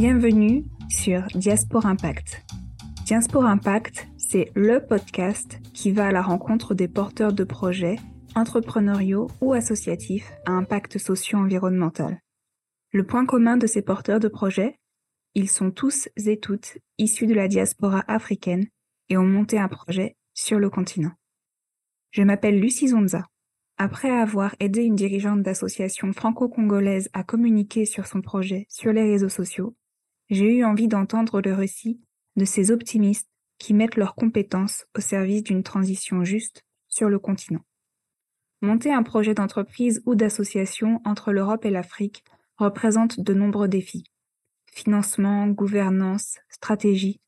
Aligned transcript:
Bienvenue 0.00 0.64
sur 0.88 1.26
Diaspora 1.34 1.90
Impact. 1.90 2.42
Diaspora 3.04 3.50
Impact, 3.50 4.08
c'est 4.16 4.50
le 4.54 4.80
podcast 4.80 5.60
qui 5.74 5.92
va 5.92 6.06
à 6.06 6.10
la 6.10 6.22
rencontre 6.22 6.72
des 6.72 6.88
porteurs 6.88 7.34
de 7.34 7.44
projets 7.44 7.96
entrepreneuriaux 8.34 9.26
ou 9.42 9.52
associatifs 9.52 10.32
à 10.46 10.52
impact 10.52 10.96
socio-environnemental. 10.96 12.18
Le 12.94 13.04
point 13.04 13.26
commun 13.26 13.58
de 13.58 13.66
ces 13.66 13.82
porteurs 13.82 14.20
de 14.20 14.28
projets, 14.28 14.78
ils 15.34 15.50
sont 15.50 15.70
tous 15.70 16.08
et 16.16 16.40
toutes 16.40 16.78
issus 16.96 17.26
de 17.26 17.34
la 17.34 17.46
diaspora 17.46 18.02
africaine 18.08 18.68
et 19.10 19.18
ont 19.18 19.26
monté 19.26 19.58
un 19.58 19.68
projet 19.68 20.16
sur 20.32 20.58
le 20.58 20.70
continent. 20.70 21.12
Je 22.10 22.22
m'appelle 22.22 22.58
Lucie 22.58 22.88
Zonza. 22.88 23.26
Après 23.76 24.10
avoir 24.10 24.54
aidé 24.60 24.82
une 24.82 24.96
dirigeante 24.96 25.42
d'association 25.42 26.14
franco-congolaise 26.14 27.10
à 27.12 27.22
communiquer 27.22 27.84
sur 27.84 28.06
son 28.06 28.22
projet 28.22 28.64
sur 28.70 28.94
les 28.94 29.02
réseaux 29.02 29.28
sociaux, 29.28 29.76
j'ai 30.30 30.56
eu 30.56 30.64
envie 30.64 30.88
d'entendre 30.88 31.40
le 31.40 31.52
récit 31.52 32.00
de 32.36 32.44
ces 32.44 32.70
optimistes 32.70 33.28
qui 33.58 33.74
mettent 33.74 33.96
leurs 33.96 34.14
compétences 34.14 34.86
au 34.96 35.00
service 35.00 35.42
d'une 35.42 35.62
transition 35.62 36.24
juste 36.24 36.64
sur 36.88 37.08
le 37.08 37.18
continent. 37.18 37.64
Monter 38.62 38.92
un 38.92 39.02
projet 39.02 39.34
d'entreprise 39.34 40.02
ou 40.06 40.14
d'association 40.14 41.00
entre 41.04 41.32
l'Europe 41.32 41.64
et 41.64 41.70
l'Afrique 41.70 42.24
représente 42.56 43.20
de 43.20 43.34
nombreux 43.34 43.68
défis. 43.68 44.04
Financement, 44.72 45.48
gouvernance, 45.48 46.38
stratégie. 46.48 47.20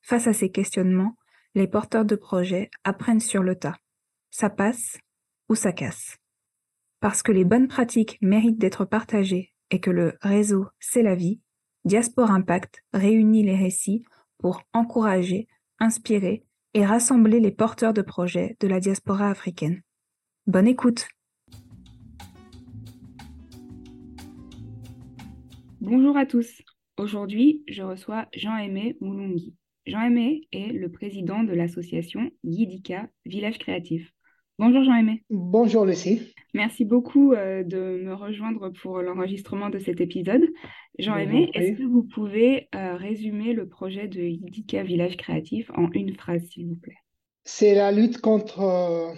Face 0.00 0.26
à 0.26 0.32
ces 0.32 0.50
questionnements, 0.50 1.16
les 1.54 1.66
porteurs 1.66 2.04
de 2.04 2.16
projets 2.16 2.70
apprennent 2.84 3.20
sur 3.20 3.42
le 3.42 3.56
tas. 3.56 3.76
Ça 4.30 4.48
passe 4.48 4.98
ou 5.48 5.54
ça 5.54 5.72
casse. 5.72 6.16
Parce 7.00 7.22
que 7.22 7.32
les 7.32 7.44
bonnes 7.44 7.68
pratiques 7.68 8.18
méritent 8.22 8.58
d'être 8.58 8.84
partagées 8.84 9.52
et 9.70 9.80
que 9.80 9.90
le 9.90 10.16
réseau, 10.20 10.66
c'est 10.78 11.02
la 11.02 11.14
vie, 11.14 11.40
Diaspora 11.86 12.32
Impact 12.32 12.82
réunit 12.92 13.44
les 13.44 13.54
récits 13.54 14.04
pour 14.38 14.60
encourager, 14.72 15.46
inspirer 15.78 16.42
et 16.74 16.84
rassembler 16.84 17.38
les 17.38 17.52
porteurs 17.52 17.92
de 17.92 18.02
projets 18.02 18.56
de 18.58 18.66
la 18.66 18.80
diaspora 18.80 19.30
africaine. 19.30 19.82
Bonne 20.48 20.66
écoute 20.66 21.06
Bonjour 25.80 26.16
à 26.16 26.26
tous. 26.26 26.60
Aujourd'hui, 26.96 27.62
je 27.68 27.84
reçois 27.84 28.26
Jean-Aimé 28.34 28.96
Moulungi. 29.00 29.54
Jean-Aimé 29.86 30.48
est 30.50 30.72
le 30.72 30.90
président 30.90 31.44
de 31.44 31.52
l'association 31.52 32.32
Yidika 32.42 33.08
Village 33.26 33.58
Créatif. 33.58 34.12
Bonjour 34.58 34.82
Jean-Aimé. 34.82 35.22
Bonjour 35.28 35.84
Lucie. 35.84 36.32
Merci 36.54 36.86
beaucoup 36.86 37.34
euh, 37.34 37.62
de 37.62 38.00
me 38.02 38.14
rejoindre 38.14 38.70
pour 38.70 39.02
l'enregistrement 39.02 39.68
de 39.68 39.78
cet 39.78 40.00
épisode. 40.00 40.40
Jean-Aimé, 40.98 41.50
est-ce 41.54 41.78
que 41.78 41.84
vous 41.84 42.02
pouvez 42.02 42.68
euh, 42.74 42.96
résumer 42.96 43.52
le 43.52 43.68
projet 43.68 44.08
de 44.08 44.20
Yidika 44.20 44.82
Village 44.82 45.16
Créatif 45.16 45.70
en 45.74 45.90
une 45.92 46.14
phrase, 46.14 46.42
s'il 46.48 46.66
vous 46.68 46.76
plaît? 46.76 46.96
C'est 47.44 47.74
la 47.74 47.92
lutte 47.92 48.20
contre 48.20 48.60
euh, 48.60 49.12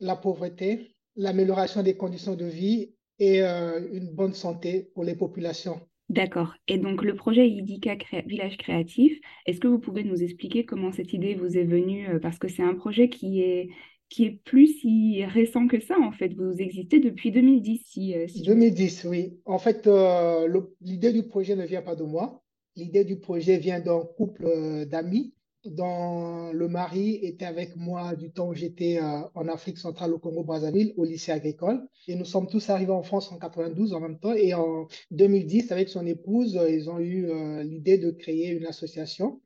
la 0.00 0.16
pauvreté, 0.16 0.96
l'amélioration 1.16 1.82
des 1.82 1.96
conditions 1.96 2.34
de 2.34 2.46
vie 2.46 2.92
et 3.18 3.42
une 3.42 4.14
bonne 4.14 4.32
santé 4.32 4.90
pour 4.94 5.04
les 5.04 5.14
populations. 5.14 5.78
D'accord. 6.08 6.54
Et 6.68 6.78
donc 6.78 7.02
le 7.02 7.14
projet 7.14 7.46
Yidika 7.46 7.96
Village 8.24 8.56
Créatif, 8.56 9.20
est-ce 9.44 9.60
que 9.60 9.68
vous 9.68 9.78
pouvez 9.78 10.04
nous 10.04 10.22
expliquer 10.22 10.64
comment 10.64 10.90
cette 10.90 11.12
idée 11.12 11.34
vous 11.34 11.58
est 11.58 11.64
venue 11.64 12.18
Parce 12.20 12.38
que 12.38 12.48
c'est 12.48 12.62
un 12.62 12.74
projet 12.74 13.10
qui 13.10 13.42
est, 13.42 13.68
qui 14.10 14.24
est 14.24 14.42
plus 14.44 14.66
si 14.66 15.24
récent 15.24 15.68
que 15.68 15.80
ça, 15.80 15.98
en 15.98 16.12
fait. 16.12 16.34
Vous 16.34 16.60
existez 16.60 16.98
depuis 16.98 17.30
2010. 17.30 17.82
Si, 17.86 18.14
2010, 18.44 19.04
euh, 19.04 19.08
oui. 19.08 19.40
En 19.46 19.58
fait, 19.58 19.86
euh, 19.86 20.62
l'idée 20.80 21.12
du 21.12 21.22
projet 21.22 21.56
ne 21.56 21.64
vient 21.64 21.80
pas 21.80 21.94
de 21.94 22.02
moi. 22.02 22.42
L'idée 22.76 23.04
du 23.04 23.18
projet 23.18 23.56
vient 23.56 23.80
d'un 23.80 24.00
couple 24.16 24.46
euh, 24.46 24.84
d'amis 24.84 25.32
dont 25.64 26.52
le 26.52 26.68
mari 26.68 27.16
était 27.22 27.44
avec 27.44 27.76
moi 27.76 28.16
du 28.16 28.32
temps 28.32 28.48
où 28.48 28.54
j'étais 28.54 28.98
en 29.34 29.46
Afrique 29.46 29.76
centrale 29.76 30.14
au 30.14 30.18
Congo-Brazzaville, 30.18 30.94
au 30.96 31.04
lycée 31.04 31.32
agricole. 31.32 31.86
Et 32.08 32.14
nous 32.14 32.24
sommes 32.24 32.46
tous 32.46 32.70
arrivés 32.70 32.92
en 32.92 33.02
France 33.02 33.30
en 33.30 33.36
92 33.36 33.92
en 33.92 34.00
même 34.00 34.18
temps. 34.18 34.32
Et 34.32 34.54
en 34.54 34.86
2010, 35.10 35.70
avec 35.70 35.90
son 35.90 36.06
épouse, 36.06 36.58
ils 36.66 36.88
ont 36.88 36.98
eu 36.98 37.28
l'idée 37.62 37.98
de 37.98 38.10
créer 38.10 38.48
une 38.52 38.64
association 38.64 39.42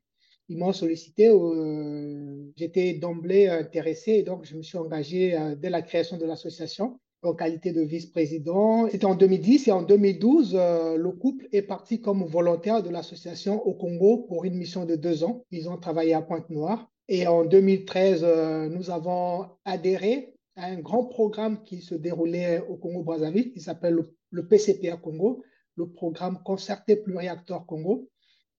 ils 0.49 0.57
m'ont 0.57 0.73
sollicité. 0.73 1.29
Euh, 1.29 2.51
j'étais 2.55 2.93
d'emblée 2.93 3.47
intéressé 3.47 4.13
et 4.13 4.23
donc 4.23 4.45
je 4.45 4.55
me 4.55 4.61
suis 4.61 4.77
engagé 4.77 5.37
euh, 5.37 5.55
dès 5.55 5.69
la 5.69 5.81
création 5.81 6.17
de 6.17 6.25
l'association 6.25 6.99
en 7.23 7.33
qualité 7.33 7.71
de 7.71 7.81
vice-président. 7.81 8.87
C'était 8.87 9.05
en 9.05 9.15
2010 9.15 9.67
et 9.67 9.71
en 9.71 9.81
2012, 9.81 10.55
euh, 10.55 10.95
le 10.95 11.11
couple 11.11 11.47
est 11.51 11.63
parti 11.63 11.99
comme 11.99 12.23
volontaire 12.23 12.83
de 12.83 12.89
l'association 12.91 13.65
au 13.65 13.73
Congo 13.73 14.17
pour 14.27 14.45
une 14.45 14.55
mission 14.55 14.85
de 14.85 14.95
deux 14.95 15.23
ans. 15.23 15.43
Ils 15.49 15.67
ont 15.67 15.77
travaillé 15.77 16.13
à 16.13 16.21
Pointe-Noire. 16.21 16.87
Et 17.07 17.27
en 17.27 17.45
2013, 17.45 18.25
nous 18.71 18.89
avons 18.89 19.45
adhéré 19.63 20.33
à 20.55 20.65
un 20.65 20.79
grand 20.79 21.05
programme 21.05 21.61
qui 21.63 21.81
se 21.81 21.93
déroulait 21.93 22.63
au 22.67 22.77
Congo-Brazzaville, 22.77 23.51
qui 23.51 23.59
s'appelle 23.59 23.93
le, 23.93 24.15
le 24.31 24.47
PCPA 24.47 24.97
Congo, 24.97 25.43
le 25.75 25.87
programme 25.87 26.39
Concerté 26.43 26.95
Pluriacteur 26.95 27.67
Congo 27.67 28.09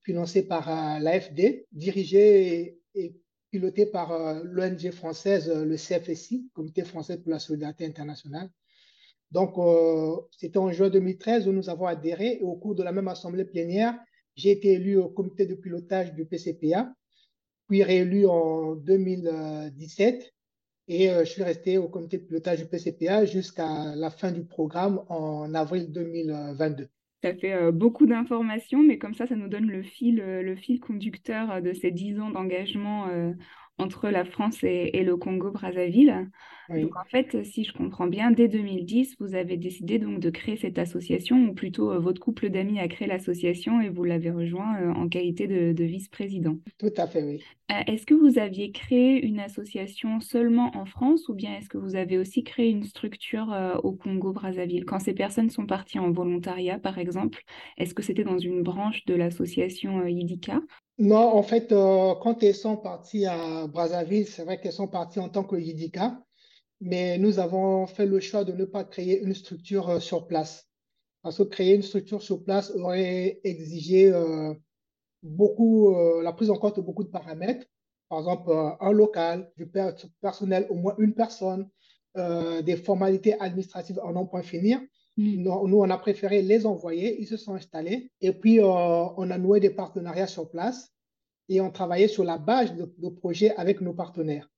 financé 0.07 0.45
par 0.47 0.69
euh, 0.71 1.01
l'AFD, 1.01 1.67
dirigé 1.73 2.79
et, 2.95 3.17
piloté 3.51 3.87
par 3.87 4.13
euh, 4.13 4.41
l'ONG 4.45 4.91
française, 4.91 5.49
euh, 5.49 5.65
le 5.65 5.77
CFSI, 5.77 6.49
Comité 6.55 6.85
français 6.85 7.19
pour 7.19 7.31
la 7.31 7.41
solidarité 7.41 7.85
internationale. 7.85 8.49
Donc, 9.33 9.55
c'était 10.31 10.59
en 10.59 10.71
juin 10.71 10.89
2013 10.89 11.49
où 11.49 11.53
nous 11.53 11.69
avons 11.69 11.87
adhéré 11.87 12.39
et 12.41 12.43
au 12.43 12.55
cours 12.55 12.77
de 12.77 12.85
la 12.85 12.93
même 12.93 13.09
assemblée 13.09 13.45
plénière, 13.45 13.99
j'ai 14.37 14.53
été 14.53 14.75
élu 14.75 14.97
au 14.99 15.09
comité 15.09 15.47
de 15.47 15.57
pilotage 15.57 16.15
du 16.15 16.25
PCPA, 16.27 16.95
puis 17.67 17.83
réélu 17.83 18.25
en 18.27 18.77
2017 18.77 20.33
et 20.87 21.09
je 21.09 21.25
suis 21.25 21.43
resté 21.43 21.77
au 21.77 21.89
comité 21.89 22.19
de 22.19 22.23
pilotage 22.23 22.61
du 22.61 22.67
PCPA 22.67 23.25
jusqu'à 23.25 23.97
la 23.97 24.11
fin 24.11 24.31
du 24.31 24.45
programme 24.45 25.05
en 25.09 25.53
avril 25.55 25.91
2022. 25.91 26.89
Ça 27.23 27.35
fait 27.35 27.55
euh, 27.55 27.73
beaucoup 27.73 28.07
d'informations, 28.07 28.83
mais 28.83 28.99
comme 28.99 29.15
ça, 29.15 29.27
ça 29.27 29.37
nous 29.37 29.49
donne 29.49 29.67
le 29.67 29.83
fil, 29.83 30.21
euh, 30.21 30.43
le 30.43 30.55
fil 30.55 30.81
conducteur 30.81 31.51
euh, 31.51 31.61
de 31.61 31.73
ces 31.73 31.91
dix 31.91 32.21
ans 32.21 32.31
d'engagement 32.31 33.09
entre 33.79 34.09
la 34.09 34.25
France 34.25 34.63
et, 34.63 35.03
le 35.03 35.17
Congo-Brazzaville. 35.17 36.29
Donc 36.69 36.97
en 36.97 37.05
fait, 37.05 37.45
si 37.45 37.63
je 37.63 37.73
comprends 37.73 38.09
bien, 38.09 38.33
dès 38.33 38.49
2010, 38.49 39.17
vous 39.21 39.35
avez 39.35 39.57
décidé 39.57 39.99
donc 39.99 40.19
de 40.19 40.31
créer 40.31 40.57
cette 40.57 40.79
association, 40.79 41.49
ou 41.49 41.55
plutôt 41.55 42.01
votre 42.01 42.21
couple 42.21 42.49
d'amis 42.49 42.81
a 42.81 42.89
créé 42.89 43.07
l'association 43.07 43.81
et 43.81 43.89
vous 43.89 44.03
l'avez 44.03 44.31
rejoint 44.31 44.93
en 44.95 45.09
qualité 45.09 45.47
de, 45.47 45.85
vice-président. 45.85 46.57
Tout 46.79 46.93
à 46.97 47.07
fait, 47.07 47.23
oui. 47.23 47.41
est-ce 47.87 48.05
que 48.05 48.15
vous 48.15 48.39
aviez 48.39 48.73
créé 48.73 49.25
une 49.25 49.39
association 49.39 50.21
seulement 50.21 50.77
en 50.77 50.87
France 50.87 51.29
ou 51.29 51.35
bien 51.35 51.57
est-ce 51.57 51.69
que 51.69 51.79
vous 51.79 51.95
avez 51.95 52.19
aussi 52.19 52.43
créé 52.43 52.71
une 52.71 52.85
structure 52.85 53.55
au 53.85 53.93
Congo-Brazzaville 53.93 54.85
Quand 54.85 54.99
ces 54.99 55.15
personnes 55.15 55.51
sont 55.51 55.67
parties 55.67 56.01
en 56.01 56.11
volontariat, 56.11 56.81
par 56.81 56.99
exemple, 56.99 57.45
est-ce 57.77 57.95
que 57.95 58.03
c'était 58.03 58.25
dans 58.25 58.39
une 58.39 58.63
branche 58.63 59.05
de 59.05 59.15
l'association 59.15 60.05
IDICA 60.05 60.61
non, 60.99 61.17
en 61.37 61.43
fait, 61.43 61.73
euh, 61.73 62.15
quand 62.15 62.43
elles 62.43 62.55
sont 62.55 62.77
parties 62.79 63.27
à 63.27 63.67
Brazzaville, 63.67 64.27
c'est 64.27 64.45
vrai 64.45 64.59
qu'elles 64.61 64.73
sont 64.73 64.89
parties 64.89 65.21
en 65.21 65.29
tant 65.29 65.45
que 65.45 65.57
Yidika, 65.57 66.23
mais 66.81 67.19
nous 67.19 67.39
avons 67.39 67.87
fait 67.87 68.07
le 68.07 68.19
choix 68.21 68.45
de 68.45 68.53
ne 68.53 68.65
pas 68.65 68.85
créer 68.85 69.21
une 69.23 69.35
structure 69.35 69.91
euh, 69.91 70.01
sur 70.01 70.27
place. 70.27 70.69
Parce 71.23 71.39
que 71.39 71.43
créer 71.43 71.75
une 71.75 71.83
structure 71.83 72.23
sur 72.23 72.45
place 72.45 72.71
aurait 72.77 73.41
exigé 73.45 74.11
euh, 74.11 74.55
beaucoup, 75.23 75.95
la 76.23 76.33
prise 76.33 76.51
en 76.51 76.57
compte 76.57 76.77
de 76.77 76.83
beaucoup 76.83 77.05
de 77.05 77.09
paramètres. 77.11 77.67
Par 78.09 78.21
exemple, 78.21 78.53
un 78.81 78.93
local, 78.93 79.51
du 79.57 79.69
personnel, 80.21 80.67
au 80.71 80.77
moins 80.77 80.95
une 80.99 81.15
personne, 81.15 81.69
des 82.15 82.77
formalités 82.77 83.35
administratives 83.41 83.99
en 84.05 84.13
non 84.13 84.27
point 84.27 84.43
finir. 84.43 84.81
Mm. 85.17 85.43
Nous, 85.43 85.79
on 85.79 85.91
a 85.91 85.99
préféré 85.99 86.43
les 86.43 86.67
envoyer, 86.67 87.21
ils 87.21 87.27
se 87.27 87.37
sont 87.37 87.55
installés 87.55 88.11
et 88.21 88.33
puis 88.33 88.61
euh, 88.61 88.65
on 88.67 89.31
a 89.31 89.39
noué 89.39 89.61
des 89.61 89.71
partenariats 89.71 90.27
sur 90.27 90.51
place 90.51 90.93
et 91.49 91.61
on 91.61 91.71
travaillait 91.71 92.09
sur 92.09 92.25
la 92.25 92.39
base 92.39 92.75
de, 92.75 93.09
projets 93.09 93.55
avec 93.57 93.81
nos 93.81 93.95
partenaires. 93.95 94.51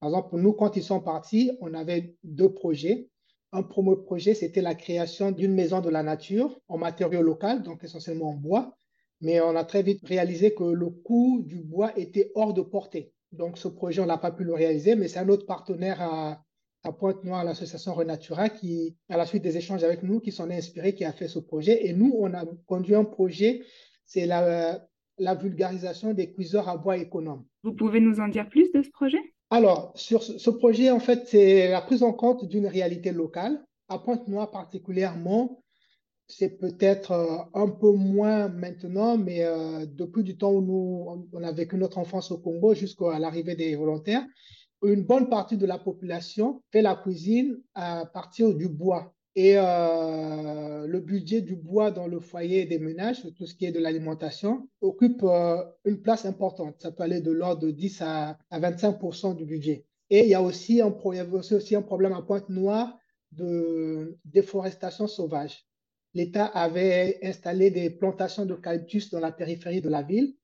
Par 0.00 0.10
exemple, 0.10 0.36
nous, 0.36 0.52
quand 0.52 0.76
ils 0.76 0.82
sont 0.82 1.00
partis, 1.00 1.52
on 1.60 1.72
avait 1.72 2.16
deux 2.22 2.52
projets. 2.52 3.08
Un 3.52 3.62
premier 3.62 3.96
projet, 3.96 4.34
c'était 4.34 4.60
la 4.60 4.74
création 4.74 5.30
d'une 5.30 5.54
maison 5.54 5.80
de 5.80 5.88
la 5.88 6.02
nature 6.02 6.60
en 6.68 6.76
matériaux 6.76 7.22
locaux, 7.22 7.58
donc 7.60 7.82
essentiellement 7.82 8.30
en 8.30 8.34
bois. 8.34 8.76
Mais 9.20 9.40
on 9.40 9.56
a 9.56 9.64
très 9.64 9.82
vite 9.82 10.06
réalisé 10.06 10.54
que 10.54 10.64
le 10.64 10.90
coût 10.90 11.42
du 11.46 11.62
bois 11.62 11.96
était 11.98 12.30
hors 12.34 12.52
de 12.52 12.60
portée. 12.60 13.12
Donc, 13.32 13.56
ce 13.56 13.68
projet, 13.68 14.02
on 14.02 14.06
n'a 14.06 14.18
pas 14.18 14.32
pu 14.32 14.44
le 14.44 14.52
réaliser, 14.52 14.96
mais 14.96 15.08
c'est 15.08 15.20
un 15.20 15.28
autre 15.28 15.46
partenaire 15.46 16.02
à, 16.02 16.44
à 16.84 16.92
Pointe-Noire, 16.92 17.44
l'association 17.44 17.94
Renatura, 17.94 18.50
qui, 18.50 18.96
à 19.08 19.16
la 19.16 19.26
suite 19.26 19.42
des 19.42 19.56
échanges 19.56 19.82
avec 19.82 20.02
nous, 20.02 20.20
qui 20.20 20.32
s'en 20.32 20.50
est 20.50 20.56
inspiré, 20.56 20.94
qui 20.94 21.04
a 21.04 21.12
fait 21.12 21.28
ce 21.28 21.38
projet. 21.38 21.86
Et 21.86 21.92
nous, 21.92 22.14
on 22.18 22.32
a 22.34 22.44
conduit 22.66 22.94
un 22.94 23.04
projet, 23.04 23.62
c'est 24.04 24.26
la, 24.26 24.86
la 25.18 25.34
vulgarisation 25.34 26.12
des 26.12 26.32
cuiseurs 26.32 26.68
à 26.68 26.76
bois 26.76 26.98
économes. 26.98 27.44
Vous 27.62 27.72
pouvez 27.72 28.00
nous 28.00 28.20
en 28.20 28.28
dire 28.28 28.48
plus 28.48 28.70
de 28.72 28.82
ce 28.82 28.90
projet? 28.90 29.20
Alors, 29.50 29.92
sur 29.94 30.22
ce 30.22 30.50
projet, 30.50 30.90
en 30.90 31.00
fait, 31.00 31.26
c'est 31.26 31.68
la 31.68 31.80
prise 31.80 32.02
en 32.02 32.12
compte 32.12 32.44
d'une 32.46 32.66
réalité 32.66 33.12
locale. 33.12 33.64
À 33.88 33.98
Pointe-Noire 33.98 34.50
particulièrement, 34.50 35.62
c'est 36.26 36.58
peut-être 36.58 37.12
euh, 37.12 37.36
un 37.52 37.68
peu 37.68 37.92
moins 37.92 38.48
maintenant, 38.48 39.18
mais 39.18 39.44
euh, 39.44 39.84
depuis 39.86 40.22
du 40.22 40.36
temps 40.36 40.52
où 40.52 40.62
nous, 40.62 41.28
on 41.32 41.42
a 41.42 41.52
vécu 41.52 41.76
notre 41.76 41.98
enfance 41.98 42.30
au 42.30 42.38
Congo 42.38 42.74
jusqu'à 42.74 43.18
l'arrivée 43.18 43.54
des 43.54 43.76
volontaires, 43.76 44.24
une 44.84 45.04
bonne 45.04 45.28
partie 45.28 45.56
de 45.56 45.66
la 45.66 45.78
population 45.78 46.62
fait 46.70 46.82
la 46.82 46.94
cuisine 46.96 47.60
à 47.74 48.06
partir 48.06 48.54
du 48.54 48.68
bois. 48.68 49.14
Et 49.36 49.54
euh, 49.56 50.86
le 50.86 51.00
budget 51.00 51.40
du 51.40 51.56
bois 51.56 51.90
dans 51.90 52.06
le 52.06 52.20
foyer 52.20 52.66
des 52.66 52.78
ménages, 52.78 53.22
tout 53.36 53.46
ce 53.46 53.54
qui 53.54 53.66
est 53.66 53.72
de 53.72 53.80
l'alimentation, 53.80 54.68
occupe 54.80 55.24
une 55.84 56.00
place 56.00 56.24
importante. 56.24 56.76
Ça 56.80 56.92
peut 56.92 57.02
aller 57.02 57.20
de 57.20 57.32
l'ordre 57.32 57.62
de 57.62 57.70
10 57.70 58.02
à, 58.02 58.38
25% 58.52 59.34
du 59.34 59.44
budget. 59.44 59.86
Et 60.10 60.20
il 60.20 60.28
y 60.28 60.34
a 60.34 60.42
aussi 60.42 60.80
un, 60.80 60.94
aussi 61.52 61.74
un 61.74 61.82
problème 61.82 62.12
à 62.12 62.22
Pointe-Noire 62.22 62.96
de 63.32 64.16
déforestation 64.24 65.08
sauvage 65.08 65.66
l'État 66.14 66.46
avait 66.46 67.18
installé 67.22 67.70
des 67.70 67.90
plantations 67.90 68.46
d'eucalyptus 68.46 69.10
dans 69.10 69.20
la 69.20 69.32
périphérie 69.32 69.80
de 69.80 69.88
la 69.88 70.02
ville. 70.02 70.34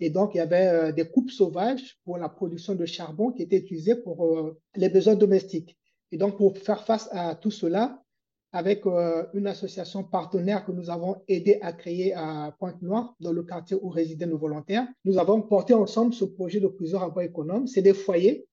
Et 0.00 0.10
donc, 0.10 0.34
il 0.34 0.38
y 0.38 0.40
avait 0.40 0.66
euh, 0.66 0.92
des 0.92 1.08
coupes 1.08 1.30
sauvages 1.30 1.98
pour 2.04 2.18
la 2.18 2.28
production 2.28 2.74
de 2.74 2.84
charbon 2.84 3.30
qui 3.30 3.42
étaient 3.42 3.58
utilisées 3.58 3.94
pour 3.94 4.24
euh, 4.26 4.58
les 4.76 4.88
besoins 4.88 5.14
domestiques. 5.14 5.78
Et 6.12 6.18
donc, 6.18 6.36
pour 6.36 6.56
faire 6.58 6.84
face 6.84 7.08
à 7.12 7.34
tout 7.34 7.50
cela, 7.50 8.02
avec 8.52 8.86
euh, 8.86 9.24
une 9.34 9.48
association 9.48 10.04
partenaire 10.04 10.64
que 10.64 10.72
nous 10.72 10.90
avons 10.90 11.16
aidé 11.26 11.58
à 11.60 11.72
créer 11.72 12.14
à 12.14 12.54
Pointe-Noire, 12.58 13.16
dans 13.20 13.32
le 13.32 13.42
quartier 13.42 13.76
où 13.80 13.88
résidaient 13.88 14.26
nos 14.26 14.38
volontaires, 14.38 14.86
nous 15.04 15.18
avons 15.18 15.42
porté 15.42 15.74
ensemble 15.74 16.14
ce 16.14 16.24
projet 16.24 16.60
de 16.60 16.68
plusieurs 16.68 17.02
à 17.02 17.10
bois 17.10 17.24
économe. 17.24 17.66
C'est 17.66 17.82
des 17.82 17.94
foyers 17.94 18.46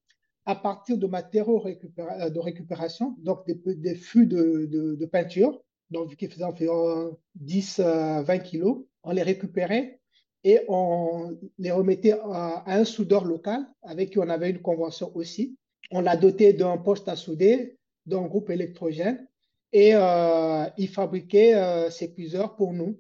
à 0.45 0.55
partir 0.55 0.97
de 0.97 1.05
matériaux 1.05 1.63
de 1.63 2.39
récupération, 2.39 3.15
donc 3.19 3.45
des, 3.45 3.93
fûts 3.93 4.25
de 4.25 5.05
peinture 5.05 5.61
donc 5.91 6.15
qui 6.15 6.27
faisaient 6.27 6.45
environ 6.45 7.17
10-20 7.43 8.41
kilos, 8.41 8.85
on 9.03 9.11
les 9.11 9.23
récupérait 9.23 10.00
et 10.43 10.61
on 10.67 11.37
les 11.57 11.71
remettait 11.71 12.13
à, 12.13 12.63
un 12.65 12.83
soudeur 12.83 13.25
local 13.25 13.65
avec 13.83 14.11
qui 14.11 14.19
on 14.19 14.29
avait 14.29 14.49
une 14.49 14.61
convention 14.61 15.11
aussi. 15.15 15.57
On 15.91 16.01
l'a 16.01 16.15
doté 16.15 16.53
d'un 16.53 16.77
poste 16.77 17.07
à 17.07 17.15
souder, 17.15 17.77
d'un 18.05 18.23
groupe 18.23 18.49
électrogène 18.49 19.27
et 19.73 19.91
euh, 19.93 20.65
il 20.77 20.89
fabriquait 20.89 21.55
euh, 21.55 21.89
ces 21.89 22.11
cuiseurs 22.11 22.55
pour 22.55 22.73
nous. 22.73 22.99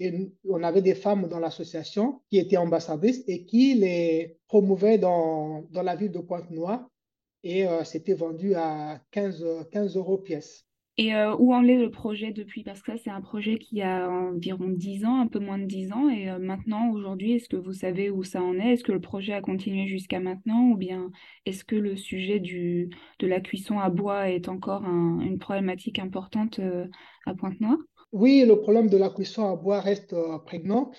Et 0.00 0.32
on 0.48 0.62
avait 0.62 0.82
des 0.82 0.94
femmes 0.94 1.28
dans 1.28 1.38
l'association 1.38 2.20
qui 2.28 2.38
étaient 2.38 2.56
ambassadrices 2.56 3.22
et 3.28 3.44
qui 3.44 3.74
les 3.74 4.38
promouvaient 4.48 4.98
dans, 4.98 5.62
dans 5.70 5.82
la 5.82 5.94
ville 5.94 6.10
de 6.10 6.18
Pointe-Noire. 6.18 6.88
Et 7.44 7.66
euh, 7.66 7.84
c'était 7.84 8.14
vendu 8.14 8.54
à 8.54 9.00
15, 9.12 9.44
15 9.70 9.96
euros 9.96 10.18
pièce. 10.18 10.66
Et 10.96 11.12
euh, 11.14 11.34
où 11.36 11.52
en 11.52 11.66
est 11.66 11.76
le 11.76 11.90
projet 11.90 12.30
depuis? 12.30 12.62
Parce 12.62 12.80
que 12.80 12.92
ça, 12.92 12.98
c'est 13.02 13.10
un 13.10 13.20
projet 13.20 13.58
qui 13.58 13.82
a 13.82 14.08
environ 14.08 14.68
10 14.68 15.04
ans, 15.04 15.20
un 15.20 15.26
peu 15.26 15.40
moins 15.40 15.58
de 15.58 15.64
10 15.64 15.92
ans. 15.92 16.08
Et 16.08 16.30
euh, 16.30 16.38
maintenant, 16.38 16.90
aujourd'hui, 16.92 17.32
est-ce 17.32 17.48
que 17.48 17.56
vous 17.56 17.72
savez 17.72 18.10
où 18.10 18.22
ça 18.22 18.40
en 18.40 18.54
est? 18.54 18.74
Est-ce 18.74 18.84
que 18.84 18.92
le 18.92 19.00
projet 19.00 19.32
a 19.32 19.40
continué 19.40 19.88
jusqu'à 19.88 20.20
maintenant? 20.20 20.70
Ou 20.70 20.76
bien 20.76 21.10
est-ce 21.46 21.64
que 21.64 21.74
le 21.74 21.96
sujet 21.96 22.38
du, 22.38 22.90
de 23.18 23.26
la 23.26 23.40
cuisson 23.40 23.80
à 23.80 23.90
bois 23.90 24.30
est 24.30 24.48
encore 24.48 24.84
une 24.84 25.38
problématique 25.38 25.98
importante 25.98 26.60
euh, 26.60 26.86
à 27.26 27.34
Pointe-Noire? 27.34 27.78
Oui, 28.12 28.44
le 28.46 28.60
problème 28.60 28.88
de 28.88 28.96
la 28.96 29.10
cuisson 29.10 29.50
à 29.50 29.56
bois 29.56 29.80
reste 29.80 30.14
prégnant. 30.44 30.92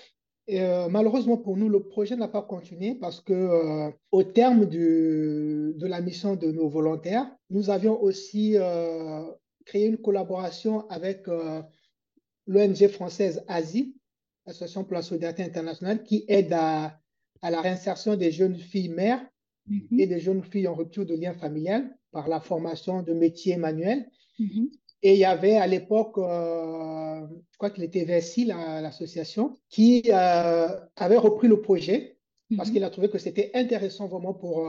Et, 0.48 0.60
malheureusement 0.90 1.38
pour 1.38 1.56
nous, 1.56 1.68
le 1.68 1.82
projet 1.82 2.14
n'a 2.14 2.28
pas 2.28 2.42
continué 2.42 2.94
parce 2.94 3.20
que 3.20 3.90
au 4.12 4.22
terme 4.22 4.66
de 4.66 5.86
la 5.86 6.00
mission 6.02 6.36
de 6.36 6.52
nos 6.52 6.68
volontaires, 6.68 7.26
nous 7.50 7.70
avions 7.70 8.00
aussi 8.00 8.56
créé 9.66 9.86
une 9.86 9.98
collaboration 9.98 10.88
avec 10.88 11.28
euh, 11.28 11.60
l'ONG 12.46 12.88
française 12.88 13.44
ASI, 13.48 13.94
Association 14.46 14.84
pour 14.84 14.94
la 14.94 15.02
solidarité 15.02 15.42
internationale, 15.42 16.04
qui 16.04 16.24
aide 16.28 16.52
à, 16.52 16.98
la 17.42 17.60
réinsertion 17.60 18.16
des 18.16 18.32
jeunes 18.32 18.56
filles 18.56 18.88
mères 18.88 19.24
mm-hmm. 19.68 20.00
et 20.00 20.06
des 20.06 20.20
jeunes 20.20 20.42
filles 20.42 20.68
en 20.68 20.74
rupture 20.74 21.04
de 21.04 21.14
lien 21.14 21.34
familial 21.34 21.96
par 22.12 22.28
la 22.28 22.40
formation 22.40 23.02
de 23.02 23.12
métiers 23.12 23.56
manuels. 23.56 24.08
Mm-hmm. 24.40 24.70
Et 25.02 25.12
il 25.14 25.18
y 25.18 25.24
avait 25.24 25.56
à 25.56 25.66
l'époque, 25.66 26.16
euh, 26.18 27.26
je 27.50 27.58
crois 27.58 27.70
qu'il 27.70 27.84
était 27.84 28.04
VSI, 28.04 28.46
l'association, 28.46 29.56
qui 29.68 30.04
euh, 30.08 30.68
avait 30.96 31.18
repris 31.18 31.48
le 31.48 31.60
projet 31.60 32.16
parce 32.56 32.68
mm-hmm. 32.68 32.72
qu'il 32.72 32.84
a 32.84 32.90
trouvé 32.90 33.08
que 33.08 33.18
c'était 33.18 33.50
intéressant 33.54 34.06
vraiment 34.06 34.32
pour, 34.32 34.64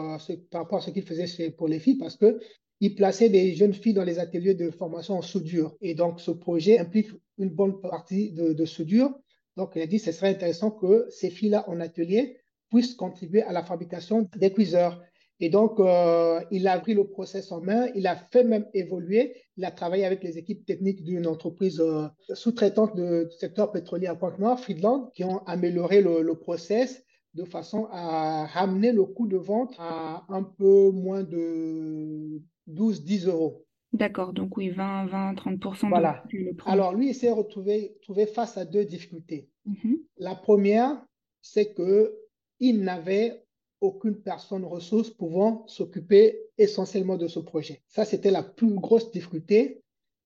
par 0.50 0.62
rapport 0.64 0.80
à 0.80 0.82
ce 0.82 0.90
qu'il 0.90 1.04
faisait 1.04 1.52
pour 1.52 1.68
les 1.68 1.80
filles, 1.80 1.98
parce 1.98 2.18
que 2.18 2.40
il 2.80 2.96
plaçait 2.96 3.30
des 3.30 3.56
jeunes 3.56 3.74
filles 3.74 3.94
dans 3.94 4.04
les 4.04 4.20
ateliers 4.20 4.54
de 4.54 4.70
formation 4.70 5.16
en 5.16 5.22
soudure. 5.22 5.76
Et 5.82 5.96
donc, 5.96 6.20
ce 6.20 6.32
projet 6.32 6.78
implique 6.78 7.10
une 7.38 7.50
bonne 7.50 7.82
partie 7.82 8.32
de, 8.32 8.66
soudure. 8.66 9.18
Donc, 9.56 9.72
il 9.76 9.82
a 9.82 9.88
dit 9.88 10.00
ce 10.00 10.12
serait 10.12 10.30
intéressant 10.30 10.72
que 10.72 11.08
ces 11.10 11.30
filles-là 11.30 11.68
en 11.68 11.80
atelier 11.80 12.38
puissent 12.70 12.96
contribuer 12.96 13.42
à 13.44 13.52
la 13.52 13.64
fabrication 13.64 14.30
des 14.36 14.52
cuiseurs. 14.52 15.02
Et 15.40 15.50
donc, 15.50 15.80
euh, 15.80 16.42
il 16.52 16.68
a 16.68 16.80
pris 16.80 16.96
le 16.96 17.08
process 17.08 17.52
en 17.52 17.62
main, 17.62 17.88
il 17.96 18.08
a 18.08 18.16
fait 18.16 18.44
même 18.44 18.66
évoluer, 18.74 19.36
il 19.56 19.66
a 19.66 19.72
travaillé 19.72 20.04
avec 20.04 20.24
les 20.24 20.40
équipes 20.40 20.66
techniques 20.66 21.04
d'une 21.04 21.28
entreprise 21.28 21.80
euh, 21.80 22.08
sous-traitante 22.34 22.96
du 22.96 23.32
secteur 23.38 23.72
pétrolier 23.72 24.08
à 24.08 24.16
Pointe-Noire, 24.16 24.60
Friedland, 24.60 25.12
qui 25.14 25.24
ont 25.24 25.46
amélioré 25.46 26.02
le, 26.02 26.24
le 26.24 26.36
process 26.36 27.04
de 27.36 27.44
façon 27.44 27.88
à 27.92 28.48
ramener 28.48 28.92
le 28.92 29.06
coût 29.06 29.28
de 29.28 29.38
vente 29.38 29.76
à 29.78 30.26
un 30.30 30.42
peu 30.42 30.90
moins 30.90 31.24
de 31.24 32.42
12, 32.68 33.04
10 33.04 33.28
euros. 33.28 33.66
D'accord, 33.94 34.34
donc 34.34 34.58
oui, 34.58 34.70
20, 34.70 35.08
20, 35.08 35.34
30% 35.34 35.90
voilà. 35.90 36.24
de, 36.32 36.56
Alors 36.66 36.94
lui, 36.94 37.10
il 37.10 37.16
s'est 37.16 37.32
retrouvé, 37.32 37.96
face 38.34 38.58
à 38.58 38.66
deux 38.66 38.86
difficultés. 38.86 39.50
Mm-hmm. 39.68 40.02
La 40.18 40.36
première, 40.36 41.02
c'est 41.42 41.74
qu'il 41.74 42.82
n'avait 42.84 43.44
aucune 43.82 44.16
personne 44.16 44.66
ressource 44.66 45.10
pouvant 45.10 45.66
s'occuper 45.68 46.40
essentiellement 46.58 47.18
de 47.18 47.28
ce 47.28 47.40
projet. 47.40 47.82
Ça, 47.88 48.06
c'était 48.06 48.32
la 48.32 48.44
plus 48.44 48.74
grosse 48.74 49.12
difficulté. 49.12 49.82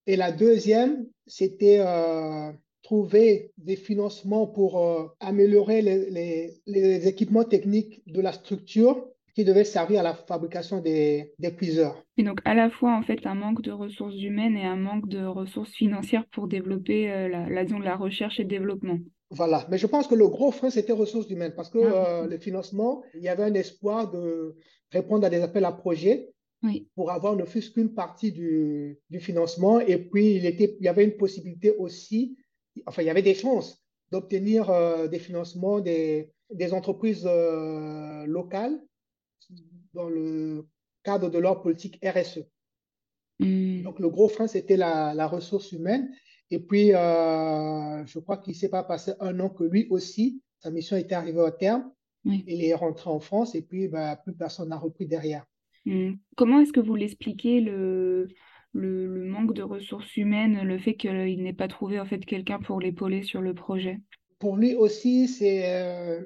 Et 0.07 0.15
la 0.15 0.31
deuxième, 0.31 1.05
c'était 1.27 1.79
euh, 1.79 2.51
trouver 2.81 3.51
des 3.57 3.75
financements 3.75 4.47
pour 4.47 4.79
euh, 4.79 5.07
améliorer 5.19 5.81
les, 5.81 6.53
les, 6.65 7.07
équipements 7.07 7.43
techniques 7.43 8.01
de 8.07 8.21
la 8.21 8.31
structure 8.31 9.07
qui 9.33 9.43
devait 9.43 9.63
servir 9.63 10.01
à 10.01 10.03
la 10.03 10.13
fabrication 10.13 10.79
des, 10.79 11.33
des 11.39 11.55
cuiseurs. 11.55 12.03
Et 12.17 12.23
donc 12.23 12.39
à 12.45 12.53
la 12.53 12.69
fois 12.69 12.95
en 12.95 13.01
fait 13.01 13.25
un 13.25 13.35
manque 13.35 13.61
de 13.61 13.71
ressources 13.71 14.21
humaines 14.21 14.57
et 14.57 14.65
un 14.65 14.75
manque 14.75 15.07
de 15.07 15.23
ressources 15.25 15.71
financières 15.71 16.25
pour 16.31 16.47
développer 16.47 17.11
euh, 17.11 17.27
la, 17.29 17.49
la, 17.49 17.65
de 17.65 17.75
la 17.75 17.95
recherche 17.95 18.39
et 18.39 18.43
développement. 18.43 18.99
Voilà, 19.29 19.65
mais 19.69 19.77
je 19.77 19.87
pense 19.87 20.07
que 20.07 20.15
le 20.15 20.27
gros 20.27 20.51
frein, 20.51 20.69
c'était 20.69 20.91
ressources 20.91 21.29
humaines, 21.29 21.53
parce 21.55 21.69
que 21.69 21.79
ah, 21.79 22.23
euh, 22.23 22.27
le 22.27 22.37
financement, 22.37 23.01
il 23.15 23.21
y 23.21 23.29
avait 23.29 23.43
un 23.43 23.53
espoir 23.53 24.11
de 24.11 24.57
répondre 24.91 25.25
à 25.25 25.29
des 25.29 25.41
appels 25.41 25.63
à 25.63 25.71
projets 25.71 26.33
oui. 26.63 26.89
pour 26.95 27.11
avoir 27.11 27.37
ne 27.37 27.45
fût 27.45 27.61
qu'une 27.61 27.93
partie 27.93 28.33
du, 28.33 28.99
du, 29.09 29.21
financement. 29.21 29.79
Et 29.79 29.97
puis, 29.97 30.35
il, 30.35 30.45
était, 30.45 30.75
il 30.81 30.85
y 30.85 30.89
avait 30.89 31.05
une 31.05 31.15
possibilité 31.15 31.73
aussi, 31.77 32.35
enfin, 32.85 33.03
il 33.03 33.05
y 33.05 33.09
avait 33.09 33.21
des 33.21 33.33
chances 33.33 33.81
d'obtenir 34.11 34.69
euh, 34.69 35.07
des 35.07 35.19
financements 35.19 35.79
des, 35.79 36.29
des 36.53 36.73
entreprises 36.73 37.25
locales 38.27 38.81
dans 39.93 40.09
le 40.09 40.67
cadre 41.03 41.29
de 41.29 41.37
leur 41.37 41.61
politique 41.61 41.99
RSE. 42.03 42.45
Hmm. 43.39 43.81
Donc, 43.83 43.99
le 43.99 44.09
gros 44.09 44.27
frein, 44.27 44.47
c'était 44.47 44.77
la, 44.77 45.27
ressource 45.27 45.71
humaine. 45.71 46.11
Et 46.49 46.59
puis, 46.59 46.93
euh, 46.93 48.05
je 48.05 48.19
crois 48.19 48.37
qu'il 48.37 48.53
ne 48.53 48.57
s'est 48.57 48.69
pas 48.69 48.83
passé 48.83 49.13
un 49.19 49.39
an 49.39 49.49
que 49.49 49.63
lui 49.63 49.87
aussi, 49.89 50.41
sa 50.59 50.69
mission 50.69 50.97
était 50.97 51.15
arrivée 51.15 51.41
au 51.41 51.51
terme. 51.51 51.91
Il 52.23 52.63
est 52.63 52.75
rentré 52.75 53.09
en 53.09 53.19
France 53.19 53.55
et 53.55 53.63
puis 53.63 53.87
bah, 53.87 54.15
plus 54.15 54.33
personne 54.33 54.69
n'a 54.69 54.77
repris 54.77 55.07
derrière. 55.07 55.43
Hmm. 55.85 56.13
Comment 56.35 56.59
est-ce 56.59 56.71
que 56.71 56.79
vous 56.79 56.95
l'expliquez 56.95 57.61
le, 57.61 58.27
le, 58.73 59.25
manque 59.25 59.53
de 59.53 59.63
ressources 59.63 60.15
humaines, 60.17 60.61
le 60.61 60.77
fait 60.77 60.93
qu'il 60.93 61.41
n'ait 61.41 61.53
pas 61.53 61.67
trouvé 61.67 61.99
en 61.99 62.05
fait 62.05 62.23
quelqu'un 62.23 62.59
pour 62.59 62.79
l'épauler 62.79 63.23
sur 63.23 63.41
le 63.41 63.55
projet? 63.55 63.99
Pour 64.39 64.57
lui 64.57 64.75
aussi, 64.75 65.27
c'est 65.27 65.73
euh, 65.73 66.21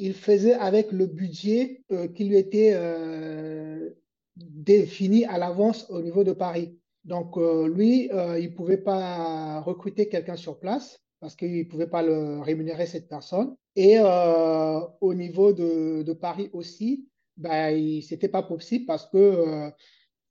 il 0.00 0.14
faisait 0.14 0.54
avec 0.54 0.92
le 0.92 1.06
budget 1.06 1.84
euh, 1.92 2.08
qui 2.08 2.24
lui 2.24 2.38
était 2.38 2.72
euh, 2.74 3.90
défini 4.34 5.26
à 5.26 5.36
l'avance 5.36 5.88
au 5.90 6.00
niveau 6.00 6.24
de 6.24 6.32
Paris. 6.32 6.78
Donc, 7.04 7.36
euh, 7.36 7.68
lui, 7.68 8.04
il 8.06 8.50
ne 8.50 8.54
pouvait 8.56 8.78
pas 8.78 9.60
recruter 9.60 10.08
quelqu'un 10.08 10.36
sur 10.36 10.58
place 10.58 11.00
parce 11.20 11.36
qu'il 11.36 11.58
ne 11.58 11.64
pouvait 11.64 11.86
pas 11.86 12.02
le 12.02 12.40
rémunérer 12.40 12.86
cette 12.86 13.08
personne. 13.08 13.54
Et 13.76 13.98
au 14.00 15.14
niveau 15.14 15.52
de, 15.52 16.12
Paris 16.14 16.48
aussi, 16.54 17.06
ben, 17.36 18.00
ce 18.00 18.14
n'était 18.14 18.28
pas 18.28 18.42
possible 18.42 18.86
parce 18.86 19.06
que 19.06 19.70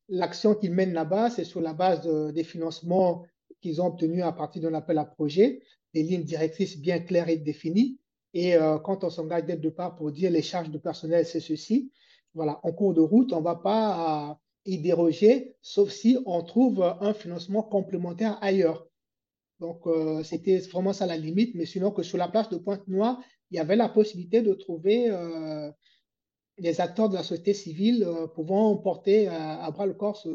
l'action 0.10 0.56
qu'il 0.56 0.74
mène 0.74 0.94
là-bas, 0.94 1.30
c'est 1.30 1.44
sur 1.44 1.62
la 1.62 1.74
base 1.74 2.08
des 2.34 2.44
financements 2.44 3.24
qu'ils 3.62 3.82
ont 3.82 3.88
obtenus 3.88 4.24
à 4.24 4.32
partir 4.32 4.64
d'un 4.64 4.74
appel 4.74 4.98
à 4.98 5.06
projet, 5.06 5.62
des 5.94 6.02
lignes 6.02 6.24
directrices 6.24 6.80
bien 6.80 7.00
claires 7.00 7.30
et 7.30 7.38
définies. 7.38 8.00
Et 8.34 8.56
euh, 8.56 8.78
quand 8.80 9.04
on 9.04 9.10
s'engage 9.10 9.46
dès 9.46 9.56
le 9.56 9.62
départ 9.62 9.96
pour 9.96 10.12
dire 10.12 10.32
les 10.32 10.42
charges 10.42 10.70
de 10.70 10.78
personnel, 10.78 11.26
c'est 11.26 11.40
ceci, 11.40 11.92
voilà, 12.34 12.60
en 12.64 12.72
cours 12.72 12.94
de 12.94 13.02
route, 13.02 13.34
on 13.34 13.40
ne 13.40 13.44
va 13.44 13.56
pas 13.56 14.30
euh, 14.30 14.34
y 14.66 14.80
déroger, 14.80 15.56
sauf 15.62 15.90
si 15.90 16.18
on 16.26 16.44
trouve 16.44 16.84
un 16.84 17.14
financement 17.14 17.64
complémentaire 17.64 18.38
ailleurs. 18.42 18.86
Donc, 19.60 19.82
c'était 20.24 20.60
vraiment 20.60 20.94
ça 20.94 21.06
la 21.06 21.18
limite. 21.18 21.54
Mais 21.54 21.66
sinon, 21.66 21.92
que 21.92 22.02
sur 22.02 22.18
la 22.18 22.30
place 22.30 22.48
de 22.48 22.56
Pointe-Noire, 22.56 23.22
il 23.52 23.58
y 23.58 23.60
avait 23.60 23.76
la 23.76 23.90
possibilité 23.90 24.42
de 24.42 24.54
trouver 24.54 25.12
les 26.58 26.80
acteurs 26.80 27.10
de 27.10 27.16
la 27.16 27.24
société 27.24 27.54
civile 27.54 28.08
pouvant 28.36 28.78
porter 28.78 29.28
à, 29.28 29.70
bras 29.72 29.86
le 29.86 29.96
corps 29.96 30.26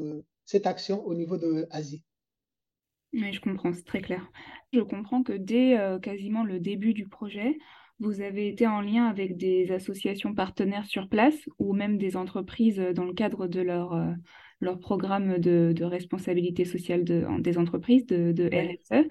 cette 0.44 0.66
action 0.66 1.02
au 1.06 1.14
niveau 1.14 1.38
de 1.38 1.66
l'Asie. 1.70 2.04
Oui, 3.14 3.32
je 3.32 3.40
comprends, 3.40 3.72
c'est 3.72 3.86
très 3.86 4.02
clair. 4.02 4.30
Je 4.74 4.80
comprends 4.80 5.22
que 5.22 5.32
dès 5.32 5.78
quasiment 6.02 6.44
le 6.44 6.60
début 6.60 6.92
du 6.92 7.08
projet, 7.08 7.56
vous 8.00 8.20
avez 8.20 8.48
été 8.48 8.66
en 8.66 8.80
lien 8.80 9.06
avec 9.06 9.36
des 9.36 9.70
associations 9.70 10.34
partenaires 10.34 10.86
sur 10.86 11.08
place 11.08 11.36
ou 11.58 11.72
même 11.72 11.96
des 11.96 12.16
entreprises 12.16 12.78
dans 12.94 13.04
le 13.04 13.14
cadre 13.14 13.46
de 13.46 13.60
leur, 13.60 13.96
leur 14.60 14.78
programme 14.78 15.38
de, 15.38 15.84
responsabilité 15.84 16.64
sociale 16.64 17.04
des 17.04 17.58
entreprises, 17.58 18.06
de, 18.06 18.48
RSE. 18.52 19.08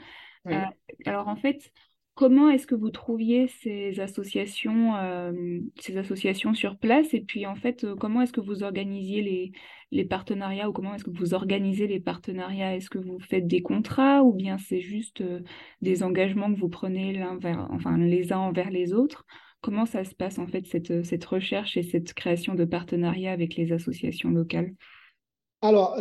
alors 1.06 1.28
en 1.28 1.36
fait, 1.36 1.72
Comment 2.16 2.52
est-ce 2.52 2.68
que 2.68 2.76
vous 2.76 2.92
trouviez 2.92 3.48
ces 3.48 4.00
associations, 4.00 4.96
euh, 4.98 5.60
ces 5.80 5.98
associations 5.98 6.54
sur 6.54 6.78
place? 6.78 7.12
Et 7.16 7.22
puis 7.22 7.48
en 7.48 7.56
fait, 7.56 7.86
euh, 7.86 7.96
comment 7.96 8.22
est-ce 8.22 8.32
que 8.32 8.40
vous 8.40 8.62
organisiez 8.62 9.52
les, 9.92 10.06
partenariats 10.06 10.70
ou 10.70 10.74
comment 10.74 10.94
est-ce 10.94 11.04
que 11.04 11.10
vous 11.10 11.34
organisez 11.34 11.88
les 11.88 12.00
partenariats? 12.00 12.76
Est-ce 12.76 12.92
que 12.92 13.00
vous 13.00 13.18
faites 13.20 13.48
des 13.48 13.64
contrats 13.64 14.22
ou 14.22 14.32
bien 14.32 14.60
c'est 14.60 14.82
juste 14.82 15.22
euh, 15.22 15.40
des 15.82 16.04
engagements 16.04 16.54
que 16.54 16.60
vous 16.60 16.70
prenez 16.70 17.14
les 17.14 18.32
uns 18.32 18.38
envers 18.38 18.70
les 18.70 18.94
autres? 18.94 19.26
Comment 19.62 19.88
ça 19.88 20.04
se 20.04 20.14
passe 20.14 20.38
en 20.38 20.46
fait 20.46 20.68
cette, 20.68 21.04
cette 21.04 21.26
recherche 21.26 21.78
et 21.78 21.84
cette 21.84 22.14
création 22.14 22.54
de 22.54 22.66
partenariats 22.66 23.32
avec 23.32 23.56
les 23.56 23.72
associations 23.72 24.30
locales? 24.30 24.76
Alors, 25.64 25.98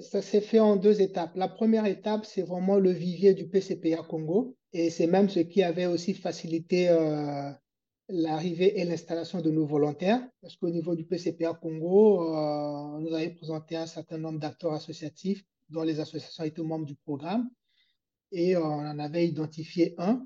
ça 0.00 0.20
s'est 0.20 0.40
fait 0.40 0.58
en 0.58 0.74
deux 0.74 1.00
étapes. 1.00 1.36
La 1.36 1.46
première 1.46 1.86
étape, 1.86 2.26
c'est 2.26 2.42
vraiment 2.42 2.78
le 2.78 2.90
vivier 2.90 3.32
du 3.32 3.46
PCPA 3.46 4.02
Congo. 4.02 4.56
Et 4.78 4.90
c'est 4.90 5.06
même 5.06 5.30
ce 5.30 5.40
qui 5.40 5.62
avait 5.62 5.86
aussi 5.86 6.12
facilité 6.12 6.90
euh, 6.90 7.50
l'arrivée 8.10 8.78
et 8.78 8.84
l'installation 8.84 9.40
de 9.40 9.50
nos 9.50 9.64
volontaires. 9.64 10.20
Parce 10.42 10.54
qu'au 10.56 10.68
niveau 10.68 10.94
du 10.94 11.06
PCPA 11.06 11.54
Congo, 11.54 12.20
euh, 12.20 12.96
on 12.96 13.00
nous 13.00 13.14
avait 13.14 13.30
présenté 13.30 13.74
un 13.74 13.86
certain 13.86 14.18
nombre 14.18 14.38
d'acteurs 14.38 14.74
associatifs 14.74 15.42
dont 15.70 15.80
les 15.80 15.98
associations 15.98 16.44
étaient 16.44 16.60
membres 16.60 16.84
du 16.84 16.94
programme. 16.94 17.48
Et 18.32 18.54
euh, 18.54 18.60
on 18.62 18.86
en 18.86 18.98
avait 18.98 19.26
identifié 19.26 19.94
un, 19.96 20.22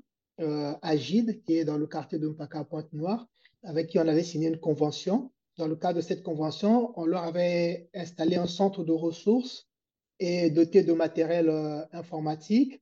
Agide, 0.81 1.41
qui 1.43 1.55
est 1.55 1.63
dans 1.65 1.77
le 1.77 1.87
quartier 1.87 2.19
de 2.19 2.27
Mpaka 2.27 2.65
Pointe-Noire, 2.65 3.25
avec 3.63 3.87
qui 3.87 3.99
on 3.99 4.07
avait 4.07 4.23
signé 4.23 4.49
une 4.49 4.59
convention 4.59 5.31
dans 5.57 5.67
le 5.67 5.77
cadre 5.77 5.97
de 5.97 6.01
cette 6.01 6.23
convention, 6.23 6.91
on 6.99 7.05
leur 7.05 7.23
avait 7.23 7.89
installé 7.93 8.35
un 8.35 8.47
centre 8.47 8.83
de 8.83 8.91
ressources 8.91 9.69
et 10.19 10.49
doté 10.49 10.83
de 10.83 10.93
matériel 10.93 11.49
informatique. 11.91 12.81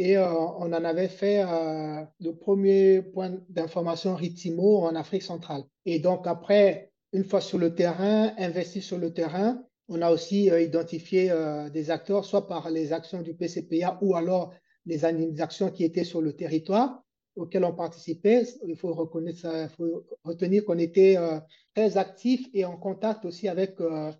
Et 0.00 0.16
euh, 0.16 0.32
on 0.32 0.72
en 0.72 0.84
avait 0.84 1.08
fait 1.08 1.42
euh, 1.42 2.02
le 2.20 2.34
premier 2.34 3.02
point 3.02 3.32
d'information 3.48 4.14
Ritimo 4.14 4.78
en 4.78 4.94
Afrique 4.94 5.22
centrale. 5.22 5.64
Et 5.84 5.98
donc 5.98 6.26
après, 6.26 6.90
une 7.12 7.24
fois 7.24 7.40
sur 7.40 7.58
le 7.58 7.74
terrain, 7.74 8.32
investi 8.38 8.80
sur 8.80 8.98
le 8.98 9.12
terrain, 9.12 9.62
on 9.88 10.00
a 10.02 10.10
aussi 10.10 10.46
identifié 10.46 11.32
des 11.72 11.90
acteurs, 11.90 12.24
soit 12.24 12.46
par 12.46 12.70
les 12.70 12.92
actions 12.92 13.22
du 13.22 13.34
PCPA 13.34 13.98
ou 14.00 14.14
alors 14.14 14.52
les 14.86 15.04
actions 15.40 15.70
qui 15.70 15.82
étaient 15.82 16.04
sur 16.04 16.22
le 16.22 16.32
territoire 16.32 17.02
auxquels 17.36 17.64
on 17.64 17.74
participait. 17.74 18.44
Il 18.66 18.76
faut 18.76 18.92
reconnaître 18.92 19.44
il 19.44 19.68
faut 19.76 20.04
retenir 20.24 20.64
qu'on 20.64 20.78
était 20.78 21.16
euh, 21.16 21.40
très 21.74 21.96
actifs 21.96 22.48
et 22.52 22.64
en 22.64 22.76
contact 22.76 23.24
aussi 23.24 23.48
avec 23.48 23.80
euh, 23.80 24.12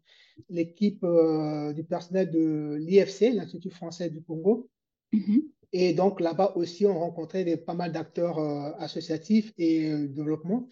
l'équipe 0.49 1.05
euh, 1.05 1.73
du 1.73 1.85
personnel 1.85 2.31
de 2.31 2.77
l'IFC, 2.79 3.33
l'Institut 3.35 3.71
français 3.71 4.11
du 4.11 4.23
Congo. 4.23 4.69
Mm-hmm. 5.13 5.43
Et 5.73 5.93
donc 5.93 6.21
là-bas 6.21 6.53
aussi, 6.57 6.87
on 6.87 6.99
rencontrait 6.99 7.45
des, 7.45 7.57
pas 7.57 7.75
mal 7.75 7.93
d'acteurs 7.93 8.39
associatifs 8.81 9.53
et 9.57 10.09
développement. 10.09 10.69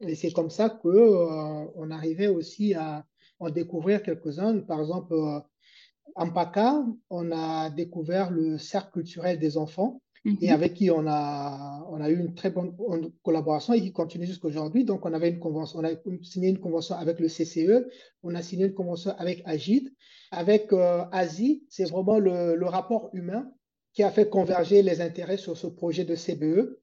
Et 0.00 0.14
c'est 0.16 0.32
comme 0.32 0.50
ça 0.50 0.68
qu'on 0.68 1.72
on 1.76 1.90
arrivait 1.90 2.26
aussi 2.26 2.74
à 2.74 3.04
en 3.38 3.50
découvrir 3.50 4.02
quelques-uns. 4.02 4.58
Par 4.60 4.80
exemple, 4.80 5.14
en 6.14 6.30
PACA, 6.30 6.84
on 7.10 7.30
a 7.30 7.70
découvert 7.70 8.30
le 8.30 8.58
cercle 8.58 8.92
culturel 8.92 9.38
des 9.38 9.56
enfants 9.56 10.00
et 10.24 10.48
mhm. 10.48 10.52
avec 10.52 10.74
qui 10.74 10.90
on 10.90 11.06
a, 11.08 11.84
on 11.90 12.00
a 12.00 12.08
eu 12.08 12.18
une 12.18 12.34
très 12.34 12.50
bonne 12.50 12.76
collaboration 13.24 13.72
et 13.72 13.80
qui 13.80 13.92
continue 13.92 14.26
jusqu'à 14.26 14.46
aujourd'hui. 14.46 14.84
Donc, 14.84 15.04
on 15.04 15.12
avait 15.12 15.30
une 15.30 15.40
convention, 15.40 15.80
on 15.80 15.84
a 15.84 15.90
signé 16.22 16.48
une 16.48 16.60
convention 16.60 16.94
avec 16.94 17.18
le 17.18 17.26
CCE, 17.26 17.88
on 18.22 18.34
a 18.34 18.42
signé 18.42 18.66
une 18.66 18.74
convention 18.74 19.12
avec 19.18 19.42
Agide. 19.46 19.92
Avec 20.30 20.72
euh, 20.72 21.04
Asie, 21.12 21.64
c'est 21.68 21.90
vraiment 21.90 22.18
le, 22.18 22.54
le, 22.54 22.66
rapport 22.66 23.10
humain 23.12 23.52
qui 23.92 24.02
a 24.02 24.10
fait 24.10 24.28
converger 24.28 24.82
les 24.82 25.00
intérêts 25.00 25.36
sur 25.36 25.56
ce 25.56 25.66
projet 25.66 26.04
de 26.04 26.14
CBE. 26.14 26.78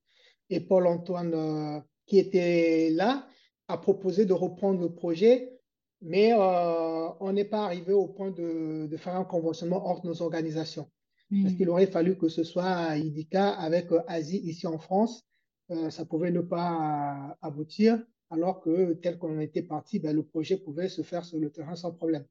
Et 0.50 0.60
Paul-Antoine, 0.60 1.34
euh, 1.34 1.80
qui 2.06 2.18
était 2.18 2.90
là, 2.92 3.28
a 3.68 3.78
proposé 3.78 4.26
de 4.26 4.34
reprendre 4.34 4.82
le 4.82 4.94
projet, 4.94 5.60
mais 6.02 6.34
euh, 6.34 7.10
on 7.20 7.34
n'est 7.34 7.46
pas 7.46 7.66
arrivé 7.66 7.94
au 7.94 8.08
point 8.08 8.32
de, 8.32 8.88
de 8.88 8.98
faire 8.98 9.16
un 9.16 9.26
conventionnement 9.26 9.88
entre 9.88 10.06
nos 10.06 10.22
organisations. 10.22 10.90
Parce 11.44 11.54
qu'il 11.54 11.70
aurait 11.70 11.86
fallu 11.86 12.18
que 12.18 12.28
ce 12.28 12.44
soit 12.44 12.98
IDICA 12.98 13.50
avec 13.50 13.92
euh, 13.92 14.02
Asie 14.08 14.40
ici 14.40 14.66
en 14.66 14.80
France. 14.80 15.28
Euh, 15.70 15.92
ça 15.92 16.04
pouvait 16.06 16.32
ne 16.32 16.42
pas 16.42 17.38
aboutir, 17.42 18.04
alors 18.32 18.62
que 18.62 18.94
tel 18.94 19.20
qu'on 19.20 19.40
était 19.40 19.62
parti, 19.62 20.00
ben, 20.00 20.16
le 20.16 20.24
projet 20.24 20.58
pouvait 20.58 20.90
se 20.90 21.04
faire 21.04 21.24
sur 21.24 21.38
le 21.38 21.52
terrain 21.52 21.76
sans 21.76 21.92
problème. 21.92 22.26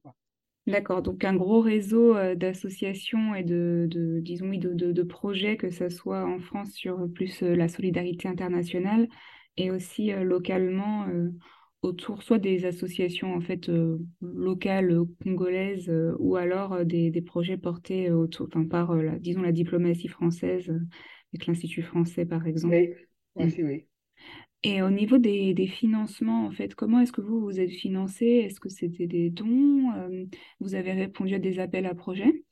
D'accord, 0.69 1.01
donc 1.01 1.23
un 1.23 1.35
gros 1.35 1.61
réseau 1.61 2.15
euh, 2.15 2.35
d'associations 2.35 3.35
et 3.35 3.43
de, 3.43 3.87
de 3.89 4.19
disons, 4.19 4.49
de, 4.49 4.73
de, 4.73 4.91
de, 4.91 5.03
projets, 5.03 5.57
que 5.57 5.71
ce 5.71 5.89
soit 5.89 6.25
en 6.25 6.39
France 6.39 6.71
sur 6.71 7.07
plus 7.13 7.41
la 7.41 7.67
solidarité 7.67 8.27
internationale 8.27 9.07
et 9.57 9.71
aussi 9.71 10.11
localement 10.11 11.05
autour 11.81 12.23
soit 12.23 12.39
des 12.39 12.65
associations 12.65 13.33
en 13.33 13.41
fait 13.41 13.69
euh, 13.69 13.99
locales 14.21 14.91
euh, 14.91 15.05
congolaises 15.23 15.89
euh, 15.89 16.15
ou 16.19 16.35
alors 16.35 16.85
des, 16.85 17.09
des, 17.09 17.21
projets 17.21 17.57
portés 17.57 18.11
autour, 18.11 18.47
enfin, 18.47 18.65
par 18.65 18.95
la, 18.95 19.17
disons 19.17 19.41
la 19.41 19.51
diplomatie 19.51 20.07
française 20.07 20.69
avec 21.33 21.47
l'Institut 21.47 21.83
français 21.83 22.25
par 22.25 22.45
exemple. 22.47 22.75
Oui, 22.75 22.93
oui, 23.35 23.63
oui. 23.63 23.88
Et 24.63 24.81
au 24.81 24.89
niveau 24.89 25.17
des, 25.17 25.67
financements, 25.67 26.45
en 26.45 26.51
fait, 26.51 26.75
comment 26.75 26.99
est-ce 26.99 27.13
que 27.13 27.21
vous 27.21 27.39
vous 27.39 27.59
êtes 27.59 27.71
financé? 27.71 28.25
Est-ce 28.25 28.59
que 28.59 28.69
c'était 28.69 29.07
des 29.07 29.29
dons? 29.29 29.93
Vous 30.59 30.75
avez 30.75 30.91
répondu 30.91 31.35
à 31.35 31.39
des 31.39 31.59
appels 31.59 31.85
à 31.85 31.95
projets? 31.95 32.43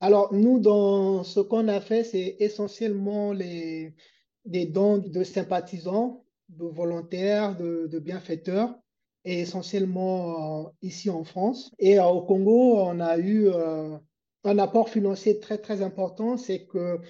Alors, 0.00 0.34
nous, 0.34 0.58
dans 0.58 1.24
ce 1.24 1.40
qu'on 1.40 1.68
a 1.68 1.80
fait, 1.80 2.04
c'est 2.04 2.36
essentiellement 2.40 3.32
les, 3.32 3.94
des 4.44 4.66
dons 4.66 4.98
de 4.98 5.24
sympathisants 5.24 6.26
de 6.48 6.64
volontaires, 6.66 7.56
de, 7.56 7.98
bienfaiteurs, 7.98 8.78
et 9.24 9.40
essentiellement 9.40 10.66
euh, 10.66 10.70
ici 10.82 11.10
en 11.10 11.24
France. 11.24 11.72
Et 11.78 11.98
euh, 11.98 12.04
au 12.04 12.22
Congo, 12.22 12.76
on 12.78 13.00
a 13.00 13.18
eu 13.18 13.48
euh, 13.48 13.96
un 14.44 14.58
apport 14.58 14.88
financier 14.88 15.40
très, 15.40 15.58
très 15.58 15.82
important, 15.82 16.36
c'est 16.36 16.66
que 16.66 17.00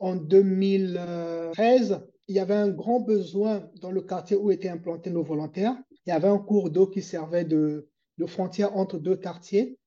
en 0.00 0.16
2013, 0.16 2.00
il 2.30 2.36
y 2.36 2.38
avait 2.38 2.54
un 2.54 2.70
grand 2.70 3.00
besoin 3.00 3.68
dans 3.82 3.90
le 3.90 4.00
quartier 4.00 4.36
où 4.36 4.50
étaient 4.50 4.68
implantés 4.68 5.10
nos 5.10 5.22
volontaires. 5.22 5.76
Il 6.06 6.10
y 6.10 6.12
avait 6.12 6.28
un 6.28 6.38
cours 6.38 6.70
d'eau 6.70 6.86
qui 6.86 7.02
servait 7.02 7.44
de, 7.44 7.90
de, 8.16 8.26
frontière 8.26 8.76
entre 8.76 8.98
deux 8.98 9.16
quartiers. 9.16 9.78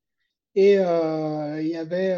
Et 0.54 0.74
il 0.74 1.68
y 1.68 1.76
avait 1.76 2.16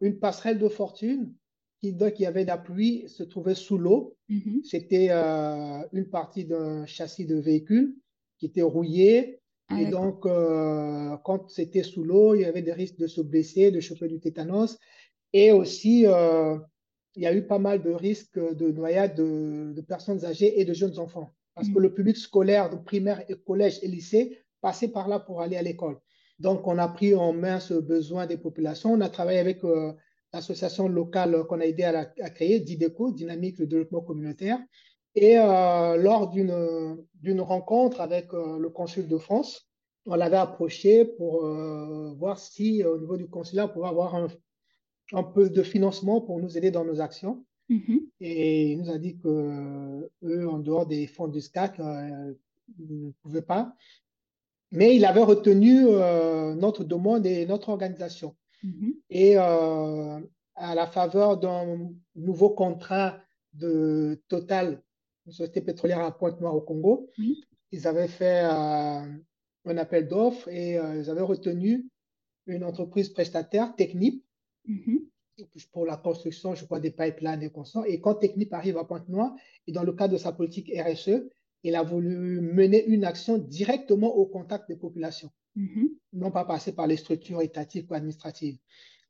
une 0.00 0.18
passerelle 0.20 0.58
de 0.58 0.68
fortune 0.68 1.34
qui, 1.80 1.92
donc, 1.92 2.18
il 2.18 2.22
y 2.22 2.26
avait 2.26 2.44
la 2.44 2.58
pluie, 2.58 3.08
se 3.08 3.22
trouvait 3.22 3.54
sous 3.54 3.78
l'eau. 3.78 4.16
Mm-hmm. 4.30 4.64
C'était 4.64 5.08
euh, 5.10 5.82
une 5.92 6.08
partie 6.08 6.44
d'un 6.44 6.86
châssis 6.86 7.26
de 7.26 7.36
véhicule 7.36 7.94
qui 8.38 8.46
était 8.46 8.62
rouillé. 8.62 9.40
Ah, 9.68 9.80
et 9.80 9.86
donc, 9.86 10.26
euh, 10.26 11.16
quand 11.24 11.50
c'était 11.50 11.82
sous 11.82 12.04
l'eau, 12.04 12.34
il 12.34 12.42
y 12.42 12.44
avait 12.44 12.62
des 12.62 12.72
risques 12.72 12.98
de 12.98 13.06
se 13.06 13.20
blesser, 13.20 13.70
de 13.70 13.80
choper 13.80 14.08
du 14.08 14.20
tétanos. 14.20 14.78
Et 15.32 15.52
aussi, 15.52 16.06
euh, 16.06 16.56
il 17.16 17.22
y 17.22 17.26
a 17.26 17.34
eu 17.34 17.46
pas 17.46 17.58
mal 17.58 17.82
de 17.82 17.90
risques 17.90 18.38
de 18.38 18.70
noyade 18.70 19.16
de, 19.16 19.80
personnes 19.80 20.24
âgées 20.24 20.60
et 20.60 20.64
de 20.64 20.72
jeunes 20.74 20.98
enfants. 20.98 21.32
Parce 21.54 21.68
que 21.68 21.74
mm-hmm. 21.74 21.82
le 21.82 21.94
public 21.94 22.16
scolaire 22.16 22.70
de 22.70 22.76
primaire, 22.76 23.24
et 23.28 23.34
collège 23.34 23.78
et 23.82 23.88
lycée 23.88 24.38
passait 24.60 24.88
par 24.88 25.08
là 25.08 25.18
pour 25.18 25.40
aller 25.40 25.56
à 25.56 25.62
l'école. 25.62 25.98
Donc, 26.38 26.66
on 26.66 26.76
a 26.76 26.88
pris 26.88 27.14
en 27.14 27.32
main 27.32 27.60
ce 27.60 27.74
besoin 27.74 28.26
des 28.26 28.36
populations. 28.36 28.92
On 28.92 29.00
a 29.00 29.08
travaillé 29.08 29.38
avec 29.38 29.62
association 30.32 30.88
locale 30.88 31.44
qu'on 31.48 31.60
a 31.60 31.64
aidé 31.64 31.84
à, 31.84 32.30
créer, 32.30 32.60
DIDECO, 32.60 33.12
Dynamique 33.12 33.58
de 33.58 33.64
développement 33.64 34.02
communautaire. 34.02 34.58
Et 35.14 35.38
euh, 35.38 35.96
lors 35.96 36.28
d'une 36.28 37.40
rencontre 37.40 38.00
avec 38.00 38.32
euh, 38.34 38.58
le 38.58 38.68
consul 38.68 39.08
de 39.08 39.16
France, 39.16 39.66
on 40.04 40.14
l'avait 40.14 40.36
approché 40.36 41.04
pour 41.04 41.44
euh, 41.44 42.12
voir 42.18 42.38
si 42.38 42.84
au 42.84 42.98
niveau 42.98 43.16
du 43.16 43.26
consulat, 43.26 43.66
on 43.66 43.68
pouvait 43.68 43.88
avoir 43.88 44.14
un, 44.14 44.28
un, 45.12 45.22
peu 45.22 45.50
de 45.50 45.62
financement 45.62 46.20
pour 46.20 46.40
nous 46.40 46.56
aider 46.56 46.70
dans 46.70 46.84
nos 46.84 47.00
actions. 47.00 47.44
Mm-hmm. 47.70 48.00
Et 48.20 48.72
il 48.72 48.78
nous 48.80 48.90
a 48.90 48.98
dit 48.98 49.18
que 49.18 50.08
eux, 50.22 50.48
en 50.48 50.58
dehors 50.58 50.86
des 50.86 51.06
fonds 51.06 51.28
du 51.28 51.40
SCAC, 51.40 51.78
ils 51.78 53.06
ne 53.06 53.10
pouvaient 53.22 53.42
pas. 53.42 53.74
Mais 54.72 54.96
il 54.96 55.04
avait 55.04 55.22
retenu 55.22 55.84
notre 56.56 56.84
demande 56.84 57.26
et 57.26 57.46
notre 57.46 57.68
organisation. 57.68 58.36
Mm-hmm. 58.64 58.94
Et 59.10 59.38
euh, 59.38 60.20
à 60.54 60.74
la 60.74 60.86
faveur 60.86 61.38
d'un 61.38 61.90
nouveau 62.14 62.50
contrat 62.50 63.20
de 63.54 64.20
Total, 64.28 64.82
une 65.26 65.32
société 65.32 65.60
pétrolière 65.60 66.00
à 66.00 66.16
Pointe-Noire 66.16 66.54
au 66.54 66.60
Congo. 66.60 67.10
Ils 67.72 67.86
avaient 67.86 68.08
fait 68.08 68.44
euh, 68.44 69.02
un 69.64 69.76
appel 69.76 70.08
d'offres 70.08 70.48
et 70.48 70.78
euh, 70.78 70.98
ils 70.98 71.10
avaient 71.10 71.20
retenu 71.20 71.86
une 72.46 72.64
entreprise 72.64 73.08
prestataire, 73.08 73.74
Technip, 73.76 74.24
mm-hmm. 74.68 75.46
pour 75.72 75.86
la 75.86 75.96
construction, 75.96 76.54
je 76.54 76.64
crois, 76.64 76.80
des 76.80 76.90
pipelines 76.90 77.42
et 77.42 77.50
consorts. 77.50 77.86
Et 77.86 78.00
quand 78.00 78.14
Technip 78.14 78.52
arrive 78.52 78.78
à 78.78 78.84
Pointe-Noire, 78.84 79.34
et 79.66 79.72
dans 79.72 79.82
le 79.82 79.92
cadre 79.92 80.14
de 80.14 80.18
sa 80.18 80.32
politique 80.32 80.72
RSE, 80.76 81.28
il 81.62 81.74
a 81.74 81.82
voulu 81.82 82.40
mener 82.40 82.84
une 82.86 83.04
action 83.04 83.38
directement 83.38 84.14
au 84.14 84.26
contact 84.26 84.68
des 84.68 84.76
populations, 84.76 85.30
mm-hmm. 85.56 85.88
non 86.12 86.30
pas 86.30 86.44
passer 86.44 86.72
par 86.74 86.86
les 86.86 86.96
structures 86.96 87.42
étatiques 87.42 87.90
ou 87.90 87.94
administratives. 87.94 88.58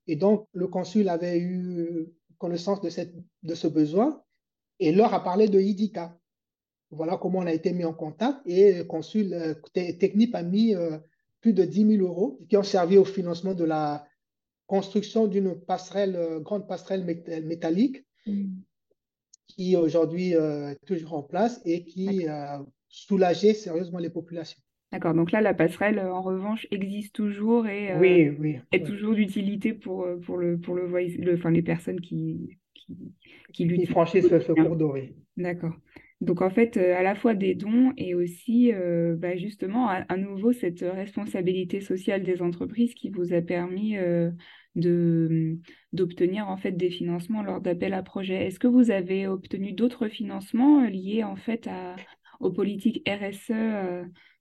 Et 0.06 0.16
donc, 0.16 0.46
le 0.52 0.68
consul 0.68 1.08
avait 1.08 1.38
eu 1.38 2.06
connaissance 2.38 2.80
de, 2.80 2.90
cette, 2.90 3.14
de 3.42 3.54
ce 3.54 3.66
besoin 3.66 4.22
et 4.78 4.92
leur 4.92 5.14
a 5.14 5.22
parlé 5.22 5.48
de 5.48 5.60
IDICA. 5.60 6.18
Voilà 6.90 7.16
comment 7.16 7.40
on 7.40 7.46
a 7.46 7.52
été 7.52 7.72
mis 7.72 7.84
en 7.84 7.94
contact 7.94 8.40
et 8.46 8.74
le 8.74 8.84
consul 8.84 9.32
euh, 9.34 9.54
technique 9.72 10.34
a 10.34 10.42
mis 10.42 10.74
euh, 10.74 10.98
plus 11.40 11.52
de 11.52 11.64
10 11.64 11.96
000 11.98 12.06
euros 12.06 12.40
qui 12.48 12.56
ont 12.56 12.62
servi 12.62 12.96
au 12.96 13.04
financement 13.04 13.54
de 13.54 13.64
la 13.64 14.06
construction 14.66 15.26
d'une 15.26 15.54
passerelle, 15.54 16.16
euh, 16.16 16.40
grande 16.40 16.66
passerelle 16.66 17.04
métallique 17.04 18.04
mm. 18.26 18.44
qui 19.48 19.76
aujourd'hui 19.76 20.32
est 20.32 20.84
toujours 20.86 21.14
en 21.14 21.22
place 21.22 21.60
et 21.64 21.84
qui 21.84 22.26
a 22.26 22.64
soulagé 22.88 23.54
sérieusement 23.54 23.98
les 23.98 24.10
populations. 24.10 24.60
D'accord, 24.92 25.14
donc 25.14 25.32
là, 25.32 25.40
la 25.40 25.52
passerelle, 25.52 25.98
en 25.98 26.22
revanche, 26.22 26.66
existe 26.70 27.14
toujours 27.14 27.66
et 27.66 27.86
est 28.72 28.86
toujours 28.86 29.14
d'utilité 29.14 29.72
pour, 29.72 30.06
pour, 30.24 30.36
le, 30.36 30.58
pour 30.58 30.74
le, 30.74 30.86
le, 30.86 31.34
enfin, 31.34 31.50
les 31.50 31.62
personnes 31.62 32.00
qui, 32.00 32.58
qui, 32.74 32.96
qui, 33.52 33.66
qui 33.66 33.86
franchissent 33.86 34.28
ce 34.28 34.52
cours 34.52 34.76
doré. 34.76 35.14
D'accord. 35.36 35.74
Donc 36.22 36.40
en 36.40 36.48
fait, 36.48 36.76
euh, 36.76 36.96
à 36.96 37.02
la 37.02 37.14
fois 37.14 37.34
des 37.34 37.54
dons 37.54 37.92
et 37.98 38.14
aussi 38.14 38.72
euh, 38.72 39.16
bah, 39.16 39.36
justement 39.36 39.88
à, 39.88 40.16
nouveau 40.16 40.52
cette 40.52 40.80
responsabilité 40.80 41.80
sociale 41.80 42.22
des 42.22 42.40
entreprises 42.40 42.94
qui 42.94 43.10
vous 43.10 43.34
a 43.34 43.42
permis 43.42 43.98
euh, 43.98 44.30
de 44.76 45.58
d'obtenir 45.92 46.48
en 46.48 46.56
fait 46.56 46.72
des 46.72 46.90
financements 46.90 47.42
lors 47.42 47.60
d'appels 47.60 47.92
à 47.92 48.02
projets. 48.02 48.46
Est-ce 48.46 48.58
que 48.58 48.66
vous 48.66 48.90
avez 48.90 49.26
obtenu 49.26 49.72
d'autres 49.72 50.08
financements 50.08 50.86
liés 50.86 51.22
en 51.22 51.36
fait 51.36 51.66
à, 51.66 51.96
aux 52.40 52.50
politiques 52.50 53.06
RSE 53.06 53.52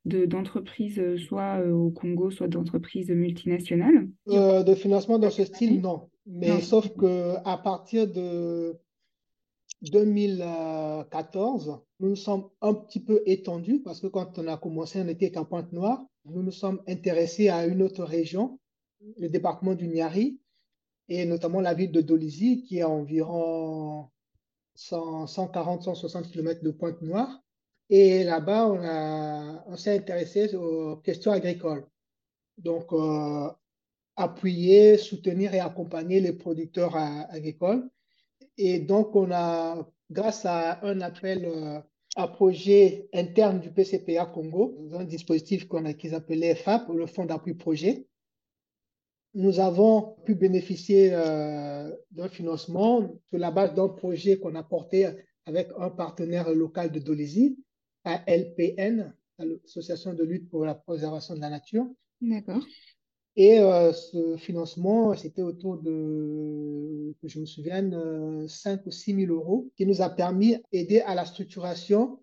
de, 0.06 0.26
d'entreprises, 0.26 1.02
soit 1.18 1.60
au 1.68 1.92
Congo, 1.92 2.32
soit 2.32 2.48
d'entreprises 2.48 3.10
multinationales? 3.10 4.08
De 4.28 4.76
financement 4.76 5.20
dans 5.20 5.30
ce 5.30 5.44
style, 5.44 5.82
non. 5.82 6.10
Mais 6.26 6.62
sauf 6.62 6.90
que 6.96 7.36
à 7.44 7.58
partir 7.58 8.08
de 8.08 8.78
2014, 9.92 11.80
nous 12.00 12.10
nous 12.10 12.16
sommes 12.16 12.50
un 12.62 12.74
petit 12.74 13.00
peu 13.00 13.22
étendus 13.26 13.82
parce 13.82 14.00
que 14.00 14.08
quand 14.08 14.38
on 14.38 14.48
a 14.48 14.58
commencé, 14.58 15.02
on 15.02 15.08
était 15.08 15.32
qu'en 15.32 15.46
Pointe-Noire. 15.46 16.06
Nous 16.26 16.44
nous 16.44 16.52
sommes 16.52 16.82
intéressés 16.88 17.50
à 17.50 17.66
une 17.66 17.82
autre 17.82 18.04
région, 18.04 18.60
le 19.18 19.30
département 19.30 19.76
du 19.76 19.88
Niari, 19.88 20.40
et 21.08 21.26
notamment 21.26 21.62
la 21.62 21.74
ville 21.74 21.92
de 21.92 22.02
Dolisie, 22.02 22.64
qui 22.64 22.80
est 22.80 22.84
environ 22.84 24.10
140-160 24.76 26.32
km 26.32 26.64
de 26.64 26.72
Pointe-Noire. 26.72 27.42
Et 27.90 28.24
là-bas, 28.24 29.64
on, 29.68 29.78
s'est 29.78 29.96
intéressé 29.96 30.56
aux 30.56 30.98
questions 30.98 31.32
agricoles. 31.32 31.86
Donc, 32.58 32.92
euh, 32.94 33.50
appuyer, 34.16 34.98
soutenir 34.98 35.54
et 35.54 35.60
accompagner 35.60 36.20
les 36.20 36.34
producteurs 36.34 36.96
agricoles. 36.96 37.88
Et 38.58 38.80
donc, 38.80 39.16
on 39.16 39.32
a, 39.32 39.88
grâce 40.10 40.46
à 40.46 40.86
un 40.86 41.02
appel 41.02 41.46
euh, 41.46 41.80
à 42.16 42.28
projet 42.28 43.10
interne 43.14 43.60
du 43.60 43.72
PCPA 43.72 44.26
Congo, 44.26 44.78
un 44.94 45.04
dispositif 45.04 45.68
qu'ils 45.98 46.16
appelaient 46.16 46.56
FAP, 46.56 46.90
le 46.90 47.06
Fonds 47.06 47.26
d'appui 47.26 47.54
projet, 47.54 48.08
nous 49.34 49.60
avons 49.60 50.16
pu 50.26 50.34
bénéficier 50.34 51.10
euh, 51.12 51.92
d'un 52.12 52.30
financement 52.30 53.02
sur 53.30 53.38
la 53.38 53.52
base 53.52 53.74
d'un 53.76 53.90
projet 53.90 54.40
qu'on 54.40 54.56
a 54.56 54.64
porté 54.64 55.10
avec 55.46 55.70
un 55.78 55.90
partenaire 55.90 56.50
local 56.52 56.90
de 56.90 57.00
Dolisie, 57.00 57.60
ALPN, 58.06 59.14
l'Association 59.40 60.14
de 60.14 60.24
lutte 60.24 60.50
pour 60.50 60.66
la 60.66 60.74
préservation 60.74 61.36
de 61.36 61.42
la 61.42 61.50
nature. 61.50 61.86
D'accord. 62.22 62.64
Et 63.38 63.60
euh, 63.60 63.92
ce 63.92 64.38
financement, 64.38 65.14
c'était 65.16 65.42
autour 65.42 65.78
de, 65.78 67.14
je 67.24 67.40
me 67.40 67.46
souvienne, 67.46 68.48
5 68.48 68.80
euh, 68.80 68.84
ou 68.86 68.92
6 68.92 69.26
000 69.26 69.34
euros, 69.34 69.70
qui 69.76 69.86
nous 69.86 70.02
a 70.02 70.10
permis 70.10 70.56
d'aider 70.72 71.02
à 71.02 71.16
la 71.16 71.26
structuration 71.26 72.20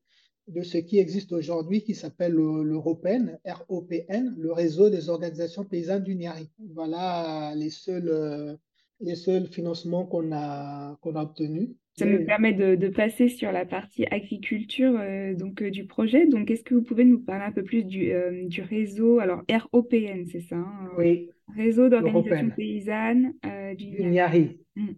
de 0.49 0.63
ce 0.63 0.79
qui 0.79 0.99
existe 0.99 1.33
aujourd'hui, 1.33 1.83
qui 1.85 1.95
s'appelle 1.95 2.33
l'Europn, 2.33 3.39
ROPN, 3.69 4.35
le 4.39 4.53
réseau 4.53 4.89
des 4.89 5.09
organisations 5.11 5.65
paysannes 5.65 6.03
du 6.03 6.17
Niari. 6.17 6.51
Voilà 6.75 7.53
les 7.57 7.71
seuls, 7.71 8.09
euh, 8.09 8.57
les 9.01 9.15
seuls 9.15 9.47
financements 9.49 10.07
qu'on 10.07 10.33
a, 10.33 10.97
qu'on 11.03 11.15
a 11.15 11.23
obtenus. 11.23 11.71
Ça 11.95 12.07
me 12.07 12.25
permet 12.25 12.55
de, 12.55 12.75
de, 12.75 12.89
passer 12.89 13.29
sur 13.29 13.53
la 13.53 13.67
partie 13.67 14.07
agriculture 14.07 14.99
donc, 15.37 15.63
du 15.63 15.85
projet. 15.85 16.27
Donc, 16.27 16.51
est-ce 16.51 16.63
que 16.63 16.75
vous 16.75 16.83
pouvez 16.83 17.05
nous 17.05 17.21
parler 17.21 17.45
un 17.45 17.53
peu 17.53 17.63
plus 17.63 17.85
du, 17.85 18.13
du 18.47 18.63
réseau? 18.63 19.19
Alors, 19.19 19.43
ROPN, 19.73 20.25
c'est 20.25 20.41
ça 20.41 20.57
hein, 20.57 20.91
Oui. 20.97 21.29
Réseau 21.55 21.91
d'organisations 21.91 22.51
paysannes 22.57 23.35
du 23.77 24.05
Niari. 24.05 24.59
Mm. 24.75 24.93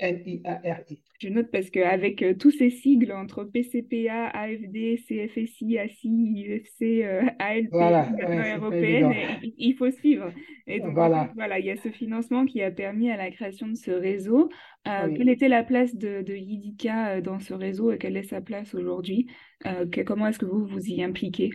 N-I-A-R-I. 0.00 1.02
Je 1.20 1.28
note 1.28 1.50
parce 1.52 1.68
qu'avec 1.68 2.22
euh, 2.22 2.34
tous 2.34 2.50
ces 2.50 2.70
sigles 2.70 3.12
entre 3.12 3.44
PCPA, 3.44 4.28
AFD, 4.28 4.96
CFSI, 5.06 5.78
ACI, 5.78 6.46
UFC, 6.48 7.04
euh, 7.04 7.22
ALP, 7.38 7.68
voilà, 7.70 8.08
européenne, 8.56 9.12
il 9.42 9.74
faut 9.74 9.90
suivre. 9.90 10.32
Et 10.66 10.80
donc, 10.80 10.94
voilà. 10.94 11.30
voilà, 11.34 11.58
il 11.58 11.66
y 11.66 11.70
a 11.70 11.76
ce 11.76 11.90
financement 11.90 12.46
qui 12.46 12.62
a 12.62 12.70
permis 12.70 13.10
à 13.10 13.18
la 13.18 13.30
création 13.30 13.68
de 13.68 13.74
ce 13.74 13.90
réseau. 13.90 14.48
Euh, 14.88 15.14
quelle 15.14 15.28
était 15.28 15.48
la 15.48 15.62
place 15.62 15.94
de, 15.94 16.22
de 16.22 16.34
Yidika 16.34 17.20
dans 17.20 17.38
ce 17.38 17.52
réseau 17.52 17.92
et 17.92 17.98
quelle 17.98 18.16
est 18.16 18.22
sa 18.22 18.40
place 18.40 18.74
aujourd'hui? 18.74 19.26
Comment 20.06 20.28
est-ce 20.28 20.38
que 20.38 20.46
vous 20.46 20.64
vous 20.66 20.86
y 20.86 21.02
impliquez? 21.02 21.50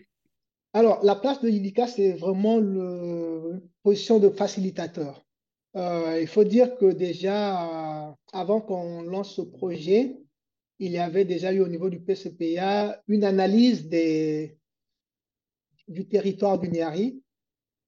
Alors, 0.73 0.99
la 1.03 1.15
place 1.15 1.41
de 1.41 1.49
Yidika, 1.49 1.87
c'est 1.87 2.11
vraiment 2.11 2.59
la 2.59 3.59
position 3.81 4.19
de 4.19 4.29
facilitateur. 4.29 5.24
Euh, 5.75 6.19
il 6.21 6.27
faut 6.27 6.43
dire 6.45 6.75
que 6.77 6.85
déjà, 6.93 8.09
euh, 8.09 8.11
avant 8.31 8.61
qu'on 8.61 9.01
lance 9.01 9.35
ce 9.35 9.41
projet, 9.41 10.15
il 10.79 10.91
y 10.91 10.97
avait 10.97 11.25
déjà 11.25 11.51
eu 11.53 11.59
au 11.59 11.67
niveau 11.67 11.89
du 11.89 11.99
PCPA 11.99 13.01
une 13.07 13.23
analyse 13.23 13.89
du 13.89 14.57
territoire 16.07 16.59
du 16.59 16.69
Niari 16.69 17.21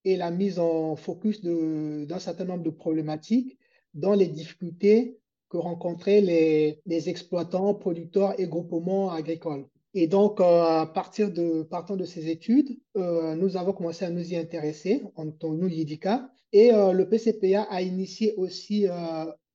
et 0.04 0.16
la 0.16 0.30
mise 0.30 0.58
en 0.58 0.96
focus 0.96 1.40
d'un 1.42 2.18
certain 2.18 2.44
nombre 2.44 2.62
de 2.62 2.70
problématiques 2.70 3.58
dans 3.94 4.14
les 4.14 4.28
difficultés 4.28 5.18
que 5.48 5.56
rencontraient 5.56 6.20
les 6.20 7.08
exploitants, 7.08 7.74
producteurs 7.74 8.38
et 8.38 8.46
groupements 8.46 9.10
agricoles. 9.10 9.66
Et 9.94 10.06
donc, 10.06 10.40
euh, 10.40 10.44
à 10.44 10.86
partir 10.86 11.32
de, 11.32 11.62
partant 11.62 11.96
de 11.96 12.04
ces 12.04 12.28
études, 12.28 12.78
euh, 12.96 13.34
nous 13.34 13.56
avons 13.56 13.72
commencé 13.72 14.04
à 14.04 14.10
nous 14.10 14.32
y 14.32 14.36
intéresser 14.36 15.02
en 15.16 15.30
tant 15.30 15.50
que 15.50 15.56
nous, 15.56 15.68
YIDICA. 15.68 16.30
Et 16.52 16.72
euh, 16.72 16.92
le 16.92 17.08
PCPA 17.08 17.62
a 17.62 17.82
initié 17.82 18.34
aussi 18.36 18.86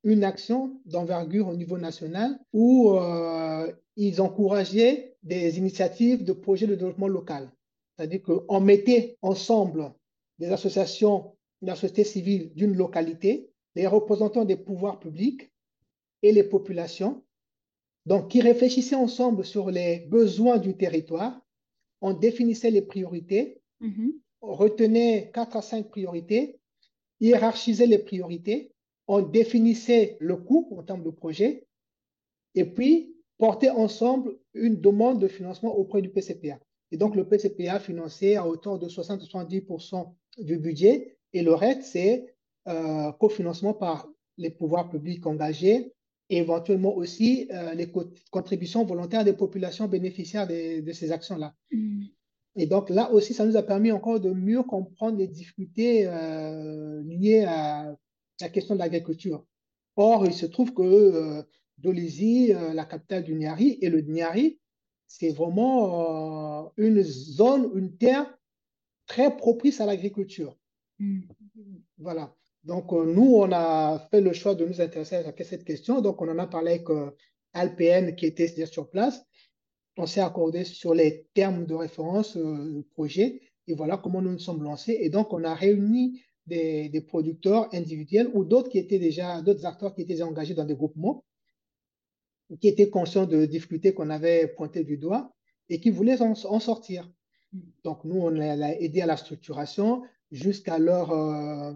une 0.03 0.23
action 0.23 0.79
d'envergure 0.85 1.47
au 1.47 1.55
niveau 1.55 1.77
national 1.77 2.37
où 2.51 2.95
ils 3.95 4.21
encourageaient 4.21 5.15
des 5.23 5.57
initiatives 5.57 6.23
de 6.23 6.33
projets 6.33 6.67
de 6.67 6.75
développement 6.75 7.07
local. 7.07 7.51
C'est-à-dire 7.95 8.21
qu'on 8.23 8.59
mettait 8.59 9.17
ensemble 9.21 9.93
des 10.39 10.47
associations 10.47 11.35
la 11.61 11.75
société 11.75 12.03
civile 12.03 12.53
d'une 12.55 12.75
localité, 12.75 13.49
les 13.75 13.87
représentants 13.87 14.43
des 14.43 14.57
pouvoirs 14.57 14.99
publics 14.99 15.51
et 16.21 16.33
les 16.33 16.43
populations 16.43 17.23
donc, 18.05 18.29
qui 18.29 18.41
réfléchissaient 18.41 18.95
ensemble 18.95 19.45
sur 19.45 19.71
les 19.71 19.99
besoins 20.09 20.57
du 20.57 20.75
territoire, 20.75 21.39
on 22.01 22.13
définissait 22.13 22.71
les 22.71 22.81
priorités, 22.81 23.61
mm-hmm. 23.81 24.11
on 24.41 24.53
retenait 24.53 25.31
quatre 25.33 25.55
à 25.55 25.61
cinq 25.61 25.89
priorités, 25.89 26.59
hiérarchisait 27.21 27.87
les 27.87 27.99
priorités, 27.99 28.73
on 29.07 29.21
définissait 29.21 30.17
le 30.19 30.35
coût 30.35 30.67
en 30.77 30.83
termes 30.83 31.03
de 31.03 31.09
projet, 31.09 31.65
et 32.55 32.65
puis 32.65 33.15
portait 33.37 33.69
ensemble 33.69 34.37
une 34.53 34.79
demande 34.79 35.19
de 35.19 35.27
financement 35.27 35.75
auprès 35.75 36.01
du 36.01 36.09
PCPA. 36.09 36.59
Et 36.91 36.97
donc, 36.97 37.15
le 37.15 37.27
PCPA 37.27 37.79
finançait 37.79 38.35
à 38.35 38.47
hauteur 38.47 38.79
de 38.79 38.87
60-70% 38.87 40.13
du 40.39 40.57
budget, 40.57 41.17
et 41.31 41.41
le 41.41 41.53
reste, 41.53 41.83
c'est 41.83 42.35
euh, 42.67 43.11
cofinancement 43.13 43.73
par 43.73 44.07
les 44.37 44.49
pouvoirs 44.49 44.89
publics 44.89 45.25
engagés, 45.25 45.93
et 46.33 46.37
éventuellement 46.37 46.95
aussi 46.95 47.47
euh, 47.51 47.75
les 47.75 47.91
contributions 48.31 48.83
volontaires 48.83 49.23
des 49.23 49.33
populations 49.33 49.87
bénéficiaires 49.87 50.47
de, 50.47 50.91
ces 50.91 51.11
actions-là. 51.11 51.53
Mm. 51.71 52.05
Et 52.55 52.65
donc 52.65 52.89
là 52.89 53.11
aussi, 53.11 53.35
ça 53.35 53.45
nous 53.45 53.55
a 53.55 53.61
permis 53.61 53.91
encore 53.91 54.19
de 54.19 54.31
mieux 54.31 54.63
comprendre 54.63 55.19
les 55.19 55.27
difficultés 55.27 56.07
euh, 56.07 57.03
liées 57.03 57.45
à 57.47 57.95
la 58.41 58.49
question 58.49 58.73
de 58.73 58.79
l'agriculture. 58.79 59.45
Or, 59.95 60.25
il 60.25 60.33
se 60.33 60.47
trouve 60.47 60.73
que 60.73 61.43
Dolisie, 61.77 62.51
la 62.73 62.85
capitale 62.85 63.23
du 63.23 63.35
Niari, 63.35 63.77
et 63.81 63.89
le 63.89 64.01
Niari, 64.01 64.59
c'est 65.05 65.29
vraiment 65.29 66.73
une 66.77 67.03
zone, 67.03 67.69
une 67.75 67.95
terre 67.95 68.35
très 69.05 69.37
propice 69.37 69.81
à 69.81 69.85
l'agriculture. 69.85 70.57
Mm. 70.97 71.21
Voilà. 71.99 72.35
Donc, 72.63 72.91
nous, 72.91 73.35
on 73.35 73.51
a 73.51 74.07
fait 74.09 74.21
le 74.21 74.33
choix 74.33 74.55
de 74.55 74.65
nous 74.65 74.79
intéresser 74.79 75.15
à 75.15 75.43
cette 75.43 75.65
question. 75.65 76.01
Donc, 76.01 76.21
on 76.21 76.29
en 76.29 76.39
a 76.39 76.47
parlé 76.47 76.71
avec 76.71 76.87
Alpn 77.53 78.15
qui 78.15 78.25
était 78.25 78.65
sur 78.65 78.89
place. 78.89 79.21
On 79.97 80.05
s'est 80.05 80.21
accordé 80.21 80.63
sur 80.63 80.93
les 80.93 81.27
termes 81.33 81.65
de 81.65 81.75
référence 81.75 82.37
du 82.37 82.83
projet 82.93 83.41
et 83.67 83.75
voilà 83.75 83.97
comment 83.97 84.21
nous 84.21 84.31
nous 84.31 84.39
sommes 84.39 84.63
lancés. 84.63 84.97
Et 85.01 85.09
donc, 85.09 85.33
on 85.33 85.43
a 85.43 85.53
réuni 85.53 86.21
des, 86.47 86.89
des 86.89 87.01
producteurs 87.01 87.73
individuels 87.73 88.29
ou 88.33 88.43
d'autres 88.43 88.69
qui 88.69 88.79
étaient 88.79 88.99
déjà, 88.99 89.41
d'autres 89.41 89.65
acteurs 89.65 89.93
qui 89.93 90.01
étaient 90.01 90.13
déjà 90.13 90.25
engagés 90.25 90.53
dans 90.53 90.65
des 90.65 90.75
groupements, 90.75 91.23
qui 92.59 92.67
étaient 92.67 92.89
conscients 92.89 93.25
de 93.25 93.45
difficultés 93.45 93.93
qu'on 93.93 94.09
avait 94.09 94.47
pointées 94.47 94.83
du 94.83 94.97
doigt 94.97 95.33
et 95.69 95.79
qui 95.79 95.89
voulaient 95.89 96.21
en, 96.21 96.59
sortir. 96.59 97.09
Donc, 97.83 98.03
nous, 98.03 98.19
on 98.19 98.39
a 98.39 98.73
aidé 98.73 99.01
à 99.01 99.05
la 99.05 99.17
structuration 99.17 100.03
jusqu'à 100.31 100.79
leur 100.79 101.11
euh, 101.11 101.73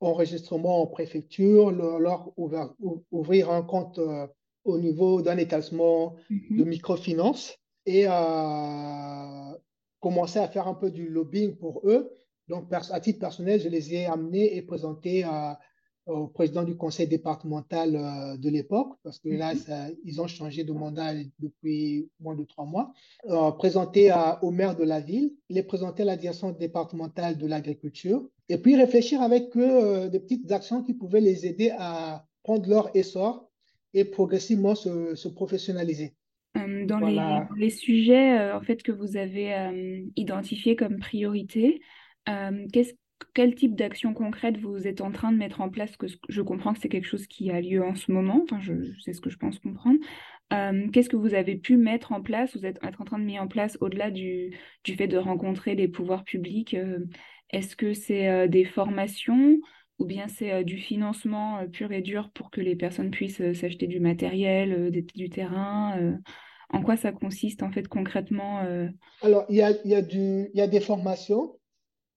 enregistrement 0.00 0.82
en 0.82 0.86
préfecture, 0.86 1.70
leur, 1.70 2.32
ouvrir, 3.10 3.50
un 3.50 3.62
compte 3.62 3.98
euh, 3.98 4.26
au 4.64 4.78
niveau 4.78 5.22
d'un 5.22 5.36
établissement 5.36 6.16
mm-hmm. 6.30 6.56
de 6.56 6.64
microfinance 6.64 7.56
et 7.86 8.06
euh, 8.06 9.52
commencer 10.00 10.38
à 10.38 10.48
faire 10.48 10.68
un 10.68 10.74
peu 10.74 10.90
du 10.90 11.08
lobbying 11.08 11.56
pour 11.56 11.82
eux. 11.84 12.10
Donc, 12.48 12.66
à 12.72 13.00
titre 13.00 13.20
personnel, 13.20 13.60
je 13.60 13.68
les 13.68 13.94
ai 13.94 14.06
amenés 14.06 14.56
et 14.56 14.62
présentés 14.62 15.24
au 16.06 16.26
président 16.26 16.64
du 16.64 16.76
conseil 16.76 17.06
départemental 17.06 17.96
euh, 17.96 18.36
de 18.36 18.48
l'époque, 18.48 18.94
parce 19.02 19.18
que 19.18 19.28
là, 19.28 19.54
mhm. 19.54 19.96
ils 20.04 20.20
ont 20.20 20.26
changé 20.26 20.64
de 20.64 20.72
mandat 20.72 21.14
depuis 21.38 22.08
moins 22.20 22.34
de 22.34 22.44
trois 22.44 22.64
mois, 22.64 22.92
euh, 23.28 23.50
présentés 23.52 24.12
au 24.42 24.50
maire 24.50 24.76
de 24.76 24.84
la 24.84 25.00
ville, 25.00 25.32
les 25.48 25.62
présenter 25.62 26.02
à 26.02 26.06
la 26.06 26.16
direction 26.16 26.52
départementale 26.52 27.38
de 27.38 27.46
l'agriculture, 27.46 28.28
et 28.48 28.58
puis 28.58 28.76
réfléchir 28.76 29.22
avec 29.22 29.56
eux 29.56 29.84
euh, 29.84 30.08
des 30.08 30.20
petites 30.20 30.50
actions 30.52 30.82
qui 30.82 30.94
pouvaient 30.94 31.20
les 31.20 31.46
aider 31.46 31.72
à 31.78 32.26
prendre 32.42 32.68
leur 32.68 32.94
essor 32.96 33.48
et 33.92 34.04
progressivement 34.04 34.74
se, 34.74 35.14
se 35.14 35.28
professionnaliser. 35.28 36.14
Dans, 36.54 36.98
les, 36.98 37.20
les, 37.56 37.70
sujets 37.70 38.50
en 38.50 38.60
fait 38.60 38.82
que 38.82 38.90
vous 38.90 39.16
avez 39.16 40.10
identifiés 40.16 40.74
comme 40.74 40.98
priorité, 40.98 41.80
euh, 42.28 42.66
quel 43.34 43.54
type 43.54 43.74
d'action 43.74 44.14
concrète 44.14 44.58
vous 44.58 44.86
êtes 44.86 45.00
en 45.00 45.10
train 45.10 45.32
de 45.32 45.36
mettre 45.36 45.60
en 45.60 45.68
place 45.68 45.96
que 45.96 46.06
Je 46.28 46.42
comprends 46.42 46.72
que 46.72 46.80
c'est 46.80 46.88
quelque 46.88 47.06
chose 47.06 47.26
qui 47.26 47.50
a 47.50 47.60
lieu 47.60 47.82
en 47.82 47.94
ce 47.94 48.12
moment, 48.12 48.40
enfin, 48.42 48.60
je, 48.60 48.72
sais 49.00 49.12
ce 49.12 49.20
que 49.20 49.30
je 49.30 49.38
pense 49.38 49.58
comprendre. 49.58 49.98
Euh, 50.52 50.88
qu'est-ce 50.90 51.08
que 51.08 51.16
vous 51.16 51.34
avez 51.34 51.56
pu 51.56 51.76
mettre 51.76 52.12
en 52.12 52.22
place 52.22 52.56
Vous 52.56 52.66
êtes 52.66 52.80
en 52.84 53.04
train 53.04 53.18
de 53.18 53.24
mettre 53.24 53.42
en 53.42 53.48
place 53.48 53.78
au-delà 53.80 54.10
du, 54.10 54.56
du, 54.84 54.96
fait 54.96 55.06
de 55.06 55.16
rencontrer 55.16 55.74
les 55.74 55.86
pouvoirs 55.86 56.24
publics 56.24 56.74
euh, 56.74 56.98
Est-ce 57.50 57.76
que 57.76 57.92
c'est 57.92 58.48
des 58.48 58.64
formations 58.64 59.58
ou 59.98 60.06
bien 60.06 60.28
c'est 60.28 60.64
du 60.64 60.78
financement 60.78 61.66
pur 61.68 61.92
et 61.92 62.00
dur 62.00 62.30
pour 62.34 62.50
que 62.50 62.62
les 62.62 62.74
personnes 62.74 63.10
puissent 63.10 63.42
s'acheter 63.52 63.86
du 63.86 64.00
matériel, 64.00 64.90
du 64.90 65.28
terrain 65.28 66.18
En 66.70 66.82
quoi 66.82 66.96
ça 66.96 67.12
consiste 67.12 67.62
en 67.62 67.70
fait 67.70 67.86
concrètement 67.86 68.60
Alors, 69.20 69.44
il 69.50 69.56
y 69.56 69.62
a, 69.62 69.72
y, 69.84 70.50
y 70.54 70.60
a 70.60 70.66
des 70.66 70.80
formations 70.80 71.59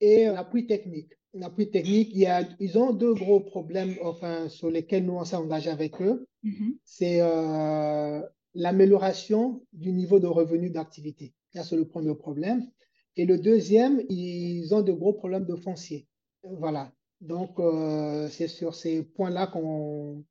et 0.04 0.26
l'appui 0.26 0.68
technique. 0.68 1.14
L'appui 1.34 1.72
technique, 1.72 2.10
il 2.12 2.20
y 2.20 2.26
a, 2.26 2.44
ils 2.60 2.78
ont 2.78 2.92
deux 2.92 3.14
gros 3.14 3.40
problèmes 3.40 3.96
enfin, 4.04 4.50
sur 4.50 4.70
lesquels 4.70 5.06
nous 5.06 5.14
on 5.14 5.24
s'est 5.24 5.38
engagé 5.38 5.70
avec 5.70 6.02
eux. 6.02 6.28
Mm-hmm. 6.44 6.78
C'est 6.84 7.22
euh, 7.22 8.22
l'amélioration 8.54 9.64
du 9.72 9.94
niveau 9.94 10.20
de 10.20 10.28
revenu 10.28 10.70
d'activité. 10.70 11.34
Ça, 11.56 11.64
c'est 11.64 11.78
le 11.78 11.88
premier 11.88 12.14
problème. 12.16 12.68
Et 13.16 13.26
le 13.26 13.38
deuxième, 13.38 14.02
ils 14.10 14.76
ont 14.76 14.82
de 14.82 14.92
gros 14.92 15.14
problèmes 15.14 15.46
de 15.46 15.56
foncier. 15.56 16.06
Voilà. 16.44 16.92
Donc, 17.22 17.58
euh, 17.60 18.28
c'est 18.28 18.50
sur 18.50 18.76
ces 18.76 19.04
points-là 19.04 19.48
qu'on 19.48 20.24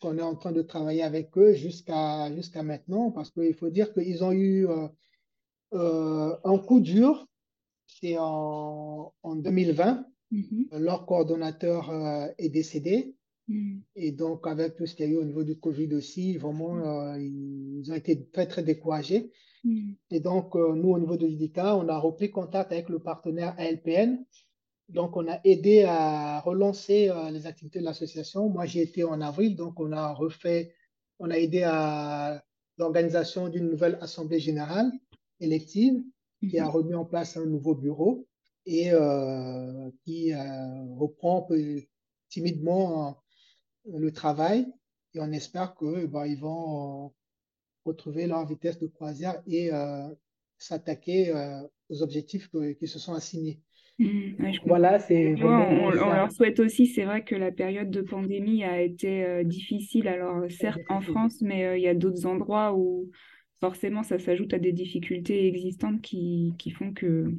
qu'on 0.00 0.16
est 0.16 0.22
en 0.22 0.36
train 0.36 0.52
de 0.52 0.62
travailler 0.62 1.02
avec 1.02 1.36
eux 1.36 1.52
jusqu'à 1.52 2.32
jusqu'à 2.32 2.62
maintenant, 2.62 3.10
parce 3.10 3.30
qu'il 3.32 3.54
faut 3.54 3.70
dire 3.70 3.92
qu'ils 3.92 4.22
ont 4.22 4.30
eu 4.30 4.68
euh, 5.72 6.36
un 6.44 6.58
coup 6.58 6.78
dur 6.78 7.26
c'est 8.00 8.16
en, 8.18 9.12
en, 9.22 9.36
2020. 9.36 10.06
Mm-hmm. 10.32 10.78
Leur 10.78 11.06
coordonnateur 11.06 11.90
euh, 11.90 12.26
est 12.38 12.48
décédé. 12.48 13.14
Mm. 13.48 13.80
Et 13.96 14.12
donc, 14.12 14.46
avec 14.46 14.76
tout 14.76 14.86
ce 14.86 14.94
qu'il 14.94 15.06
y 15.06 15.08
a 15.08 15.12
eu 15.12 15.16
au 15.16 15.24
niveau 15.24 15.44
du 15.44 15.58
Covid 15.58 15.94
aussi, 15.94 16.36
vraiment, 16.36 16.74
mm. 16.74 16.82
euh, 16.82 17.18
ils 17.20 17.90
ont 17.90 17.94
été 17.94 18.26
très, 18.30 18.46
très 18.46 18.62
découragés. 18.62 19.32
Mm. 19.64 19.92
Et 20.10 20.20
donc, 20.20 20.54
euh, 20.56 20.74
nous, 20.74 20.90
au 20.90 20.98
niveau 20.98 21.16
de 21.16 21.26
l'IDICA, 21.26 21.76
on 21.76 21.88
a 21.88 21.98
repris 21.98 22.30
contact 22.30 22.72
avec 22.72 22.88
le 22.88 23.00
partenaire 23.00 23.54
ALPN. 23.58 24.24
Donc, 24.88 25.16
on 25.16 25.28
a 25.28 25.40
aidé 25.44 25.84
à 25.84 26.40
relancer 26.40 27.12
les 27.32 27.46
activités 27.46 27.78
de 27.78 27.84
l'association. 27.84 28.48
Moi, 28.48 28.66
j'y 28.66 28.80
étais 28.80 29.04
en 29.04 29.20
avril, 29.20 29.54
donc 29.54 29.78
on 29.78 29.92
a 29.92 30.12
refait, 30.12 30.74
on 31.20 31.30
a 31.30 31.38
aidé 31.38 31.62
à 31.62 32.42
l'organisation 32.76 33.48
d'une 33.48 33.68
nouvelle 33.68 33.98
assemblée 34.00 34.40
générale 34.40 34.90
élective 35.38 36.02
qui 36.48 36.58
a 36.58 36.64
mhm. 36.64 36.70
remis 36.70 36.94
en 36.94 37.04
place 37.04 37.36
un 37.36 37.46
nouveau 37.46 37.74
bureau 37.74 38.26
et 38.66 38.92
euh, 38.92 39.90
qui 40.04 40.32
euh, 40.32 40.38
reprend 40.96 41.46
timidement 42.28 43.08
euh, 43.86 43.98
le 43.98 44.12
travail. 44.12 44.66
Et 45.14 45.20
on 45.20 45.32
espère 45.32 45.74
qu'ils 45.74 46.06
bah, 46.06 46.26
ils 46.26 46.38
vont 46.38 47.12
retrouver 47.84 48.26
leur 48.26 48.46
vitesse 48.46 48.78
de 48.78 48.86
croisière 48.86 49.42
et 49.46 49.70
s'attaquer 50.58 51.34
aux 51.88 52.02
objectifs 52.02 52.48
qui 52.78 52.86
se 52.86 52.98
sont 52.98 53.14
assignés. 53.14 53.60
Mhm. 53.98 54.36
voilà, 54.66 54.98
c'est 54.98 55.34
on, 55.42 55.46
on, 55.46 55.90
leur 55.90 56.30
souhaite 56.30 56.60
aussi. 56.60 56.86
C'est 56.86 57.04
vrai 57.04 57.24
que 57.24 57.34
la 57.34 57.50
période 57.50 57.90
de 57.90 58.02
pandémie 58.02 58.62
a 58.62 58.80
été 58.80 59.44
difficile. 59.44 60.06
Alors 60.06 60.48
certes 60.48 60.80
en 60.88 61.00
France, 61.00 61.42
mais 61.42 61.80
il 61.80 61.82
y 61.82 61.88
a 61.88 61.94
d'autres 61.94 62.24
endroits 62.26 62.72
où 62.76 63.10
forcément, 63.60 64.02
ça 64.02 64.18
s'ajoute 64.18 64.54
à 64.54 64.58
des 64.58 64.72
difficultés 64.72 65.46
existantes 65.46 66.00
qui, 66.02 66.54
qui 66.58 66.70
font 66.70 66.92
que 66.92 67.34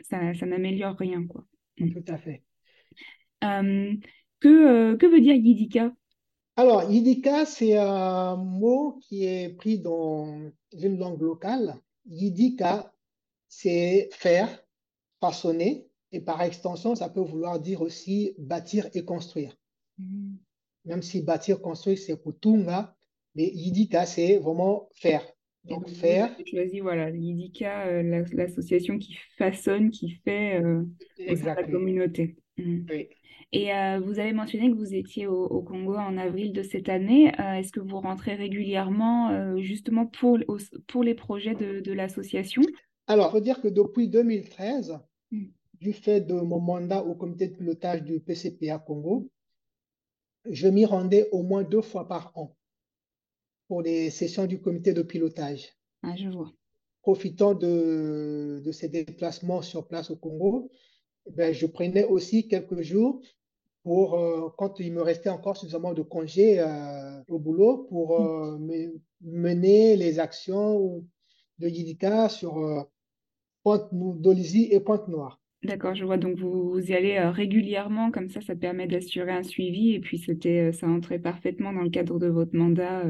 ça, 0.00 0.34
ça 0.34 0.46
n'améliore 0.46 0.96
rien. 0.96 1.26
Quoi. 1.26 1.44
Tout 1.76 2.04
à 2.08 2.18
fait. 2.18 2.42
Euh, 3.44 3.94
que, 4.40 4.48
euh, 4.48 4.96
que 4.96 5.06
veut 5.06 5.20
dire 5.20 5.34
Yidika? 5.34 5.92
Alors, 6.56 6.90
Yidika, 6.90 7.46
c'est 7.46 7.76
un 7.76 8.36
mot 8.36 8.98
qui 9.00 9.24
est 9.24 9.50
pris 9.50 9.78
dans 9.78 10.50
une 10.72 10.98
langue 10.98 11.20
locale. 11.20 11.76
Yidika, 12.06 12.92
c'est 13.48 14.08
faire, 14.12 14.64
façonner, 15.20 15.86
et 16.12 16.20
par 16.20 16.42
extension, 16.42 16.94
ça 16.94 17.08
peut 17.08 17.20
vouloir 17.20 17.58
dire 17.58 17.80
aussi 17.80 18.34
bâtir 18.38 18.88
et 18.92 19.04
construire. 19.04 19.56
Mm. 19.98 20.34
Même 20.84 21.02
si 21.02 21.22
bâtir, 21.22 21.60
construire, 21.60 21.98
c'est 21.98 22.20
Kutunga, 22.20 22.94
mais 23.34 23.48
Yidika, 23.48 24.04
c'est 24.04 24.36
vraiment 24.38 24.88
faire. 24.92 25.24
Donc, 25.64 25.88
faire. 25.88 26.34
choisi, 26.46 26.80
voilà, 26.80 27.10
l'IDICA, 27.10 27.86
euh, 27.86 28.24
l'association 28.32 28.98
qui 28.98 29.16
façonne, 29.38 29.90
qui 29.90 30.10
fait 30.24 30.60
euh, 30.62 30.82
la 31.18 31.62
communauté. 31.62 32.36
Mm. 32.58 32.86
Et 33.52 33.72
euh, 33.72 34.00
vous 34.00 34.18
avez 34.18 34.32
mentionné 34.32 34.70
que 34.70 34.76
vous 34.76 34.94
étiez 34.94 35.26
au, 35.26 35.62
Congo 35.62 35.94
en 35.94 36.16
avril 36.16 36.52
de 36.52 36.62
cette 36.62 36.88
année. 36.88 37.32
Est-ce 37.38 37.70
que 37.70 37.80
vous 37.80 38.00
rentrez 38.00 38.34
régulièrement 38.34 39.56
justement 39.58 40.06
pour, 40.06 40.38
pour 40.86 41.04
les 41.04 41.14
projets 41.14 41.54
de, 41.54 41.80
de 41.80 41.92
l'association? 41.92 42.62
Alors, 43.06 43.28
il 43.28 43.32
faut 43.32 43.40
dire 43.40 43.60
que 43.60 43.68
depuis 43.68 44.08
2013, 44.08 44.98
mm. 45.30 45.44
du 45.80 45.92
fait 45.92 46.22
de 46.22 46.34
mon 46.34 46.60
mandat 46.60 47.04
au 47.04 47.14
comité 47.14 47.46
de 47.46 47.56
pilotage 47.56 48.02
du 48.02 48.20
PCPA 48.20 48.78
Congo, 48.78 49.30
je 50.50 50.66
m'y 50.66 50.86
rendais 50.86 51.28
au 51.30 51.42
moins 51.42 51.62
deux 51.62 51.82
fois 51.82 52.08
par 52.08 52.32
an 52.34 52.56
pour 53.72 53.80
les 53.80 54.10
sessions 54.10 54.44
du 54.44 54.60
comité 54.60 54.92
de 54.92 55.00
pilotage. 55.00 55.72
Ah, 56.02 56.14
je 56.14 56.28
vois. 56.28 56.52
Profitant 57.00 57.54
de, 57.54 58.60
de 58.62 58.70
ces 58.70 58.90
déplacements 58.90 59.62
sur 59.62 59.88
place 59.88 60.10
au 60.10 60.16
Congo, 60.16 60.70
ben, 61.30 61.54
je 61.54 61.64
prenais 61.64 62.04
aussi 62.04 62.48
quelques 62.48 62.82
jours 62.82 63.22
pour, 63.82 64.18
euh, 64.18 64.50
quand 64.58 64.78
il 64.78 64.92
me 64.92 65.00
restait 65.00 65.30
encore 65.30 65.56
suffisamment 65.56 65.94
de 65.94 66.02
congés 66.02 66.60
euh, 66.60 67.22
au 67.28 67.38
boulot, 67.38 67.86
pour 67.88 68.20
euh, 68.20 68.58
mener 69.22 69.96
les 69.96 70.18
actions 70.18 71.02
de 71.58 71.66
Yidika 71.66 72.28
sur 72.28 72.86
Pointe 73.62 73.88
Dolisie 73.90 74.68
et 74.70 74.80
Pointe-Noire. 74.80 75.41
D'accord, 75.62 75.94
je 75.94 76.04
vois. 76.04 76.16
Donc 76.16 76.38
vous, 76.38 76.78
y 76.78 76.94
allez 76.94 77.18
régulièrement, 77.20 78.10
comme 78.10 78.28
ça, 78.28 78.40
ça 78.40 78.56
permet 78.56 78.86
d'assurer 78.86 79.32
un 79.32 79.42
suivi. 79.44 79.92
Et 79.94 80.00
puis 80.00 80.18
c'était, 80.18 80.72
ça 80.72 80.88
entrait 80.88 81.20
parfaitement 81.20 81.72
dans 81.72 81.82
le 81.82 81.90
cadre 81.90 82.18
de 82.18 82.26
votre 82.26 82.56
mandat 82.56 83.04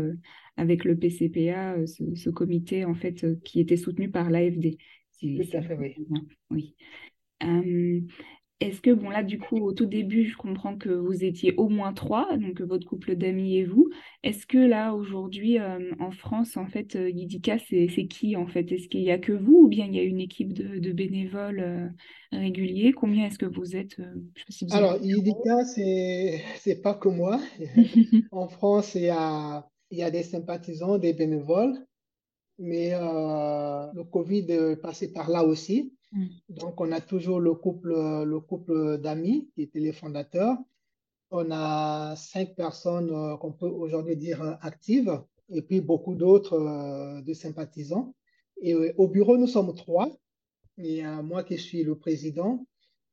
avec 0.56 0.84
le 0.84 0.96
PCPA, 0.96 1.74
euh, 1.74 1.86
ce, 1.86 2.30
comité 2.30 2.84
en 2.84 2.94
fait 2.94 3.24
euh, 3.24 3.36
qui 3.44 3.60
était 3.60 3.76
soutenu 3.76 4.10
par 4.10 4.30
l'AFD. 4.30 4.78
Tout 5.20 5.56
à 5.56 5.62
fait, 5.62 5.76
oui. 5.76 5.94
oui. 6.50 8.06
Euh, 8.62 8.66
est-ce 8.68 8.80
que, 8.80 8.90
bon, 8.90 9.10
là, 9.10 9.22
du 9.22 9.38
coup, 9.38 9.58
au 9.58 9.72
tout 9.72 9.86
début, 9.86 10.24
je 10.24 10.36
comprends 10.36 10.76
que 10.76 10.88
vous 10.88 11.24
étiez 11.24 11.54
au 11.56 11.68
moins 11.68 11.92
trois, 11.92 12.36
donc 12.36 12.60
votre 12.60 12.86
couple 12.86 13.16
d'amis 13.16 13.56
et 13.56 13.64
vous. 13.64 13.88
Est-ce 14.22 14.46
que 14.46 14.58
là, 14.58 14.94
aujourd'hui, 14.94 15.58
euh, 15.58 15.92
en 16.00 16.10
France, 16.10 16.56
en 16.56 16.66
fait, 16.66 16.96
euh, 16.96 17.10
Yidica, 17.10 17.56
c'est 17.58 18.06
qui, 18.06 18.36
en 18.36 18.46
fait? 18.46 18.70
Est-ce 18.72 18.88
qu'il 18.88 19.02
n'y 19.02 19.10
a 19.10 19.18
que 19.18 19.32
vous 19.32 19.62
ou 19.64 19.68
bien 19.68 19.86
il 19.86 19.94
y 19.94 20.00
a 20.00 20.02
une 20.02 20.20
équipe 20.20 20.52
de, 20.52 20.92
bénévoles 20.92 21.60
euh, 21.60 21.88
réguliers? 22.32 22.92
Combien 22.92 23.26
est-ce 23.26 23.38
que 23.38 23.46
vous 23.46 23.76
êtes 23.76 23.96
Alors, 24.70 24.98
Yidica, 25.02 25.64
c'est 25.64 26.82
pas 26.82 26.94
que 26.94 27.08
moi. 27.08 27.40
en 28.32 28.48
France, 28.48 28.94
il 28.94 29.02
y 29.02 29.10
a, 29.10 29.66
il 29.90 29.98
y 29.98 30.02
a 30.02 30.10
des 30.10 30.22
sympathisants, 30.22 30.98
des 30.98 31.12
bénévoles, 31.12 31.76
mais 32.58 32.90
le 32.92 34.04
Covid 34.04 34.46
est 34.48 34.76
passé 34.76 35.12
par 35.12 35.30
là 35.30 35.44
aussi. 35.44 35.92
Mm. 36.12 36.26
Donc, 36.50 36.80
on 36.80 36.92
a 36.92 37.00
toujours 37.00 37.40
le 37.40 37.54
couple, 37.54 37.90
le 37.90 38.40
couple 38.40 38.98
d'amis 38.98 39.50
qui 39.54 39.62
étaient 39.62 39.80
les 39.80 39.92
fondateurs. 39.92 40.56
On 41.34 41.50
a 41.50 42.14
cinq 42.14 42.54
personnes 42.54 43.10
euh, 43.10 43.38
qu'on 43.38 43.52
peut 43.52 43.66
aujourd'hui 43.66 44.16
dire 44.16 44.42
euh, 44.42 44.52
actives 44.60 45.18
et 45.48 45.62
puis 45.62 45.80
beaucoup 45.80 46.14
d'autres 46.14 46.60
euh, 46.60 47.22
de 47.22 47.32
sympathisants. 47.32 48.14
Et 48.60 48.74
au 48.74 49.08
bureau, 49.08 49.38
nous 49.38 49.46
sommes 49.46 49.74
trois. 49.74 50.08
Il 50.76 50.92
y 50.92 51.00
a 51.00 51.22
moi 51.22 51.42
qui 51.42 51.58
suis 51.58 51.82
le 51.82 51.96
président. 51.98 52.64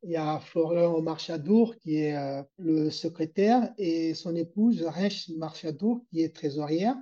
Il 0.03 0.11
y 0.11 0.17
a 0.17 0.39
Florian 0.39 1.01
Marchadour 1.01 1.75
qui 1.77 1.95
est 1.95 2.15
le 2.57 2.91
secrétaire 2.91 3.73
et 3.79 4.13
son 4.13 4.35
épouse 4.35 4.83
Rech 4.83 5.29
Marchadour 5.29 6.01
qui 6.09 6.21
est 6.21 6.35
trésorière. 6.35 6.95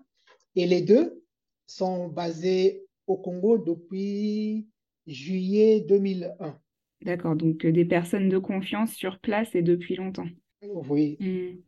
Et 0.55 0.65
les 0.65 0.81
deux 0.81 1.21
sont 1.65 2.07
basés 2.07 2.85
au 3.05 3.17
Congo 3.17 3.57
depuis 3.57 4.67
juillet 5.07 5.81
2001. 5.87 6.59
D'accord, 7.01 7.35
donc 7.35 7.65
euh, 7.65 7.71
des 7.71 7.85
personnes 7.85 8.29
de 8.29 8.37
confiance 8.37 8.93
sur 8.93 9.19
place 9.19 9.53
et 9.55 9.61
depuis 9.61 9.95
longtemps. 9.95 10.27
Oui. 10.61 11.17
Hmm. 11.19 11.59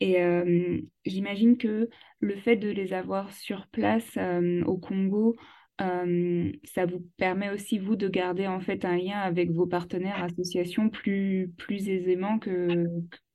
Et 0.00 0.22
euh, 0.22 0.80
j'imagine 1.04 1.58
que 1.58 1.90
le 2.20 2.36
fait 2.36 2.56
de 2.56 2.70
les 2.70 2.92
avoir 2.92 3.32
sur 3.32 3.66
place 3.68 4.10
euh, 4.16 4.62
au 4.64 4.78
Congo, 4.78 5.36
ça 5.78 6.84
vous 6.84 7.08
permet 7.16 7.48
aussi, 7.48 7.78
vous, 7.78 7.96
de 7.96 8.06
garder 8.06 8.46
en 8.46 8.60
fait 8.60 8.84
un 8.84 8.98
lien 8.98 9.18
avec 9.18 9.50
vos 9.50 9.66
partenaires 9.66 10.22
associations 10.22 10.90
plus, 10.90 11.50
plus 11.56 11.88
aisément 11.88 12.38
que... 12.38 12.84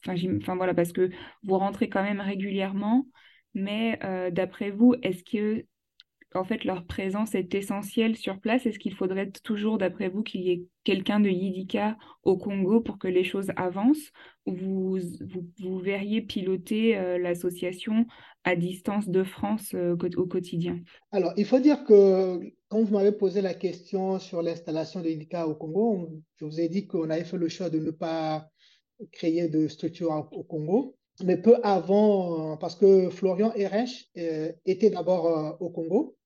Enfin, 0.08 0.56
voilà, 0.56 0.76
parce 0.76 0.92
que 0.92 1.10
vous 1.42 1.58
rentrez 1.58 1.90
quand 1.90 2.04
même 2.04 2.20
régulièrement, 2.20 3.08
mais 3.56 3.98
d'après 4.32 4.70
vous, 4.70 4.94
est-ce 5.02 5.24
que 5.24 5.66
en 6.36 6.44
fait 6.44 6.64
leur 6.64 6.86
présence 6.86 7.36
est 7.36 7.54
essentielle 7.56 8.16
sur 8.16 8.40
place. 8.40 8.66
Est-ce 8.66 8.80
qu'il 8.80 8.94
faudrait 8.94 9.32
toujours, 9.44 9.78
d'après 9.78 10.10
vous, 10.10 10.24
qu'il 10.24 10.42
y 10.42 10.52
ait 10.52 10.64
quelqu'un 10.84 11.20
de 11.20 11.30
Yidika 11.30 11.98
au 12.24 12.38
Congo 12.38 12.82
pour 12.82 12.98
que 12.98 13.08
les 13.08 13.24
choses 13.24 13.52
avancent? 13.56 14.12
Ou 14.46 14.54
vous, 14.56 15.00
vous, 15.60 15.80
verriez 15.80 16.22
piloter 16.22 16.98
euh, 16.98 17.18
l'association 17.18 18.06
à 18.44 18.56
distance 18.56 19.10
de 19.10 19.24
France 19.24 19.74
euh, 19.74 19.96
au 20.18 20.28
quotidien? 20.28 20.80
Alors, 21.12 21.34
il 21.38 21.46
faut 21.46 21.60
dire 21.60 21.84
que 21.84 22.40
quand 22.68 22.84
vous 22.84 22.94
m'avez 22.94 23.12
posé 23.12 23.42
la 23.42 23.54
question 23.54 24.20
sur 24.20 24.42
l'installation 24.42 25.02
de 25.02 25.10
Yidika 25.10 25.48
au 25.48 25.56
Congo, 25.56 26.10
je 26.38 26.46
vous 26.46 26.60
ai 26.60 26.70
dit 26.70 26.86
qu'on 26.86 27.10
avait 27.10 27.24
fait 27.24 27.38
le 27.38 27.50
choix 27.50 27.70
de 27.70 27.80
ne 27.80 27.92
pas 27.92 28.48
créer 29.12 29.48
de 29.50 29.68
structure 29.68 30.30
au 30.32 30.44
Congo. 30.44 30.96
Mais 31.24 31.38
peu 31.38 31.56
avant, 31.64 32.58
parce 32.58 32.76
que 32.76 33.10
Florian 33.10 33.54
Erech 33.56 34.10
euh, 34.18 34.52
était 34.66 34.90
d'abord 34.90 35.56
au 35.62 35.70
Congo, 35.70 36.18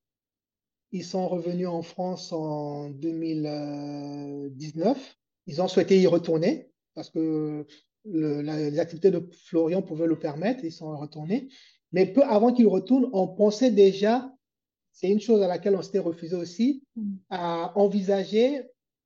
ils 0.92 1.04
sont 1.04 1.28
revenus 1.28 1.68
en 1.68 1.82
France 1.82 2.32
en 2.32 2.90
2019. 2.90 5.16
Ils 5.46 5.62
ont 5.62 5.68
souhaité 5.68 6.00
y 6.00 6.06
retourner 6.06 6.70
parce 6.94 7.10
que 7.10 7.66
les 8.04 8.78
activités 8.78 9.10
de 9.10 9.28
Florian 9.46 9.82
pouvaient 9.82 10.06
le 10.06 10.18
permettre. 10.18 10.64
Ils 10.64 10.72
sont 10.72 10.96
retournés. 10.96 11.48
Mais 11.92 12.06
peu 12.06 12.22
avant 12.22 12.52
qu'ils 12.52 12.66
retournent, 12.66 13.10
on 13.12 13.28
pensait 13.28 13.70
déjà, 13.70 14.32
c'est 14.92 15.10
une 15.10 15.20
chose 15.20 15.42
à 15.42 15.48
laquelle 15.48 15.76
on 15.76 15.82
s'était 15.82 15.98
refusé 15.98 16.36
aussi, 16.36 16.84
mm. 16.96 17.14
à 17.30 17.78
envisager 17.78 18.62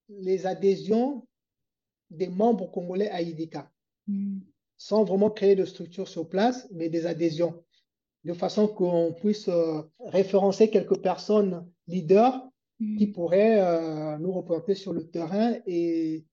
les 0.08 0.46
adhésions 0.46 1.26
des 2.10 2.28
membres 2.28 2.70
congolais 2.70 3.10
à 3.10 3.22
IDICA, 3.22 3.70
mm. 4.06 4.38
sans 4.76 5.04
vraiment 5.04 5.30
créer 5.30 5.56
de 5.56 5.64
structure 5.64 6.08
sur 6.08 6.28
place, 6.28 6.68
mais 6.72 6.88
des 6.88 7.06
adhésions 7.06 7.62
de 8.24 8.32
façon 8.32 8.66
qu'on 8.66 9.12
puisse 9.12 9.48
euh, 9.48 9.82
référencer 10.00 10.70
quelques 10.70 11.00
personnes 11.00 11.66
leaders 11.86 12.48
mm. 12.80 12.96
qui 12.96 13.06
pourraient 13.08 13.60
euh, 13.60 14.18
nous 14.18 14.32
représenter 14.32 14.74
sur 14.74 14.92
le 14.92 15.08
terrain 15.08 15.54
et 15.66 16.24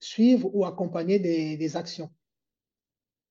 suivre 0.00 0.50
ou 0.54 0.64
accompagner 0.64 1.18
des, 1.18 1.76
actions. 1.76 2.10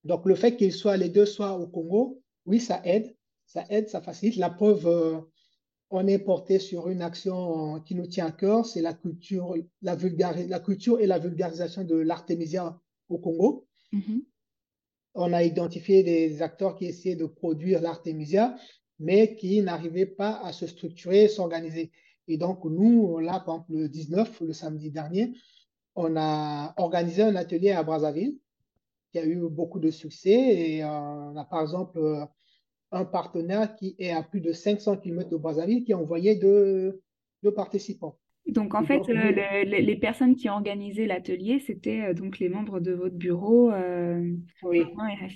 Donc, 0.03 0.25
le 0.25 0.35
fait 0.35 0.55
qu'ils 0.55 0.73
soient 0.73 0.97
les 0.97 1.09
deux 1.09 1.25
soient 1.25 1.57
au 1.57 1.67
Congo, 1.67 2.21
oui, 2.45 2.59
ça 2.59 2.81
aide, 2.83 3.15
ça 3.45 3.65
aide, 3.69 3.89
ça 3.89 4.01
facilite. 4.01 4.37
La 4.37 4.49
preuve, 4.49 4.87
euh, 4.87 5.19
on 5.89 6.07
est 6.07 6.19
porté 6.19 6.59
sur 6.59 6.89
une 6.89 7.01
action 7.01 7.81
qui 7.81 7.95
nous 7.95 8.07
tient 8.07 8.27
à 8.27 8.31
cœur, 8.31 8.65
c'est 8.65 8.81
la 8.81 8.93
culture, 8.93 9.55
la, 9.81 9.95
la 9.95 10.59
culture 10.59 10.99
et 10.99 11.07
la 11.07 11.17
vulgarisation 11.17 11.83
de 11.83 11.95
l'artémisia 11.95 12.79
au 13.09 13.17
Congo. 13.17 13.67
Mm-hmm 13.91 14.21
on 15.15 15.33
a 15.33 15.43
identifié 15.43 16.03
des 16.03 16.41
acteurs 16.41 16.75
qui 16.75 16.85
essayaient 16.85 17.15
de 17.15 17.25
produire 17.25 17.81
l'artémisia, 17.81 18.55
mais 18.99 19.35
qui 19.35 19.61
n'arrivaient 19.61 20.05
pas 20.05 20.39
à 20.43 20.51
se 20.51 20.67
structurer, 20.67 21.27
s'organiser. 21.27 21.91
Et 22.27 22.37
donc, 22.37 22.63
nous, 22.65 23.19
là, 23.19 23.39
par 23.39 23.55
exemple, 23.55 23.73
le 23.73 23.89
19, 23.89 24.41
le 24.41 24.53
samedi 24.53 24.91
dernier, 24.91 25.33
on 25.95 26.15
a 26.15 26.73
organisé 26.77 27.23
un 27.23 27.35
atelier 27.35 27.71
à 27.71 27.83
Brazzaville 27.83 28.37
qui 29.11 29.19
a 29.19 29.25
eu 29.25 29.49
beaucoup 29.49 29.79
de 29.79 29.89
succès. 29.89 30.31
Et 30.31 30.83
euh, 30.83 30.87
on 30.87 31.35
a, 31.35 31.45
par 31.45 31.61
exemple, 31.61 32.27
un 32.91 33.05
partenaire 33.05 33.75
qui 33.75 33.95
est 33.99 34.11
à 34.11 34.23
plus 34.23 34.41
de 34.41 34.51
500 34.51 34.97
km 34.97 35.29
de 35.29 35.37
Brazzaville 35.37 35.83
qui 35.83 35.93
a 35.93 35.97
envoyé 35.97 36.35
deux 36.35 37.01
participants. 37.55 38.19
Donc 38.51 38.75
en 38.75 38.83
fait, 38.83 39.01
euh, 39.09 39.63
les 39.63 39.95
personnes 39.95 40.35
qui 40.35 40.49
organisé 40.49 41.05
l'atelier, 41.05 41.59
c'était 41.59 42.01
euh, 42.01 42.13
donc 42.13 42.39
les 42.39 42.49
membres 42.49 42.79
de 42.79 42.91
votre 42.91 43.15
bureau. 43.15 43.71
Euh, 43.71 44.33
oui. 44.63 44.83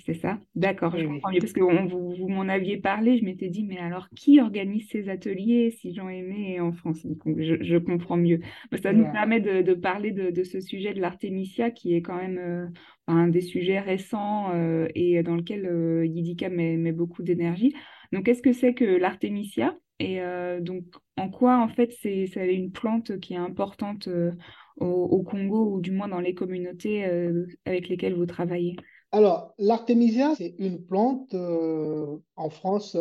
c'est 0.04 0.14
ça? 0.14 0.38
D'accord, 0.54 0.96
je 0.96 1.06
comprends 1.06 1.30
mieux 1.30 1.38
parce 1.38 1.52
que 1.52 1.60
vous, 1.60 2.14
vous 2.14 2.28
m'en 2.28 2.48
aviez 2.48 2.76
parlé. 2.76 3.18
Je 3.18 3.24
m'étais 3.24 3.48
dit, 3.48 3.64
mais 3.64 3.78
alors 3.78 4.08
qui 4.16 4.40
organise 4.40 4.88
ces 4.88 5.08
ateliers 5.08 5.70
si 5.70 5.94
j'en 5.94 6.08
aimais 6.08 6.60
en 6.60 6.72
France? 6.72 7.04
Donc, 7.06 7.18
je, 7.38 7.76
comprends 7.78 8.16
mieux. 8.16 8.40
Ça 8.82 8.92
nous 8.92 9.10
permet 9.12 9.40
de, 9.40 9.74
parler 9.74 10.12
de, 10.12 10.42
ce 10.42 10.60
sujet 10.60 10.94
de 10.94 11.00
l'artémisia 11.00 11.70
qui 11.70 11.94
est 11.94 12.02
quand 12.02 12.16
même 12.16 12.72
un 13.06 13.28
des 13.28 13.40
sujets 13.40 13.80
récents 13.80 14.52
et 14.94 15.22
dans 15.22 15.36
lequel 15.36 16.04
Yidika 16.04 16.48
met, 16.48 16.76
met 16.76 16.92
beaucoup 16.92 17.22
d'énergie. 17.22 17.74
Donc, 18.12 18.24
qu'est-ce 18.24 18.42
que 18.42 18.52
c'est 18.52 18.74
que 18.74 18.84
l'artémisia? 18.84 19.76
Et 19.98 20.20
euh, 20.20 20.60
donc, 20.60 20.84
en 21.16 21.30
quoi, 21.30 21.58
en 21.58 21.68
fait, 21.68 21.94
c'est 22.02 22.26
une 22.34 22.72
plante 22.72 23.18
qui 23.20 23.34
est 23.34 23.38
importante 23.38 24.08
euh, 24.08 24.32
au, 24.78 25.22
Congo 25.22 25.74
ou 25.74 25.80
du 25.80 25.92
moins 25.92 26.08
dans 26.08 26.20
les 26.20 26.34
communautés 26.34 27.04
euh, 27.06 27.46
avec 27.64 27.88
lesquelles 27.88 28.14
vous 28.14 28.26
travaillez? 28.26 28.76
Alors, 29.12 29.54
l'artémisia, 29.58 30.34
c'est 30.36 30.56
une 30.58 30.84
plante 30.84 31.34
en 31.34 32.50
France 32.50 32.96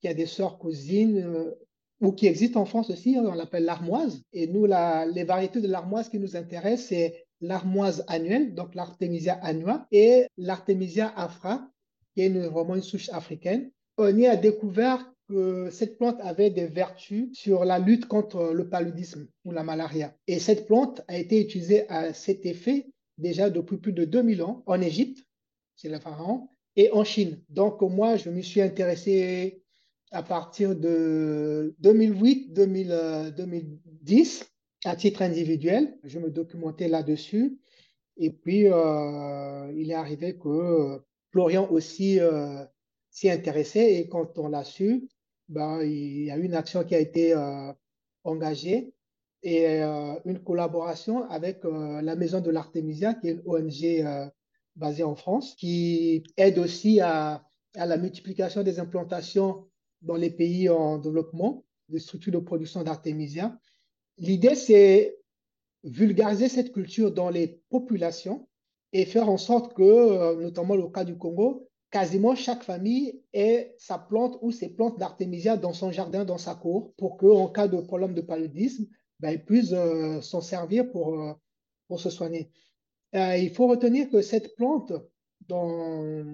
qui 0.00 0.08
a 0.08 0.12
des 0.12 0.26
sœurs 0.26 0.58
cousines 0.58 1.54
ou 2.00 2.12
qui 2.12 2.26
existe 2.26 2.58
en 2.58 2.66
France 2.66 2.90
aussi, 2.90 3.16
on 3.18 3.32
l'appelle 3.32 3.64
l'armoise. 3.64 4.22
Et 4.34 4.46
nous, 4.46 4.66
la, 4.66 5.06
les 5.06 5.24
variétés 5.24 5.62
de 5.62 5.68
l'armoise 5.68 6.10
qui 6.10 6.18
nous 6.18 6.36
intéressent, 6.36 6.88
c'est 6.88 7.24
l'armoise 7.40 8.04
annuelle, 8.06 8.54
donc 8.54 8.74
l'artémisia 8.74 9.38
annua, 9.42 9.86
et 9.92 10.26
l'artémisia 10.36 11.10
afra, 11.16 11.66
qui 12.14 12.22
est 12.22 12.28
vraiment 12.28 12.74
une 12.74 12.82
souche 12.82 13.08
africaine. 13.08 13.70
On 13.96 14.14
y 14.16 14.26
a 14.26 14.36
découvert 14.36 15.10
que 15.28 15.68
cette 15.70 15.98
plante 15.98 16.18
avait 16.20 16.50
des 16.50 16.66
vertus 16.66 17.28
sur 17.32 17.64
la 17.64 17.78
lutte 17.78 18.06
contre 18.06 18.52
le 18.52 18.68
paludisme 18.68 19.28
ou 19.44 19.52
la 19.52 19.62
malaria. 19.62 20.14
Et 20.26 20.38
cette 20.38 20.66
plante 20.66 21.02
a 21.08 21.18
été 21.18 21.40
utilisée 21.40 21.88
à 21.88 22.14
cet 22.14 22.46
effet 22.46 22.86
déjà 23.18 23.50
depuis 23.50 23.76
plus 23.76 23.92
de 23.92 24.04
2000 24.04 24.42
ans 24.42 24.62
en 24.66 24.80
Égypte, 24.80 25.24
c'est 25.76 25.88
le 25.88 25.98
pharaon, 25.98 26.48
et 26.76 26.90
en 26.92 27.04
Chine. 27.04 27.42
Donc 27.48 27.82
moi, 27.82 28.16
je 28.16 28.30
me 28.30 28.40
suis 28.40 28.62
intéressé 28.62 29.62
à 30.10 30.22
partir 30.22 30.74
de 30.74 31.76
2008-2010 31.82 34.44
à 34.84 34.96
titre 34.96 35.22
individuel. 35.22 35.98
Je 36.04 36.18
me 36.18 36.30
documentais 36.30 36.88
là-dessus. 36.88 37.58
Et 38.16 38.30
puis, 38.30 38.68
euh, 38.68 39.70
il 39.76 39.90
est 39.90 39.94
arrivé 39.94 40.38
que 40.38 41.02
Florian 41.30 41.70
aussi 41.70 42.18
euh, 42.20 42.64
s'y 43.10 43.30
intéressait. 43.30 43.96
Et 43.96 44.08
quand 44.08 44.38
on 44.38 44.48
l'a 44.48 44.64
su, 44.64 45.08
ben, 45.48 45.80
il 45.82 46.24
y 46.24 46.30
a 46.30 46.36
une 46.36 46.54
action 46.54 46.84
qui 46.84 46.94
a 46.94 46.98
été 46.98 47.34
euh, 47.34 47.72
engagée 48.24 48.92
et 49.42 49.82
euh, 49.82 50.14
une 50.24 50.40
collaboration 50.42 51.28
avec 51.30 51.64
euh, 51.64 52.02
la 52.02 52.16
Maison 52.16 52.40
de 52.40 52.50
l'Artémisia, 52.50 53.14
qui 53.14 53.28
est 53.28 53.32
une 53.32 53.42
ONG 53.46 54.30
basée 54.76 55.04
en 55.04 55.16
France, 55.16 55.54
qui 55.54 56.24
aide 56.36 56.58
aussi 56.58 57.00
à, 57.00 57.44
la 57.74 57.96
multiplication 57.96 58.62
des 58.62 58.80
implantations 58.80 59.66
dans 60.02 60.16
les 60.16 60.30
pays 60.30 60.68
en 60.68 60.98
développement, 60.98 61.64
des 61.88 61.98
structures 61.98 62.32
de 62.32 62.38
production 62.38 62.82
d'artémisia. 62.82 63.58
L'idée, 64.16 64.54
c'est 64.54 65.18
vulgariser 65.84 66.48
cette 66.48 66.72
culture 66.72 67.12
dans 67.12 67.30
les 67.30 67.60
populations 67.70 68.48
et 68.92 69.04
faire 69.04 69.28
en 69.28 69.36
sorte 69.36 69.74
que, 69.74 70.40
notamment 70.40 70.74
le 70.74 70.88
cas 70.88 71.04
du 71.04 71.16
Congo, 71.16 71.67
quasiment 71.90 72.34
chaque 72.34 72.62
famille 72.62 73.22
ait 73.32 73.74
sa 73.78 73.98
plante 73.98 74.38
ou 74.42 74.50
ses 74.50 74.68
plantes 74.68 74.98
d'artémisia 74.98 75.56
dans 75.56 75.72
son 75.72 75.90
jardin, 75.90 76.24
dans 76.24 76.38
sa 76.38 76.54
cour, 76.54 76.94
pour 76.96 77.16
qu'en 77.16 77.48
cas 77.48 77.68
de 77.68 77.80
problème 77.80 78.14
de 78.14 78.20
paludisme, 78.20 78.86
ben, 79.20 79.30
ils 79.30 79.44
puissent 79.44 79.74
s'en 80.20 80.40
servir 80.40 80.90
pour, 80.90 81.38
pour 81.88 82.00
se 82.00 82.10
soigner. 82.10 82.50
il 83.12 83.50
faut 83.54 83.66
retenir 83.66 84.10
que 84.10 84.22
cette 84.22 84.54
plante, 84.56 84.92
dans 85.48 86.24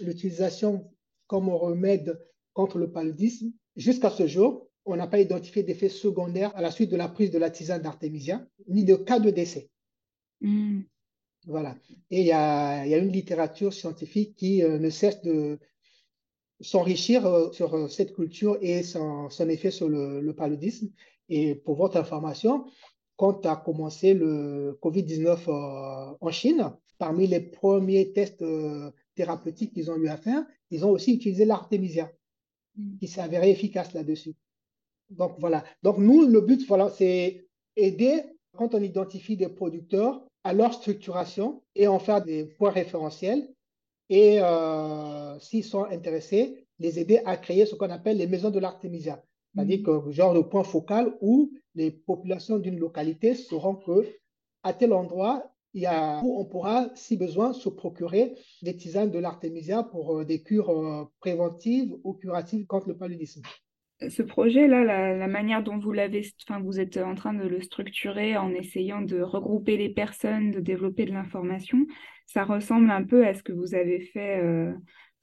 l'utilisation 0.00 0.90
comme 1.26 1.48
remède 1.48 2.18
contre 2.52 2.78
le 2.78 2.90
paludisme, 2.90 3.52
jusqu'à 3.76 4.10
ce 4.10 4.26
jour, 4.26 4.68
on 4.84 4.96
n'a 4.96 5.06
pas 5.06 5.20
identifié 5.20 5.62
d'effets 5.62 5.88
secondaires 5.88 6.54
à 6.56 6.62
la 6.62 6.70
suite 6.70 6.90
de 6.90 6.96
la 6.96 7.08
prise 7.08 7.30
de 7.30 7.38
la 7.38 7.50
tisane 7.50 7.82
d'artémisia, 7.82 8.44
ni 8.66 8.84
de 8.84 8.96
cas 8.96 9.20
de 9.20 9.30
décès. 9.30 9.70
Hmm. 10.40 10.82
Voilà. 11.48 11.76
Et 12.10 12.20
il 12.20 12.26
y 12.26 12.32
a, 12.32 12.86
y 12.86 12.94
a, 12.94 12.98
une 12.98 13.10
littérature 13.10 13.72
scientifique 13.72 14.36
qui 14.36 14.62
euh, 14.62 14.78
ne 14.78 14.90
cesse 14.90 15.22
de 15.22 15.58
s'enrichir 16.60 17.24
euh, 17.24 17.50
sur 17.52 17.74
euh, 17.74 17.88
cette 17.88 18.14
culture 18.14 18.58
et 18.60 18.82
son, 18.82 19.30
son 19.30 19.48
effet 19.48 19.70
sur 19.70 19.88
le, 19.88 20.20
le, 20.20 20.34
paludisme. 20.34 20.90
Et 21.30 21.54
pour 21.54 21.76
votre 21.76 21.96
information, 21.96 22.66
quand 23.16 23.46
a 23.46 23.56
commencé 23.56 24.12
le 24.12 24.78
Covid-19 24.82 26.16
en 26.20 26.30
Chine, 26.30 26.70
parmi 26.98 27.26
les 27.26 27.40
premiers 27.40 28.12
tests 28.12 28.44
thérapeutiques 29.14 29.72
qu'ils 29.72 29.90
ont 29.90 29.96
eu 29.96 30.08
à 30.08 30.18
faire, 30.18 30.44
ils 30.70 30.84
ont 30.84 30.90
aussi 30.90 31.14
utilisé 31.14 31.46
l'artémisia, 31.46 32.12
mm. 32.76 32.98
qui 32.98 33.08
s'est 33.08 33.22
avéré 33.22 33.50
efficace 33.50 33.94
là-dessus. 33.94 34.34
Donc 35.10 35.36
voilà. 35.38 35.64
Donc 35.82 35.96
nous, 35.98 36.26
le 36.26 36.42
but, 36.42 36.66
voilà, 36.68 36.90
c'est 36.90 37.48
aider 37.74 38.22
quand 38.52 38.74
on 38.74 38.82
identifie 38.82 39.36
des 39.36 39.48
producteurs 39.48 40.27
à 40.48 40.54
leur 40.54 40.72
structuration 40.72 41.62
et 41.74 41.86
en 41.88 41.98
faire 41.98 42.24
des 42.24 42.46
points 42.46 42.70
référentiels. 42.70 43.46
Et 44.08 44.40
euh, 44.40 45.38
s'ils 45.40 45.62
sont 45.62 45.84
intéressés, 45.84 46.66
les 46.78 46.98
aider 46.98 47.20
à 47.26 47.36
créer 47.36 47.66
ce 47.66 47.74
qu'on 47.74 47.90
appelle 47.90 48.16
les 48.16 48.26
maisons 48.26 48.48
de 48.48 48.58
l'artémisia. 48.58 49.22
C'est-à-dire 49.54 49.80
mm. 49.80 49.82
que 49.82 50.10
genre 50.10 50.32
le 50.32 50.48
point 50.48 50.64
focal 50.64 51.14
où 51.20 51.52
les 51.74 51.90
populations 51.90 52.58
d'une 52.58 52.78
localité 52.78 53.34
sauront 53.34 53.74
que 53.74 54.06
à 54.62 54.72
tel 54.72 54.94
endroit, 54.94 55.52
il 55.74 55.82
y 55.82 55.86
a, 55.86 56.22
où 56.24 56.40
on 56.40 56.46
pourra, 56.46 56.88
si 56.94 57.18
besoin, 57.18 57.52
se 57.52 57.68
procurer 57.68 58.34
des 58.62 58.74
tisanes 58.74 59.10
de 59.10 59.18
l'artémisia 59.18 59.82
pour 59.82 60.16
euh, 60.16 60.24
des 60.24 60.42
cures 60.42 60.70
euh, 60.70 61.04
préventives 61.20 61.94
ou 62.04 62.14
curatives 62.14 62.64
contre 62.66 62.88
le 62.88 62.96
paludisme. 62.96 63.42
Ce 64.08 64.22
projet-là, 64.22 64.84
la, 64.84 65.26
manière 65.26 65.64
dont 65.64 65.78
vous 65.78 65.90
l'avez, 65.90 66.22
enfin, 66.48 66.60
vous 66.60 66.78
êtes 66.78 66.98
en 66.98 67.16
train 67.16 67.34
de 67.34 67.46
le 67.48 67.60
structurer 67.60 68.36
en 68.36 68.54
essayant 68.54 69.00
de 69.00 69.20
regrouper 69.20 69.76
les 69.76 69.88
personnes, 69.88 70.52
de 70.52 70.60
développer 70.60 71.04
de 71.04 71.12
l'information, 71.12 71.84
ça 72.26 72.44
ressemble 72.44 72.90
un 72.90 73.02
peu 73.02 73.26
à 73.26 73.34
ce 73.34 73.42
que 73.42 73.52
vous 73.52 73.74
avez 73.74 74.00
fait 74.00 74.38
euh, 74.40 74.72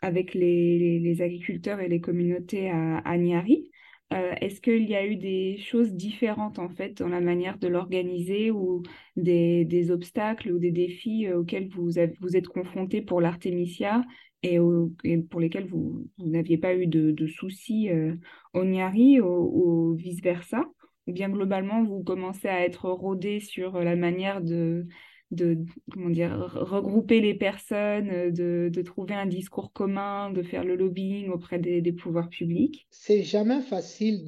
avec 0.01 0.33
les, 0.33 1.21
agriculteurs 1.21 1.79
et 1.79 1.87
les 1.87 2.01
communautés 2.01 2.69
à, 2.69 2.97
à 2.97 3.17
Niari. 3.17 3.71
Euh, 4.13 4.33
est-ce 4.39 4.61
qu'il 4.61 4.87
y 4.87 4.95
a 4.95 5.05
eu 5.05 5.15
des 5.15 5.57
choses 5.57 5.93
différentes 5.93 6.59
en 6.59 6.69
fait 6.69 6.99
dans 6.99 7.07
la 7.07 7.21
manière 7.21 7.57
de 7.57 7.67
l'organiser 7.67 8.51
ou 8.51 8.83
des, 9.15 9.89
obstacles 9.89 10.51
ou 10.51 10.59
des 10.59 10.71
défis 10.71 11.27
euh, 11.27 11.39
auxquels 11.39 11.69
vous, 11.69 11.89
vous 12.21 12.37
êtes 12.37 12.47
confrontés 12.47 13.01
pour 13.01 13.19
l'Artemisia 13.19 14.03
et, 14.43 15.17
pour 15.29 15.39
lesquels 15.39 15.67
vous, 15.67 16.07
n'aviez 16.17 16.57
pas 16.57 16.75
eu 16.75 16.87
de, 16.87 17.27
soucis 17.27 17.89
euh, 17.89 18.15
au 18.53 18.63
Niari 18.63 19.19
ou, 19.19 19.95
vice-versa? 19.95 20.63
Ou 21.07 21.13
bien 21.13 21.29
globalement 21.29 21.83
vous 21.83 22.03
commencez 22.03 22.47
à 22.47 22.65
être 22.65 22.89
rodé 22.89 23.39
sur 23.39 23.79
la 23.79 23.95
manière 23.95 24.41
de, 24.41 24.87
regrouper 25.31 27.21
les 27.21 27.35
personnes, 27.35 28.09
euh, 28.09 28.69
de, 28.69 28.81
trouver 28.81 29.13
un 29.15 29.25
discours 29.25 29.71
commun, 29.71 30.31
de 30.31 30.43
faire 30.43 30.63
le 30.63 30.75
lobbying 30.75 31.29
auprès 31.29 31.59
des, 31.59 31.93
pouvoirs 31.93 32.29
publics? 32.29 32.87
C'est 32.89 33.23
jamais 33.23 33.61
facile 33.61 34.25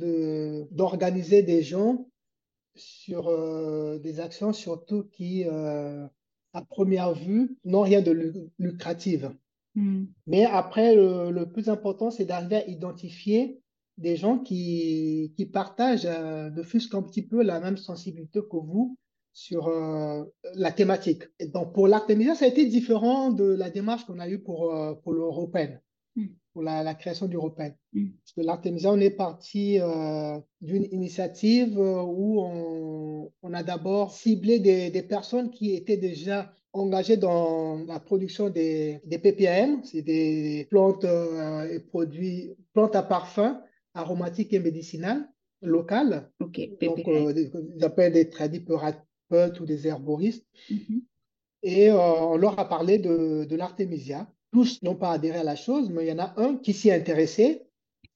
d'organiser 0.71 1.43
des 1.43 1.61
gens 1.61 2.07
sur 2.75 3.27
euh, 3.27 3.97
des 3.97 4.19
actions, 4.19 4.53
surtout 4.53 5.03
qui, 5.11 5.45
à 5.45 6.61
première 6.69 7.13
vue, 7.13 7.57
n'ont 7.65 7.81
rien 7.81 8.01
de 8.01 8.49
lucratif. 8.59 9.25
Hmm. 9.77 10.05
Mais 10.25 10.43
après, 10.43 10.95
le, 10.95 11.29
le 11.29 11.45
plus 11.49 11.69
important, 11.69 12.09
c'est 12.09 12.25
d'arriver 12.25 12.55
à 12.55 12.67
identifier 12.67 13.61
des 13.97 14.15
gens 14.15 14.39
qui, 14.39 15.33
qui 15.37 15.45
partagent, 15.45 16.07
ne 16.07 16.63
fût-ce 16.63 16.89
qu'un 16.89 17.03
petit 17.03 17.21
peu, 17.21 17.43
la 17.43 17.59
même 17.59 17.77
sensibilité 17.77 18.39
que 18.41 18.57
vous 18.57 18.97
sur 19.37 19.67
euh, 19.67 20.23
la 20.55 20.71
thématique. 20.71 21.21
donc, 21.53 21.71
pour 21.71 21.87
l'Artemisia, 21.87 22.33
ça 22.33 22.45
a 22.45 22.47
été 22.47 22.65
différent 22.65 23.29
de 23.29 23.43
la 23.43 23.69
démarche 23.69 24.03
qu'on 24.05 24.17
a 24.17 24.27
eue 24.27 24.39
pour, 24.39 24.73
euh, 24.73 24.95
pour 24.95 25.13
l'Européenne, 25.13 25.79
mm. 26.15 26.25
pour 26.53 26.63
la, 26.63 26.95
création 26.95 27.27
d'Européenne. 27.27 27.75
Mm. 27.93 28.07
Parce 28.17 28.33
que 28.33 28.41
l'Artemisia, 28.41 28.91
on 28.91 28.99
est 28.99 29.11
parti 29.11 29.79
euh, 29.79 30.39
d'une 30.61 30.85
initiative 30.91 31.77
où 31.77 32.41
on, 32.41 33.31
on 33.43 33.53
a 33.53 33.61
d'abord 33.61 34.11
ciblé 34.11 34.57
des, 34.57 34.89
des, 34.89 35.03
personnes 35.03 35.51
qui 35.51 35.75
étaient 35.75 35.97
déjà 35.97 36.51
engagées 36.77 37.17
dans 37.17 37.83
la 37.85 37.99
production 37.99 38.49
des, 38.49 38.99
des 39.05 39.17
PPAM, 39.17 39.83
c'est 39.83 40.01
des 40.01 40.67
plantes 40.69 41.05
et 41.05 41.79
produits, 41.79 42.55
plantes 42.73 42.95
à 42.95 43.03
parfum 43.03 43.61
aromatiques 43.93 44.53
et 44.53 44.59
médicinales 44.59 45.27
locales. 45.61 46.31
Ok, 46.39 46.59
Donc, 46.81 46.99
ils 47.05 47.83
appellent 47.83 48.13
des 48.13 48.29
ou 49.59 49.65
des 49.65 49.87
herboristes. 49.87 50.45
Mm-hmm. 50.69 51.01
Et 51.63 51.89
euh, 51.89 51.97
on 51.97 52.37
leur 52.37 52.57
a 52.59 52.69
parlé 52.69 52.97
de, 52.97 53.45
de 53.45 53.55
l'artémisia. 53.55 54.31
Tous 54.51 54.81
n'ont 54.83 54.95
pas 54.95 55.11
adhéré 55.11 55.39
à 55.39 55.43
la 55.43 55.55
chose, 55.55 55.89
mais 55.89 56.05
il 56.05 56.09
y 56.09 56.11
en 56.11 56.19
a 56.19 56.33
un 56.37 56.55
qui 56.55 56.73
s'y 56.73 56.89
est 56.89 56.93
intéressé 56.93 57.63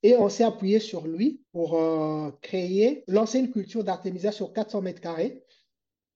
et 0.03 0.15
on 0.15 0.29
s'est 0.29 0.43
appuyé 0.43 0.79
sur 0.79 1.05
lui 1.05 1.41
pour 1.51 1.75
euh, 1.75 2.31
créer, 2.41 3.03
lancer 3.07 3.39
une 3.39 3.51
culture 3.51 3.83
d'artémisia 3.83 4.31
sur 4.31 4.53
400 4.53 4.81
mètres 4.81 5.01
carrés 5.01 5.43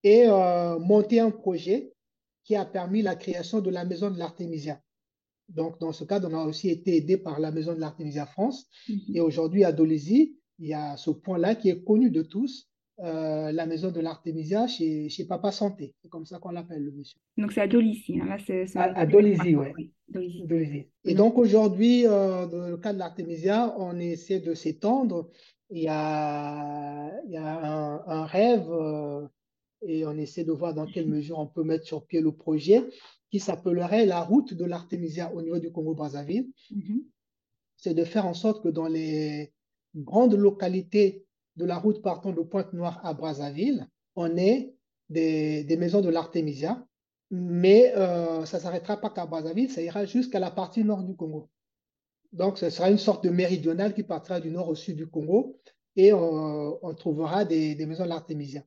et 0.03 0.25
euh, 0.27 0.79
monter 0.79 1.19
un 1.19 1.31
projet 1.31 1.91
qui 2.45 2.55
a 2.55 2.63
permis 2.63 3.01
la 3.01 3.15
création 3.15 3.59
de 3.59 3.69
la 3.69 3.83
maison 3.83 4.09
de 4.09 4.17
l'artémisia. 4.17 4.79
Donc, 5.49 5.79
dans 5.79 5.91
ce 5.91 6.03
cadre, 6.05 6.29
on 6.31 6.37
a 6.37 6.45
aussi 6.45 6.69
été 6.69 6.95
aidé 6.95 7.17
par 7.17 7.39
la 7.39 7.51
maison 7.51 7.73
de 7.73 7.79
l'artémisia 7.79 8.25
France. 8.25 8.67
Mm-hmm. 8.87 9.15
Et 9.17 9.21
aujourd'hui, 9.21 9.63
à 9.63 9.71
Dolésie, 9.71 10.37
il 10.59 10.67
y 10.67 10.73
a 10.73 10.95
ce 10.95 11.11
point-là 11.11 11.55
qui 11.55 11.69
est 11.69 11.83
connu 11.83 12.09
de 12.09 12.21
tous, 12.21 12.69
euh, 12.99 13.51
la 13.51 13.65
maison 13.65 13.91
de 13.91 13.99
l'Artémisia 13.99 14.67
chez, 14.67 15.09
chez 15.09 15.25
Papa 15.25 15.51
Santé. 15.51 15.93
C'est 16.01 16.07
comme 16.07 16.25
ça 16.25 16.39
qu'on 16.39 16.51
l'appelle, 16.51 16.81
le 16.81 16.91
monsieur. 16.93 17.19
Donc, 17.37 17.51
c'est 17.51 17.61
à 17.61 17.67
Dolisie. 17.67 18.21
Hein. 18.21 18.37
À, 18.75 18.99
à 19.01 19.05
Dolisie, 19.05 19.55
oui. 19.55 19.89
Et 21.03 21.13
donc, 21.13 21.37
aujourd'hui, 21.37 22.07
euh, 22.07 22.45
dans 22.45 22.69
le 22.69 22.77
cas 22.77 22.93
de 22.93 22.99
l'Artémisia, 22.99 23.75
on 23.77 23.99
essaie 23.99 24.39
de 24.39 24.53
s'étendre. 24.53 25.29
Il 25.71 25.81
y 25.81 25.89
a, 25.89 27.11
il 27.25 27.33
y 27.33 27.37
a 27.37 28.01
un, 28.07 28.25
rêve 28.25 28.71
euh, 28.71 29.27
et 29.87 30.05
on 30.05 30.17
essaie 30.17 30.43
de 30.43 30.51
voir 30.51 30.73
dans 30.73 30.85
quelle 30.85 31.07
mesure 31.07 31.39
on 31.39 31.47
peut 31.47 31.63
mettre 31.63 31.85
sur 31.85 32.05
pied 32.05 32.21
le 32.21 32.31
projet 32.31 32.83
qui 33.31 33.39
s'appellerait 33.39 34.05
la 34.05 34.21
route 34.21 34.53
de 34.53 34.65
l'Artémisia 34.65 35.33
au 35.33 35.41
niveau 35.41 35.59
du 35.59 35.71
Congo-Brazzaville. 35.71 36.49
Mm-hmm. 36.71 37.03
C'est 37.77 37.93
de 37.93 38.03
faire 38.03 38.25
en 38.25 38.33
sorte 38.33 38.63
que 38.63 38.69
dans 38.69 38.87
les 38.87 39.53
grandes 39.95 40.35
localités 40.35 41.25
de 41.55 41.65
la 41.65 41.77
route 41.77 42.01
partant 42.01 42.31
de 42.31 42.41
Pointe-Noire 42.41 42.99
à 43.03 43.13
Brazzaville, 43.13 43.87
on 44.15 44.35
est 44.37 44.75
des, 45.09 45.77
maisons 45.77 46.01
de 46.01 46.09
l'Artémisia, 46.09 46.85
mais 47.31 47.93
euh, 47.95 48.45
ça 48.45 48.57
ne 48.57 48.63
s'arrêtera 48.63 48.97
pas 48.97 49.09
qu'à 49.09 49.25
Brazzaville, 49.25 49.69
ça 49.69 49.81
ira 49.81 50.05
jusqu'à 50.05 50.39
la 50.39 50.51
partie 50.51 50.83
nord 50.83 51.03
du 51.03 51.15
Congo. 51.15 51.49
Donc, 52.31 52.57
ce 52.57 52.69
sera 52.69 52.89
une 52.89 52.97
sorte 52.97 53.23
de 53.23 53.29
méridionale 53.29 53.93
qui 53.93 54.03
partira 54.03 54.39
du 54.39 54.51
nord 54.51 54.69
au 54.69 54.75
sud 54.75 54.97
du 54.97 55.07
Congo 55.07 55.57
et 55.95 56.11
on, 56.11 56.93
trouvera 56.95 57.45
des, 57.45 57.75
maisons 57.85 58.03
de 58.03 58.09
l'Artémisia. 58.09 58.63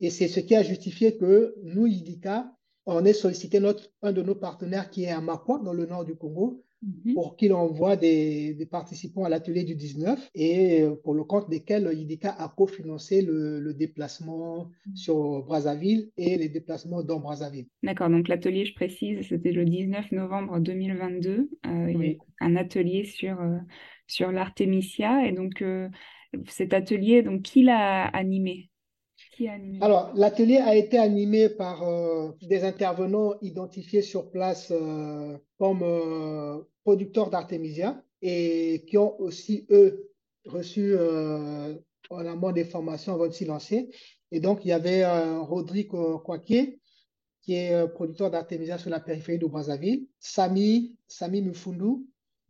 Et 0.00 0.10
c'est 0.10 0.28
ce 0.28 0.40
qui 0.40 0.54
a 0.54 0.62
justifié 0.62 1.16
que 1.16 1.54
nous, 1.62 1.86
IDICA, 1.86 2.52
on 2.86 3.04
ait 3.04 3.12
sollicité 3.12 3.60
notre, 3.60 3.90
un 4.02 4.12
de 4.12 4.22
nos 4.22 4.34
partenaires 4.34 4.90
qui 4.90 5.04
est 5.04 5.10
à 5.10 5.20
Makwa, 5.20 5.60
dans 5.64 5.72
le 5.72 5.86
nord 5.86 6.04
du 6.04 6.14
Congo, 6.14 6.64
Mhm. 6.82 7.14
pour 7.14 7.36
qu'il 7.36 7.52
envoie 7.52 7.96
des, 7.96 8.68
participants 8.70 9.24
à 9.24 9.28
l'atelier 9.28 9.64
du 9.64 9.74
19 9.74 10.30
et 10.34 10.82
euh, 10.82 10.94
pour 11.02 11.14
le 11.14 11.24
compte 11.24 11.48
desquels 11.48 11.88
IDICA 11.92 12.30
a 12.30 12.48
cofinancé 12.48 13.22
le, 13.22 13.60
le 13.60 13.74
déplacement 13.74 14.68
mhm. 14.86 14.96
sur 14.96 15.42
Brazzaville 15.44 16.10
et 16.16 16.36
les 16.36 16.48
déplacements 16.48 17.02
dans 17.02 17.20
Brazzaville. 17.20 17.66
D'accord, 17.82 18.10
donc 18.10 18.28
l'atelier, 18.28 18.66
je 18.66 18.74
précise, 18.74 19.26
c'était 19.26 19.52
le 19.52 19.64
19 19.64 20.12
novembre 20.12 20.58
2022, 20.60 21.50
euh, 21.66 22.14
un 22.40 22.56
atelier 22.56 23.04
sur, 23.04 23.40
euh, 23.40 23.58
sur 24.06 24.30
l'artémisia 24.30 25.26
et 25.26 25.32
donc 25.32 25.64
cet 26.48 26.74
atelier, 26.74 27.22
donc 27.22 27.42
qui 27.42 27.62
l'a 27.62 28.04
animé? 28.04 28.70
Alors, 29.80 30.12
l'atelier 30.14 30.58
a 30.58 30.74
été 30.74 30.98
animé 30.98 31.48
par 31.48 31.82
euh, 31.82 32.30
des 32.42 32.64
intervenants 32.64 33.34
identifiés 33.42 34.02
sur 34.02 34.30
place 34.30 34.70
euh, 34.70 35.36
comme 35.58 35.82
euh, 35.82 36.62
producteurs 36.84 37.30
d'Artemisia 37.30 38.02
et 38.22 38.84
qui 38.88 38.96
ont 38.96 39.20
aussi, 39.20 39.66
eux, 39.70 40.10
reçu 40.46 40.96
en 40.96 42.26
amont 42.26 42.52
des 42.52 42.64
formations 42.64 43.12
avant 43.14 43.26
de 43.26 43.32
s'y 43.32 43.44
lancer. 43.44 43.90
Et 44.30 44.40
donc, 44.40 44.64
il 44.64 44.68
y 44.68 44.72
avait 44.72 45.04
Rodrigue 45.38 45.90
Kouaké, 45.90 46.80
qui 47.42 47.54
est 47.54 47.88
producteur 47.88 48.30
d'Artemisia 48.30 48.78
sur 48.78 48.90
la 48.90 49.00
périphérie 49.00 49.38
de 49.38 49.46
Brazzaville, 49.46 50.06
Sami, 50.18 50.96
Sami 51.08 51.42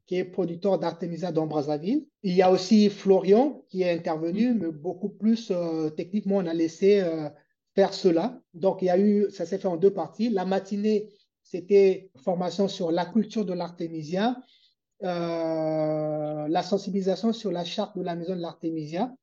qui 0.06 0.16
est 0.16 0.24
producteur 0.24 0.78
d'Artemisia 0.78 1.32
dans 1.32 1.46
Brazzaville. 1.46 2.06
Il 2.22 2.34
y 2.34 2.42
a 2.42 2.50
aussi 2.50 2.90
Florian 2.90 3.62
qui 3.68 3.82
est 3.82 3.90
intervenu, 3.90 4.54
mais 4.54 4.70
beaucoup 4.70 5.08
plus 5.08 5.50
euh, 5.50 5.90
techniquement, 5.90 6.36
on 6.36 6.46
a 6.46 6.54
laissé 6.54 7.00
euh, 7.00 7.28
faire 7.74 7.92
cela. 7.92 8.40
Donc, 8.54 8.82
il 8.82 8.86
y 8.86 8.90
a 8.90 8.98
eu, 8.98 9.30
ça 9.30 9.46
s'est 9.46 9.58
fait 9.58 9.68
en 9.68 9.76
deux 9.76 9.92
parties. 9.92 10.30
La 10.30 10.44
matinée, 10.44 11.08
c'était 11.42 12.10
formation 12.16 12.68
sur 12.68 12.90
la 12.90 13.04
culture 13.04 13.44
de 13.44 13.52
l'Artemisia, 13.52 14.36
la 15.00 16.62
sensibilisation 16.62 17.32
sur 17.32 17.52
la 17.52 17.64
charte 17.64 17.96
de 17.96 18.02
la 18.02 18.16
maison 18.16 18.34
de 18.34 18.40
l'Artemisia, 18.40 19.14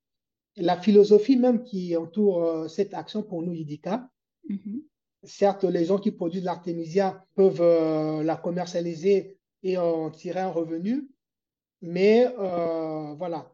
la 0.56 0.78
philosophie 0.78 1.36
même 1.36 1.64
qui 1.64 1.98
entoure 1.98 2.70
cette 2.70 2.94
action 2.94 3.24
pour 3.24 3.42
nous, 3.42 3.54
Yidika. 3.54 4.08
Mm-hmm. 4.50 4.84
Certes, 5.24 5.64
les 5.64 5.86
gens 5.86 6.00
qui 6.00 6.12
produisent 6.12 6.44
l'artémisia 6.44 7.26
peuvent 7.36 7.62
euh, 7.62 8.24
la 8.24 8.36
commercialiser 8.36 9.33
et 9.64 9.78
en 9.78 10.12
tirer 10.12 10.42
un 10.42 10.50
revenu, 10.50 11.10
mais 11.82 12.28
euh, 12.40 13.14
voilà, 13.14 13.52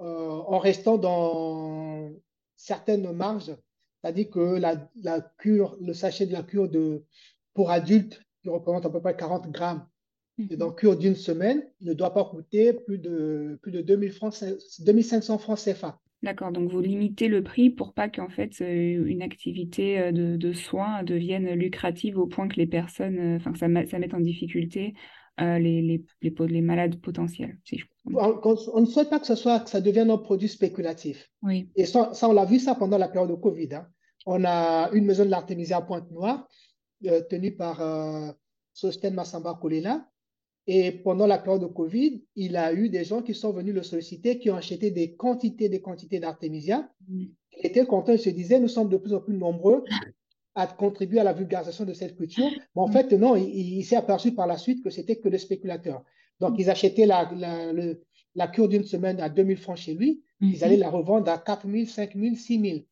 euh, 0.00 0.28
en 0.28 0.58
restant 0.58 0.98
dans 0.98 2.10
certaines 2.56 3.10
marges, 3.12 3.54
c'est-à-dire 4.00 4.30
que 4.30 4.58
la, 4.58 5.20
cure, 5.38 5.76
le 5.80 5.94
sachet 5.94 6.26
de 6.26 6.32
la 6.32 6.42
cure 6.42 6.68
de, 6.68 7.04
pour 7.54 7.70
adultes, 7.70 8.20
qui 8.42 8.48
représente 8.48 8.86
à 8.86 8.90
peu 8.90 9.00
près 9.00 9.16
40 9.16 9.50
grammes, 9.50 9.86
et 10.50 10.56
dans 10.56 10.72
cure 10.72 10.96
d'une 10.96 11.14
semaine, 11.14 11.62
ne 11.80 11.92
doit 11.92 12.12
pas 12.12 12.24
coûter 12.24 12.72
plus 12.72 12.98
de, 12.98 13.58
plus 13.62 13.70
de 13.70 13.80
2000 13.82 14.12
francs, 14.12 14.44
2500 14.80 15.38
francs 15.38 15.58
CFA. 15.58 16.00
D'accord, 16.22 16.52
donc 16.52 16.70
vous 16.70 16.80
limitez 16.80 17.26
le 17.26 17.42
prix 17.42 17.68
pour 17.68 17.92
pas 17.94 18.08
qu'en 18.08 18.28
fait 18.28 18.60
euh, 18.60 19.04
une 19.06 19.22
activité 19.22 20.12
de, 20.12 20.52
soins 20.52 21.02
devienne 21.02 21.52
lucrative 21.54 22.16
au 22.16 22.26
point 22.26 22.46
que 22.46 22.56
les 22.56 22.66
personnes, 22.66 23.36
enfin 23.36 23.52
que 23.52 23.58
ça, 23.58 23.66
ça 23.86 23.98
mette 23.98 24.14
en 24.14 24.20
difficulté 24.20 24.94
les, 25.38 25.82
les, 25.82 26.04
les, 26.20 26.34
les, 26.48 26.60
malades 26.60 27.00
potentiels. 27.00 27.58
on, 28.06 28.80
ne 28.80 28.86
souhaite 28.86 29.10
pas 29.10 29.20
que, 29.20 29.26
ce 29.26 29.34
soit, 29.34 29.60
que 29.60 29.70
ça 29.70 29.80
devienne 29.80 30.10
un 30.10 30.18
produit 30.18 30.48
spéculatif. 30.48 31.30
Oui. 31.42 31.70
Et 31.76 31.86
ça, 31.86 32.12
on 32.22 32.32
l'a 32.32 32.44
vu 32.44 32.58
ça 32.58 32.74
pendant 32.74 32.98
la 32.98 33.08
période 33.08 33.30
de 33.30 33.36
Covid. 33.36 33.74
Hein. 33.74 33.86
On 34.26 34.44
a 34.44 34.90
une 34.92 35.04
maison 35.04 35.24
de 35.24 35.30
l'artémisia 35.30 35.78
à 35.78 35.82
Pointe-Noire, 35.82 36.48
tenue 37.28 37.56
par 37.56 38.36
Sosten 38.72 39.14
Massamba 39.14 39.58
Kolela, 39.60 40.06
et 40.66 40.92
pendant 40.92 41.26
la 41.26 41.38
période 41.38 41.62
de 41.62 41.66
Covid, 41.66 42.24
il 42.36 42.56
a 42.56 42.72
eu 42.72 42.88
des 42.88 43.04
gens 43.04 43.22
qui 43.22 43.34
sont 43.34 43.52
venus 43.52 43.74
le 43.74 43.82
solliciter, 43.82 44.38
qui 44.38 44.50
ont 44.50 44.56
acheté 44.56 44.90
des 44.90 45.16
quantités, 45.16 45.68
des 45.68 45.80
quantités 45.80 46.20
d'artémisia. 46.20 46.88
Mm. 47.08 47.24
Il 47.58 47.66
était 47.66 47.84
content, 47.84 48.12
il 48.12 48.18
se 48.18 48.30
disait, 48.30 48.60
nous 48.60 48.68
sommes 48.68 48.88
de 48.88 48.96
plus 48.96 49.12
en 49.12 49.20
plus 49.20 49.36
nombreux 49.36 49.84
à 50.54 50.66
contribuer 50.66 51.20
à 51.20 51.24
la 51.24 51.32
vulgarisation 51.32 51.84
de 51.84 51.92
cette 51.92 52.16
culture. 52.16 52.50
Mais 52.76 52.82
en 52.82 52.88
mm. 52.88 52.92
fait, 52.92 53.12
non, 53.12 53.36
il, 53.36 53.82
s'est 53.84 53.96
aperçu 53.96 54.34
par 54.34 54.46
la 54.46 54.56
suite 54.56 54.82
que 54.82 54.90
c'était 54.90 55.16
que 55.16 55.28
des 55.28 55.38
spéculateurs. 55.38 56.04
Donc, 56.40 56.54
ils 56.58 56.68
achetaient 56.70 57.06
la, 57.06 57.30
la, 58.34 58.48
cure 58.48 58.68
d'une 58.68 58.84
semaine 58.84 59.20
à 59.20 59.28
2000 59.28 59.56
francs 59.56 59.76
chez 59.76 59.94
lui, 59.94 60.22
ils 60.40 60.50
mm-hmm. 60.50 60.64
allaient 60.64 60.76
la 60.76 60.90
revendre 60.90 61.30
à 61.30 61.38
4000, 61.38 61.88
5000, 61.88 62.36
6000. 62.36 62.84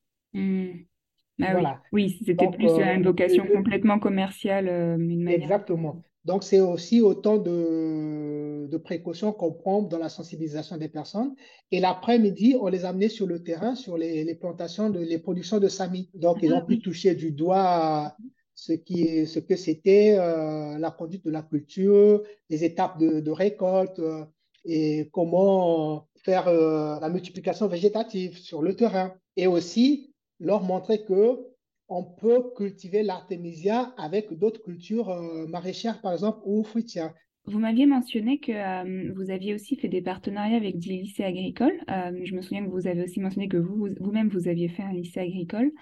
voilà. 1.38 1.82
Oui, 1.92 2.18
c'était 2.24 2.48
plus 2.48 2.70
euh, 2.70 2.94
une 2.94 3.02
vocation 3.02 3.44
complètement 3.46 3.98
commerciale. 3.98 4.68
Euh, 4.68 5.26
Exactement. 5.26 6.02
Donc, 6.24 6.44
c'est 6.44 6.60
aussi 6.60 7.00
autant 7.00 7.38
de, 7.38 8.66
de 8.66 8.76
précautions 8.76 9.32
qu'on 9.32 9.52
prend 9.52 9.82
dans 9.82 9.98
la 9.98 10.10
sensibilisation 10.10 10.76
des 10.76 10.88
personnes. 10.88 11.34
Et 11.70 11.80
l'après-midi, 11.80 12.56
on 12.60 12.68
les 12.68 12.84
a 12.84 12.90
amenés 12.90 13.08
sur 13.08 13.26
le 13.26 13.42
terrain, 13.42 13.74
sur 13.74 13.96
les, 13.96 14.24
les 14.24 14.34
plantations, 14.34 14.90
de, 14.90 15.00
les 15.00 15.18
productions 15.18 15.58
de 15.58 15.68
Sami. 15.68 16.10
Donc, 16.14 16.38
ils 16.42 16.52
ont 16.52 16.64
pu 16.64 16.76
ah 16.78 16.82
toucher 16.84 17.14
du 17.14 17.32
doigt 17.32 18.16
ce, 18.54 18.74
qui, 18.74 19.26
ce 19.26 19.38
que 19.38 19.56
c'était 19.56 20.16
euh, 20.18 20.76
la 20.78 20.90
conduite 20.90 21.24
de 21.24 21.30
la 21.30 21.42
culture, 21.42 22.22
les 22.50 22.64
étapes 22.64 22.98
de, 22.98 23.20
de 23.20 23.30
récolte 23.30 23.98
euh, 23.98 24.24
et 24.66 25.08
comment 25.12 26.06
faire 26.22 26.48
euh, 26.48 27.00
la 27.00 27.08
multiplication 27.08 27.66
végétative 27.66 28.36
sur 28.36 28.60
le 28.60 28.76
terrain. 28.76 29.14
Et 29.36 29.46
aussi 29.46 30.14
leur 30.38 30.62
montrer 30.62 31.04
que 31.04 31.49
on 31.90 32.04
peut 32.04 32.44
cultiver 32.56 33.02
l'artémisia 33.02 33.92
avec 33.98 34.32
d'autres 34.32 34.62
cultures 34.62 35.10
euh, 35.10 35.46
maraîchères, 35.48 36.00
par 36.00 36.12
exemple, 36.12 36.38
ou 36.44 36.62
fruitières. 36.62 37.12
Vous 37.46 37.58
m'aviez 37.58 37.86
mentionné 37.86 38.38
que 38.38 38.52
euh, 38.52 39.12
vous 39.16 39.30
aviez 39.30 39.54
aussi 39.54 39.76
fait 39.76 39.88
des 39.88 40.00
partenariats 40.00 40.56
avec 40.56 40.78
des 40.78 40.90
lycées 40.90 41.24
agricoles. 41.24 41.78
Euh, 41.90 42.12
je 42.22 42.34
me 42.34 42.42
souviens 42.42 42.64
que 42.64 42.70
vous 42.70 42.86
avez 42.86 43.02
aussi 43.02 43.18
mentionné 43.18 43.48
que 43.48 43.56
vous, 43.56 43.88
vous-même, 43.98 44.28
vous, 44.28 44.46
aviez 44.46 44.68
fait 44.68 44.82
un 44.82 44.92
lycée 44.92 45.20
agricole. 45.20 45.72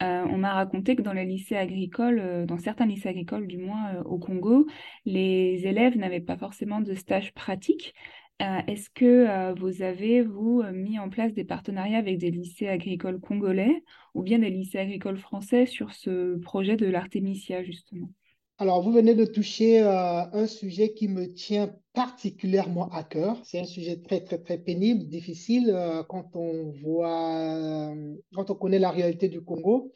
on 0.00 0.38
m'a 0.38 0.54
raconté 0.54 0.96
que 0.96 1.02
dans 1.02 1.12
les 1.12 1.24
lycées 1.24 1.54
agricoles, 1.54 2.44
dans 2.46 2.58
certains 2.58 2.86
lycées 2.86 3.08
agricoles 3.08 3.46
du 3.46 3.58
moins 3.58 4.02
au 4.04 4.18
Congo, 4.18 4.66
les 5.04 5.64
élèves 5.64 5.96
n'avaient 5.96 6.18
pas 6.20 6.36
forcément 6.36 6.80
de 6.80 6.94
stage 6.94 7.32
pratique. 7.34 7.94
Euh, 8.42 8.60
est-ce 8.66 8.90
que 8.90 9.04
euh, 9.04 9.54
vous 9.54 9.82
avez, 9.82 10.22
vous, 10.22 10.62
euh, 10.62 10.72
mis 10.72 10.98
en 10.98 11.08
place 11.08 11.32
des 11.32 11.44
partenariats 11.44 11.98
avec 11.98 12.18
des 12.18 12.32
lycées 12.32 12.66
agricoles 12.66 13.20
congolais 13.20 13.84
ou 14.14 14.22
bien 14.22 14.40
des 14.40 14.50
lycées 14.50 14.78
agricoles 14.78 15.18
français 15.18 15.64
sur 15.64 15.92
ce 15.92 16.36
projet 16.38 16.76
de 16.76 16.86
l'Artemisia, 16.86 17.62
justement? 17.62 18.10
Alors, 18.58 18.82
vous 18.82 18.90
venez 18.90 19.14
de 19.14 19.24
toucher 19.24 19.80
un 19.80 20.46
sujet 20.46 20.92
qui 20.92 21.08
me 21.08 21.32
tient 21.32 21.74
particulièrement 21.94 22.88
à 22.90 23.02
cœur. 23.02 23.40
C'est 23.44 23.58
un 23.58 23.64
sujet 23.64 23.96
très, 23.96 24.20
très, 24.20 24.38
très 24.38 24.58
pénible, 24.58 25.08
difficile 25.08 25.74
quand 26.08 26.36
on 26.36 26.70
voit, 26.70 27.92
quand 28.34 28.50
on 28.50 28.54
connaît 28.54 28.78
la 28.78 28.90
réalité 28.90 29.28
du 29.28 29.40
Congo. 29.40 29.92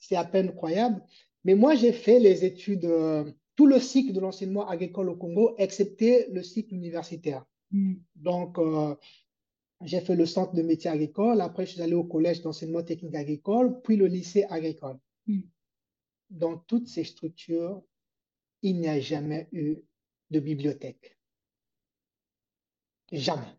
C'est 0.00 0.16
à 0.16 0.24
peine 0.24 0.54
croyable. 0.54 1.02
Mais 1.44 1.54
moi, 1.54 1.76
j'ai 1.76 1.92
fait 1.92 2.18
les 2.18 2.44
études, 2.44 2.90
tout 3.54 3.66
le 3.66 3.78
cycle 3.78 4.12
de 4.12 4.18
l'enseignement 4.18 4.66
agricole 4.66 5.10
au 5.10 5.16
Congo, 5.16 5.54
excepté 5.58 6.26
le 6.32 6.42
cycle 6.42 6.74
universitaire. 6.74 7.44
Mm. 7.74 7.94
Donc, 8.14 8.58
euh, 8.58 8.94
j'ai 9.82 10.00
fait 10.00 10.14
le 10.14 10.26
centre 10.26 10.54
de 10.54 10.62
métier 10.62 10.88
agricole. 10.88 11.40
Après, 11.40 11.66
je 11.66 11.72
suis 11.72 11.82
allé 11.82 11.94
au 11.94 12.04
collège 12.04 12.40
d'enseignement 12.40 12.84
technique 12.84 13.16
agricole, 13.16 13.80
puis 13.82 13.96
le 13.96 14.06
lycée 14.06 14.44
agricole. 14.44 14.98
Mm. 15.26 15.40
Dans 16.30 16.56
toutes 16.56 16.88
ces 16.88 17.04
structures, 17.04 17.82
il 18.62 18.80
n'y 18.80 18.88
a 18.88 19.00
jamais 19.00 19.48
eu 19.52 19.76
de 20.30 20.40
bibliothèque. 20.40 21.18
Jamais. 23.10 23.58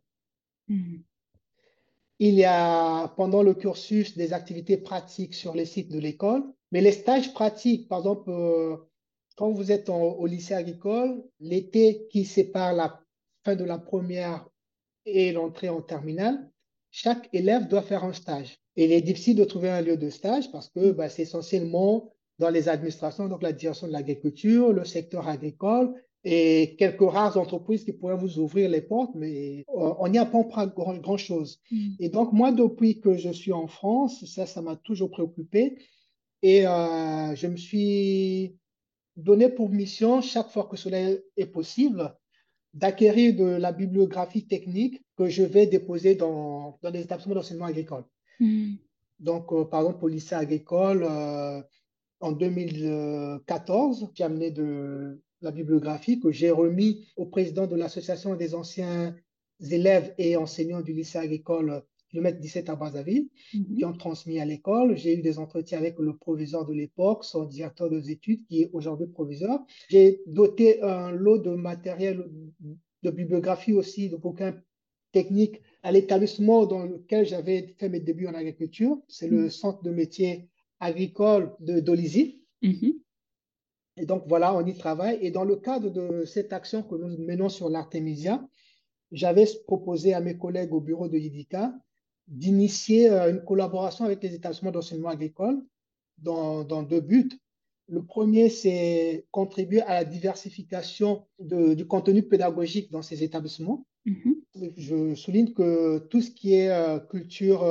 Mm. 0.70 0.98
Il 2.20 2.36
y 2.36 2.46
a 2.46 3.10
pendant 3.18 3.44
le 3.44 3.54
cursus 3.54 4.16
des 4.16 4.32
activités 4.32 4.78
pratiques 4.78 5.36
sur 5.36 5.54
les 5.54 5.66
sites 5.66 5.92
de 5.92 6.00
l'école, 6.00 6.44
mais 6.72 6.80
les 6.80 6.94
stages 6.94 7.34
pratiques, 7.34 7.90
par 7.90 8.00
exemple, 8.00 8.30
euh, 8.30 8.78
quand 9.36 9.52
vous 9.52 9.74
êtes 9.74 9.90
au 9.90 10.26
lycée 10.26 10.54
agricole, 10.54 11.22
l'été 11.42 12.08
qui 12.10 12.24
sépare 12.24 12.74
la 12.74 13.05
fin 13.46 13.56
de 13.56 13.64
la 13.64 13.78
première 13.78 14.48
et 15.06 15.32
l'entrée 15.32 15.70
en 15.70 15.82
terminale, 15.82 16.50
chaque 16.90 17.30
élève 17.32 17.68
doit 17.68 17.84
faire 17.84 18.04
un 18.04 18.14
stage. 18.14 18.58
Et 18.76 18.86
il 18.86 18.92
est 18.92 19.02
difficile 19.02 19.38
de 19.38 19.46
trouver 19.46 19.70
un 19.70 19.82
lieu 19.82 19.98
de 19.98 20.10
stage 20.10 20.52
parce 20.52 20.70
que 20.70 20.92
bah, 20.92 21.10
c'est 21.10 21.22
essentiellement 21.22 22.12
dans 22.40 22.50
les 22.50 22.68
administrations, 22.68 23.28
donc 23.30 23.44
la 23.44 23.54
direction 23.54 23.88
de 23.88 23.94
l'agriculture, 23.94 24.74
le 24.74 24.84
secteur 24.84 25.28
agricole 25.28 25.94
et 26.26 26.76
quelques 26.80 27.10
rares 27.10 27.38
entreprises 27.38 27.86
qui 27.86 27.94
pourraient 27.94 28.18
vous 28.18 28.40
ouvrir 28.40 28.68
les 28.68 28.82
portes, 28.82 29.14
mais 29.16 29.64
on 29.68 30.08
n'y 30.08 30.18
apprend 30.18 30.44
pas 30.44 30.66
grand-chose. 30.66 31.62
Mm. 31.72 31.92
Et 32.00 32.10
donc, 32.10 32.34
moi, 32.34 32.52
depuis 32.52 33.00
que 33.00 33.16
je 33.16 33.30
suis 33.30 33.54
en 33.54 33.68
France, 33.68 34.26
ça, 34.26 34.48
ça 34.48 34.62
m'a 34.62 34.76
toujours 34.76 35.12
préoccupé. 35.12 35.78
Et 36.42 36.68
euh, 36.68 37.36
je 37.36 37.48
me 37.48 37.56
suis 37.56 38.58
donné 39.16 39.50
pour 39.50 39.70
mission, 39.70 40.22
chaque 40.22 40.50
fois 40.50 40.66
que 40.66 40.76
cela 40.78 40.98
est 41.38 41.46
possible, 41.46 42.16
d'acquérir 42.76 43.36
de 43.36 43.46
la 43.46 43.72
bibliographie 43.72 44.46
technique 44.46 45.02
que 45.18 45.28
je 45.28 45.44
vais 45.44 45.66
déposer 45.66 46.16
dans, 46.16 46.78
dans 46.84 46.90
les 46.90 47.02
établissements 47.02 47.36
d'enseignement 47.36 47.66
agricole. 47.66 48.04
Hmm. 48.40 48.74
Donc, 49.20 49.52
euh, 49.54 49.64
par 49.64 49.82
exemple, 49.82 50.04
au 50.04 50.08
lycée 50.10 50.36
agricole, 50.36 51.08
euh, 51.10 51.62
en 52.20 52.34
2014, 52.34 54.10
j'ai 54.14 54.24
amené 54.26 54.52
de 54.52 55.22
la 55.42 55.52
bibliographie 55.52 56.20
que 56.20 56.32
j'ai 56.32 56.52
remis 56.52 57.08
au 57.16 57.26
président 57.26 57.66
de 57.66 57.78
l'association 57.78 58.36
des 58.36 58.54
anciens 58.54 59.16
élèves 59.72 60.14
et 60.18 60.36
enseignants 60.36 60.82
du 60.82 60.92
lycée 60.92 61.18
agricole 61.18 61.82
kilomètre 62.16 62.40
17 62.40 62.70
à 62.70 62.76
Brazzaville, 62.76 63.28
mhm. 63.54 63.78
qui 63.78 63.86
ont 63.86 63.94
transmis 63.94 64.40
à 64.40 64.46
l'école. 64.46 64.96
J'ai 64.96 65.18
eu 65.18 65.22
des 65.22 65.38
entretiens 65.38 65.78
avec 65.78 66.00
le 66.00 66.16
proviseur 66.16 66.66
de 66.66 66.74
l'époque, 66.74 67.26
son 67.26 67.44
directeur 67.44 67.90
des 67.90 68.10
études, 68.10 68.46
qui 68.48 68.62
est 68.62 68.70
aujourd'hui 68.72 69.08
proviseur. 69.08 69.60
J'ai 69.90 70.22
doté 70.26 70.82
un 70.82 71.12
lot 71.12 71.40
de 71.40 71.50
matériel, 71.50 72.26
de 73.04 73.12
bibliographie 73.12 73.74
aussi, 73.74 74.10
de 74.10 74.16
bouquins 74.16 74.56
techniques 75.12 75.62
à 75.84 75.92
l'établissement 75.92 76.66
dans 76.66 76.86
lequel 76.86 77.26
j'avais 77.26 77.76
fait 77.78 77.90
mes 77.90 78.00
débuts 78.00 78.28
en 78.28 78.34
agriculture. 78.34 78.98
C'est 79.10 79.28
le 79.28 79.44
mhm. 79.44 79.50
centre 79.50 79.84
de 79.84 79.92
métier 79.92 80.48
agricole 80.80 81.54
de 81.60 81.82
Dolisie. 81.82 82.42
Mhm. 82.62 82.94
Et 83.98 84.06
donc 84.06 84.24
voilà, 84.28 84.56
on 84.56 84.66
y 84.66 84.74
travaille. 84.78 85.18
Et 85.22 85.32
dans 85.32 85.44
le 85.44 85.58
cadre 85.58 85.90
de 85.90 86.24
cette 86.24 86.54
action 86.54 86.82
que 86.82 86.96
nous 86.96 87.18
menons 87.26 87.50
sur 87.50 87.70
l'Artemisia, 87.70 88.42
j'avais 89.12 89.46
proposé 89.68 90.14
à 90.14 90.22
mes 90.22 90.38
collègues 90.38 90.74
au 90.74 90.82
bureau 90.82 91.08
de 91.08 91.18
l'IDICA 91.18 91.74
d'initier 92.28 93.10
une 93.10 93.44
collaboration 93.44 94.06
avec 94.06 94.22
les 94.24 94.34
établissements 94.34 94.72
d'enseignement 94.72 95.10
agricole 95.10 95.64
dans, 96.18 96.64
dans, 96.64 96.84
deux 96.84 97.02
buts. 97.02 97.30
Le 97.88 98.04
premier, 98.04 98.50
c'est 98.50 99.26
contribuer 99.32 99.82
à 99.82 99.94
la 99.94 100.06
diversification 100.06 101.26
de, 101.40 101.76
du 101.76 101.86
contenu 101.86 102.24
pédagogique 102.24 102.92
dans 102.92 103.04
ces 103.04 103.24
établissements. 103.24 103.86
Mm-hmm. 104.08 104.74
Je 104.78 105.16
souligne 105.16 105.54
que 105.54 106.00
tout 106.10 106.22
ce 106.22 106.32
qui 106.32 106.54
est 106.54 106.72
culture 107.10 107.64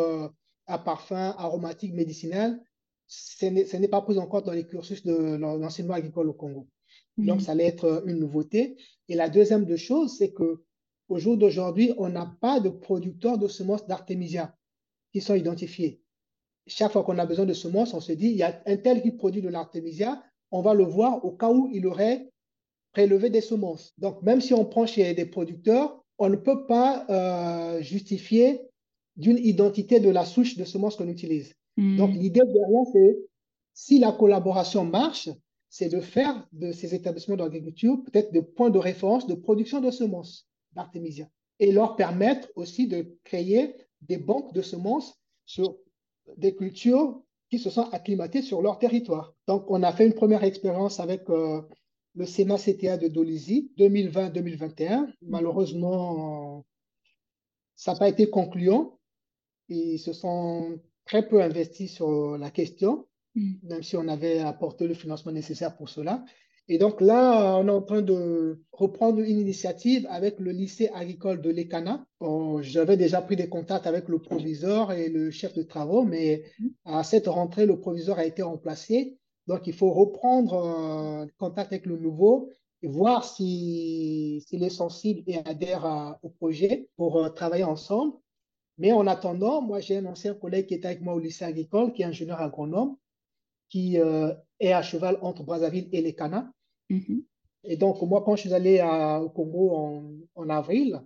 à 0.67 0.79
parfum, 0.79 1.35
aromatique, 1.37 1.95
médicinal, 1.95 2.61
ce 3.07 3.77
n'est 3.77 3.89
pas 3.89 4.03
pris 4.03 4.19
en 4.19 4.27
compte 4.27 4.47
dans 4.47 4.53
les 4.53 4.67
cursus 4.67 5.05
de 5.05 5.37
l'enseignement 5.37 5.95
agricole 5.95 6.29
au 6.29 6.33
Congo. 6.33 6.69
Donc, 7.17 7.43
ça 7.43 7.53
allait 7.53 7.67
être 7.67 8.03
une 8.07 8.19
nouveauté. 8.19 8.77
Et 9.09 9.15
la 9.15 9.29
deuxième 9.29 9.65
de 9.65 9.77
chose, 9.77 10.17
c'est 10.17 10.33
que 10.33 10.65
au 11.09 11.19
jour 11.19 11.37
d'aujourd'hui, 11.37 11.93
on 11.99 12.09
n'a 12.09 12.35
pas 12.41 12.61
de 12.61 12.69
producteurs 12.69 13.39
de 13.39 13.49
semences 13.49 13.87
d'artémisia 13.87 14.55
qui 15.13 15.21
sont 15.21 15.35
identifiés. 15.35 16.01
Chaque 16.67 16.93
fois 16.93 17.05
qu'on 17.05 17.19
a 17.19 17.27
besoin 17.27 17.45
de 17.45 17.53
semences, 17.53 17.93
on 17.95 18.01
se 18.01 18.13
dit, 18.13 18.29
il 18.29 18.37
y 18.37 18.43
a 18.43 18.63
un 18.67 18.77
tel 18.77 19.03
qui 19.03 19.13
produit 19.13 19.43
de 19.43 19.49
l'artémisia, 19.49 20.23
on 20.51 20.63
va 20.63 20.73
le 20.73 20.85
voir 20.85 21.25
au 21.25 21.33
cas 21.33 21.51
où 21.51 21.69
il 21.73 21.87
aurait 21.87 22.31
prélevé 22.93 23.29
des 23.29 23.41
semences. 23.41 23.93
Donc, 23.99 24.23
même 24.23 24.41
si 24.41 24.55
on 24.55 24.65
prend 24.65 24.87
chez 24.87 25.13
des 25.15 25.27
producteurs, 25.27 26.03
on 26.19 26.31
ne 26.31 26.37
peut 26.37 26.67
pas 26.67 27.05
euh, 27.11 27.83
justifier 27.83 28.63
d'une 29.17 29.39
identité 29.39 30.01
de 30.01 30.11
la 30.11 30.25
souche 30.25 30.57
de 30.57 30.65
semences 30.65 30.97
qu'on 30.97 31.09
utilise. 31.09 31.55
Hmm. 31.77 31.97
Donc, 31.97 32.15
l'idée 32.15 32.41
derrière, 32.41 32.85
c'est 32.93 33.19
si 33.75 33.99
la 33.99 34.13
collaboration 34.13 34.85
marche, 34.85 35.29
c'est 35.69 35.89
de 35.89 36.01
faire 36.01 36.47
de 36.53 36.71
ces 36.71 36.95
établissements 36.95 37.37
d'agriculture 37.37 37.99
peut-être 38.05 38.33
des 38.33 38.43
points 38.43 38.71
de 38.71 38.79
référence 38.79 39.27
de 39.27 39.35
production 39.35 39.81
de 39.81 39.91
semences 39.91 40.49
d'artémisia 40.75 41.27
et 41.61 41.73
leur 41.73 41.97
permettre 41.97 42.49
aussi 42.57 42.87
de 42.87 43.17
créer 43.25 43.75
des 44.03 44.19
banques 44.19 44.53
de 44.53 44.63
semences 44.63 45.15
sur 45.47 45.77
des 46.37 46.55
cultures 46.55 47.23
qui 47.51 47.59
se 47.59 47.71
sont 47.71 47.89
acclimatées 47.91 48.43
sur 48.43 48.63
leur 48.63 48.79
territoire. 48.79 49.35
Donc, 49.47 49.71
on 49.71 49.83
a 49.83 49.93
fait 49.93 50.07
une 50.07 50.15
première 50.15 50.45
expérience 50.45 51.01
avec 51.01 51.29
euh, 51.31 51.63
le 52.15 52.27
SEMA-CTA 52.27 52.97
de 52.97 53.09
Dolisie 53.09 53.73
2020-2021. 53.79 55.13
Malheureusement, 55.23 56.65
ça 57.77 57.93
n'a 57.93 57.99
pas 57.99 58.09
été 58.09 58.31
concluant. 58.31 58.99
Ils 59.69 59.99
se 59.99 60.13
sont 60.13 60.81
très 61.05 61.29
peu 61.29 61.43
investis 61.43 61.93
sur 61.93 62.39
la 62.39 62.51
question, 62.51 63.07
mm. 63.35 63.55
même 63.65 63.83
si 63.83 63.97
on 63.97 64.09
avait 64.09 64.41
apporté 64.41 64.87
le 64.87 64.95
financement 64.95 65.33
nécessaire 65.33 65.77
pour 65.77 65.89
cela. 65.89 66.25
Et 66.69 66.79
donc 66.79 67.01
là, 67.03 67.59
on 67.59 67.69
est 67.69 67.71
en 67.71 67.83
train 67.83 68.01
de 68.01 68.63
reprendre 68.73 69.21
une 69.21 69.39
initiative 69.39 70.07
avec 70.09 70.41
le 70.41 70.51
lycée 70.51 70.89
agricole 70.95 71.43
de 71.43 71.51
l'ECANA. 71.51 72.07
J'avais 72.61 72.97
déjà 72.97 73.21
pris 73.21 73.37
des 73.37 73.49
contacts 73.49 73.87
avec 73.87 74.09
le 74.09 74.19
proviseur 74.19 74.93
et 74.93 75.09
le 75.11 75.31
chef 75.31 75.53
de 75.55 75.63
travaux, 75.63 76.05
mais 76.05 76.45
à 76.87 77.05
cette 77.05 77.27
rentrée, 77.27 77.67
le 77.67 77.79
proviseur 77.79 78.19
a 78.19 78.25
été 78.25 78.43
remplacé. 78.43 79.19
Donc, 79.47 79.67
il 79.67 79.75
faut 79.75 79.93
reprendre 79.93 80.55
euh, 80.55 81.27
contact 81.39 81.73
avec 81.73 81.85
le 81.85 81.99
nouveau 81.99 82.49
et 82.83 82.89
voir 82.89 83.25
s'il 83.25 84.43
est 84.51 84.71
sensible 84.71 85.23
et 85.27 85.39
adhère 85.45 86.19
au 86.23 86.31
projet 86.31 86.89
pour 86.97 87.19
euh, 87.19 87.29
travailler 87.29 87.65
ensemble. 87.65 88.15
Mais 88.79 88.93
en 88.93 89.07
attendant, 89.07 89.61
moi, 89.61 89.81
j'ai 89.81 89.99
un 89.99 90.07
ancien 90.07 90.35
collègue 90.35 90.67
qui 90.67 90.75
était 90.75 90.87
avec 90.87 91.03
moi 91.03 91.15
au 91.15 91.19
lycée 91.19 91.45
agricole, 91.45 91.93
qui 91.93 92.03
est 92.03 92.07
ingénieur 92.07 92.41
agronome, 92.41 92.97
qui 93.69 93.99
euh, 93.99 94.33
est 94.61 94.73
à 94.73 94.83
cheval 94.83 95.19
entre 95.23 95.43
Brazzaville 95.43 95.89
et 95.93 96.01
les 96.01 96.15
Cana. 96.15 96.53
Mm-hmm. 96.91 97.23
Et 97.65 97.77
donc, 97.77 98.01
moi, 98.03 98.23
quand 98.25 98.37
je 98.37 98.43
suis 98.43 98.55
allé 98.55 98.83
au 99.23 99.31
Congo 99.31 100.19
en, 100.35 100.49
avril, 100.49 101.01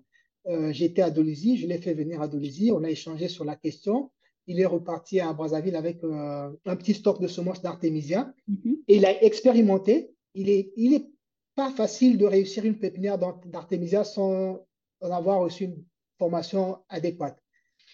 euh, 0.47 0.73
j'étais 0.73 1.03
à 1.03 1.11
Dolisie, 1.11 1.57
je 1.57 1.67
l'ai 1.67 1.79
fait 1.79 1.95
venir 1.95 2.21
à 2.21 2.29
Dolisie, 2.29 2.73
on 2.73 2.83
a 2.83 2.91
échangé 2.91 3.29
sur 3.29 3.45
la 3.45 3.57
question. 3.57 4.11
Il 4.47 4.61
est 4.61 4.67
reparti 4.67 5.21
à 5.21 5.33
Brazzaville 5.33 5.77
avec 5.77 6.03
euh, 6.05 6.51
un 6.65 6.77
petit 6.77 6.95
stock 6.95 7.21
de 7.21 7.29
semences 7.29 7.63
d'artémisia 7.63 8.33
mm-hmm. 8.49 8.79
et 8.89 8.97
il 8.97 9.07
a 9.07 9.23
expérimenté. 9.23 10.11
Il 10.35 10.47
n'est 10.47 10.71
il 10.77 10.95
est 10.95 11.07
pas 11.55 11.71
facile 11.71 12.19
de 12.19 12.25
réussir 12.25 12.65
une 12.65 12.79
pépinière 12.79 13.19
d'artémisia 13.19 14.05
sans 14.05 14.65
en 15.01 15.11
avoir 15.11 15.41
reçu 15.41 15.65
une 15.65 15.85
formation 16.19 16.79
adéquate. 16.89 17.39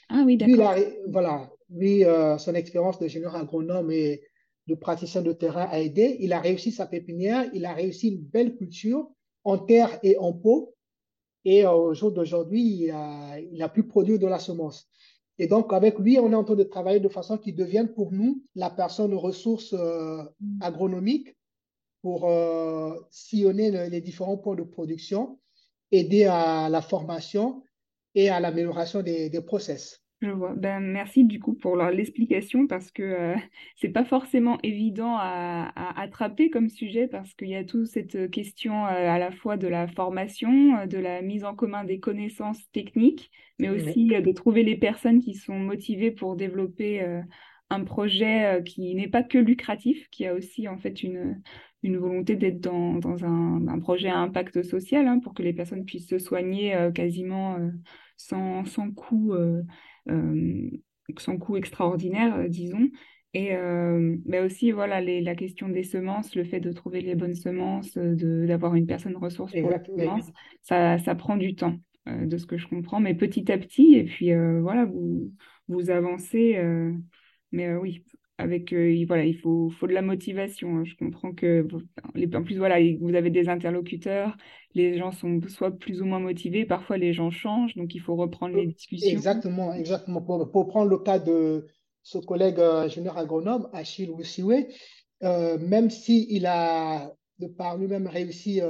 Ah 0.09 0.23
oui, 0.25 0.37
d'accord. 0.37 0.75
voilà, 1.09 1.51
lui, 1.71 2.05
euh, 2.05 2.39
son 2.39 2.55
expérience 2.55 2.99
de 2.99 3.09
général 3.09 3.43
agronome 3.43 3.91
et 3.91 4.23
de 4.67 4.75
praticien 4.75 5.23
de 5.23 5.33
terrain 5.33 5.67
a 5.71 5.81
aidé. 5.81 6.17
Il 6.21 6.33
a 6.33 6.41
réussi 6.41 6.73
sa 6.73 6.87
pépinière, 6.87 7.49
il 7.53 7.67
a 7.67 7.75
réussi 7.75 8.09
une 8.09 8.23
belle 8.23 8.57
culture 8.57 9.11
en 9.45 9.59
terre 9.59 9.99
et 10.03 10.17
en 10.19 10.33
pot. 10.33 10.75
Et 11.45 11.67
euh, 11.67 11.73
au 11.73 11.95
jour 11.95 12.13
d'aujourd'hui, 12.13 12.63
il 12.63 12.91
a, 12.91 13.39
il 13.39 13.63
a 13.63 13.69
pu 13.69 13.83
produire 13.85 14.19
de 14.19 14.27
la 14.27 14.39
semence. 14.39 14.89
Et 15.39 15.47
donc, 15.47 15.73
avec 15.73 15.99
lui, 15.99 16.19
on 16.19 16.31
est 16.31 16.37
en 16.37 16.45
train 16.45 16.55
de 16.55 16.63
travailler 16.63 17.01
de 17.01 17.09
façon 17.09 17.39
qu'il 17.39 17.57
devienne 17.57 17.93
pour 17.93 18.13
nous 18.13 18.43
la 18.55 18.71
personne 18.71 19.13
aux 19.13 19.21
ressources 19.21 19.75
euh, 19.75 20.23
agronomiques 20.61 21.37
pour 22.03 22.31
sillonner 23.11 23.89
les 23.89 24.01
différents 24.03 24.37
points 24.37 24.57
de 24.57 24.63
production, 24.63 25.39
aider 25.91 26.27
à 26.27 26.69
la 26.69 26.83
formation 26.83 27.63
et 28.15 28.29
à 28.29 28.41
l'amélioration 28.41 29.01
des, 29.03 29.31
des, 29.31 29.41
process. 29.41 30.04
Je 30.25 30.31
vois. 30.31 30.55
Ben, 30.55 30.81
merci 30.81 31.25
du 31.25 31.39
coup 31.39 31.53
pour 31.53 31.77
l'explication 31.77 32.67
parce 32.67 32.91
que 32.91 33.03
euh, 33.03 33.35
c'est 33.77 33.91
pas 33.91 34.07
forcément 34.07 34.59
évident 34.63 35.17
à, 35.19 35.71
à, 35.77 36.01
attraper 36.01 36.49
comme 36.49 36.71
sujet 36.71 37.09
parce 37.09 37.35
qu'il 37.35 37.49
y 37.49 37.57
a 37.57 37.63
toute 37.63 37.87
cette 37.89 38.31
question 38.31 38.87
euh, 38.87 39.11
à 39.11 39.19
la 39.19 39.31
fois 39.33 39.59
de 39.59 39.69
la 39.69 39.87
formation, 39.87 40.79
euh, 40.79 40.87
de 40.87 40.97
la 40.97 41.21
mise 41.21 41.45
en 41.45 41.55
commun 41.55 41.85
des 41.85 42.01
connaissances 42.01 42.71
techniques, 42.73 43.31
mais 43.59 43.69
aussi 43.69 44.07
de 44.07 44.33
trouver 44.33 44.63
les 44.63 44.77
personnes 44.77 45.21
qui 45.21 45.35
sont 45.35 45.59
motivées 45.59 46.11
pour 46.11 46.37
développer 46.37 47.07
un 47.71 47.85
projet 47.85 48.63
qui 48.65 48.95
n'est 48.97 49.09
pas 49.09 49.23
que 49.23 49.39
lucratif, 49.39 50.09
qui 50.11 50.27
a 50.27 50.35
aussi 50.35 50.67
en 50.67 50.77
fait 50.77 51.05
une, 51.05 51.41
une 51.85 51.97
volonté 51.99 52.35
d'être 52.35 52.61
dans, 52.61 52.95
dans 52.95 53.25
un, 53.25 53.69
un, 53.69 53.79
projet 53.79 54.09
à 54.09 54.19
impact 54.19 54.65
social 54.65 55.07
hein, 55.07 55.21
pour 55.21 55.35
que 55.35 55.43
les 55.45 55.53
personnes 55.53 55.85
puissent 55.85 56.09
se 56.09 56.19
soigner 56.19 56.77
quasiment 56.97 57.61
sans, 58.17 58.65
sans 58.65 58.91
coût, 58.91 59.33
euh, 59.35 59.63
euh, 59.63 59.63
sans 61.19 61.39
coût 61.39 61.57
extraordinaire, 61.57 62.37
euh, 62.37 62.49
disons. 62.49 62.89
Et 63.37 63.51
mais 64.27 64.39
aussi, 64.39 64.71
voilà, 64.71 65.01
les, 65.01 65.21
la 65.21 65.35
question 65.35 65.69
des 65.69 65.83
semences, 65.83 66.37
le 66.37 66.45
fait 66.45 66.61
de 66.61 66.71
trouver 66.71 67.01
les 67.01 67.17
bonnes 67.17 67.35
semences, 67.35 67.99
d'avoir 67.99 68.77
une 68.77 68.87
personne 68.87 69.17
ressource 69.17 69.53
pour 69.53 69.71
les 69.71 70.03
semences, 70.05 70.31
ça, 70.63 70.99
ça 70.99 71.17
prend 71.17 71.37
du 71.37 71.57
temps, 71.57 71.77
de 72.07 72.37
ce 72.37 72.47
que 72.47 72.57
je 72.57 72.69
comprends, 72.69 73.01
mais 73.01 73.15
petit 73.15 73.51
à 73.51 73.59
petit, 73.59 73.97
et 73.97 74.05
puis 74.05 74.31
voilà, 74.61 74.85
vous, 74.85 75.33
vous 75.67 75.91
avancez. 75.91 76.63
mais 77.51 77.75
oui, 77.75 78.05
avec 78.39 78.73
euh, 78.73 79.05
voilà 79.07 79.25
il 79.25 79.39
faut 79.39 79.71
faut 79.71 79.87
de 79.87 79.93
la 79.93 80.03
motivation 80.03 80.79
hein. 80.79 80.85
je 80.85 80.97
comprends 80.97 81.33
que 81.33 81.67
en 82.35 82.43
plus 82.43 82.59
voilà 82.59 82.79
vous 83.01 83.15
avez 83.15 83.31
des 83.31 83.49
interlocuteurs 83.49 84.37
les 84.75 84.99
gens 84.99 85.13
sont 85.13 85.41
soit 85.49 85.71
plus 85.71 86.03
ou 86.03 86.05
moins 86.05 86.19
motivés 86.19 86.67
parfois 86.67 86.99
les 86.99 87.13
gens 87.13 87.31
changent 87.31 87.77
donc 87.77 87.95
il 87.95 88.01
faut 88.01 88.17
reprendre 88.17 88.57
les 88.57 88.67
discussions 88.67 89.11
exactement 89.11 89.73
exactement 89.73 90.21
pour, 90.21 90.67
prendre 90.67 90.91
le 90.91 90.99
cas 90.99 91.21
de 91.21 91.67
ce 92.03 92.19
collègue 92.19 92.59
euh, 92.59 92.83
ingénieur 92.83 93.17
agronome 93.19 93.69
Achille 93.73 94.11
Wusiwe 94.11 94.67
euh, 95.23 95.57
même 95.59 95.91
si 95.91 96.27
il 96.29 96.47
a 96.47 97.13
de 97.39 97.47
par 97.47 97.77
lui-même 97.79 98.09
réussi 98.09 98.61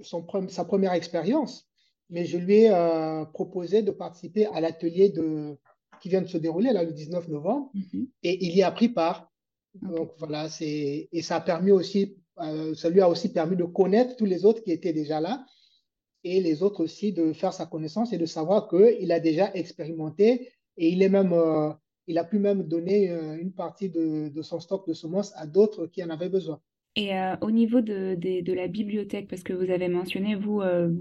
son 0.00 0.26
sa 0.48 0.64
première 0.64 0.92
expérience 0.92 1.68
mais 2.08 2.24
je 2.24 2.38
lui 2.38 2.64
ai 2.64 3.24
proposé 3.32 3.82
de 3.82 3.90
participer 3.90 4.46
à 4.46 4.60
l'atelier 4.60 5.08
de 5.08 5.56
qui 6.04 6.10
vient 6.10 6.20
de 6.20 6.26
se 6.26 6.36
dérouler 6.36 6.70
là 6.70 6.84
le 6.84 6.92
19 6.92 7.28
novembre 7.28 7.70
mhm. 7.72 8.08
et 8.22 8.44
il 8.44 8.54
y 8.54 8.62
a 8.62 8.70
pris 8.70 8.90
part. 8.90 9.32
Donc 9.80 10.10
voilà, 10.18 10.50
c'est 10.50 11.08
et 11.10 11.22
ça 11.22 11.36
a 11.36 11.40
permis 11.40 11.70
aussi, 11.70 12.18
euh, 12.40 12.74
ça 12.74 12.90
lui 12.90 13.00
a 13.00 13.08
aussi 13.08 13.32
permis 13.32 13.56
de 13.56 13.64
connaître 13.64 14.14
tous 14.14 14.26
les 14.26 14.44
autres 14.44 14.62
qui 14.62 14.70
étaient 14.70 14.92
déjà 14.92 15.18
là 15.22 15.46
et 16.22 16.42
les 16.42 16.62
autres 16.62 16.84
aussi 16.84 17.14
de 17.14 17.32
faire 17.32 17.54
sa 17.54 17.64
connaissance 17.64 18.12
et 18.12 18.18
de 18.18 18.26
savoir 18.26 18.68
qu'il 18.68 19.10
a 19.12 19.18
déjà 19.18 19.50
expérimenté 19.54 20.52
et 20.76 20.90
il 20.90 21.02
est 21.02 21.08
même, 21.08 21.32
euh, 21.32 21.72
il 22.06 22.18
a 22.18 22.24
pu 22.24 22.38
même 22.38 22.64
donner 22.64 23.10
euh, 23.10 23.38
une 23.40 23.54
partie 23.54 23.88
de, 23.88 24.28
de, 24.28 24.42
son 24.42 24.60
stock 24.60 24.86
de 24.86 24.92
semences 24.92 25.32
à 25.36 25.46
d'autres 25.46 25.86
qui 25.86 26.04
en 26.04 26.10
avaient 26.10 26.28
besoin. 26.28 26.60
Et 26.96 27.16
euh, 27.18 27.34
au 27.40 27.50
niveau 27.50 27.80
de, 27.80 28.14
de, 28.14 28.52
la 28.52 28.68
bibliothèque, 28.68 29.26
parce 29.28 29.42
que 29.42 29.52
vous 29.52 29.70
avez 29.70 29.88
mentionné, 29.88 30.36
vous, 30.36 30.60
euh, 30.60 30.92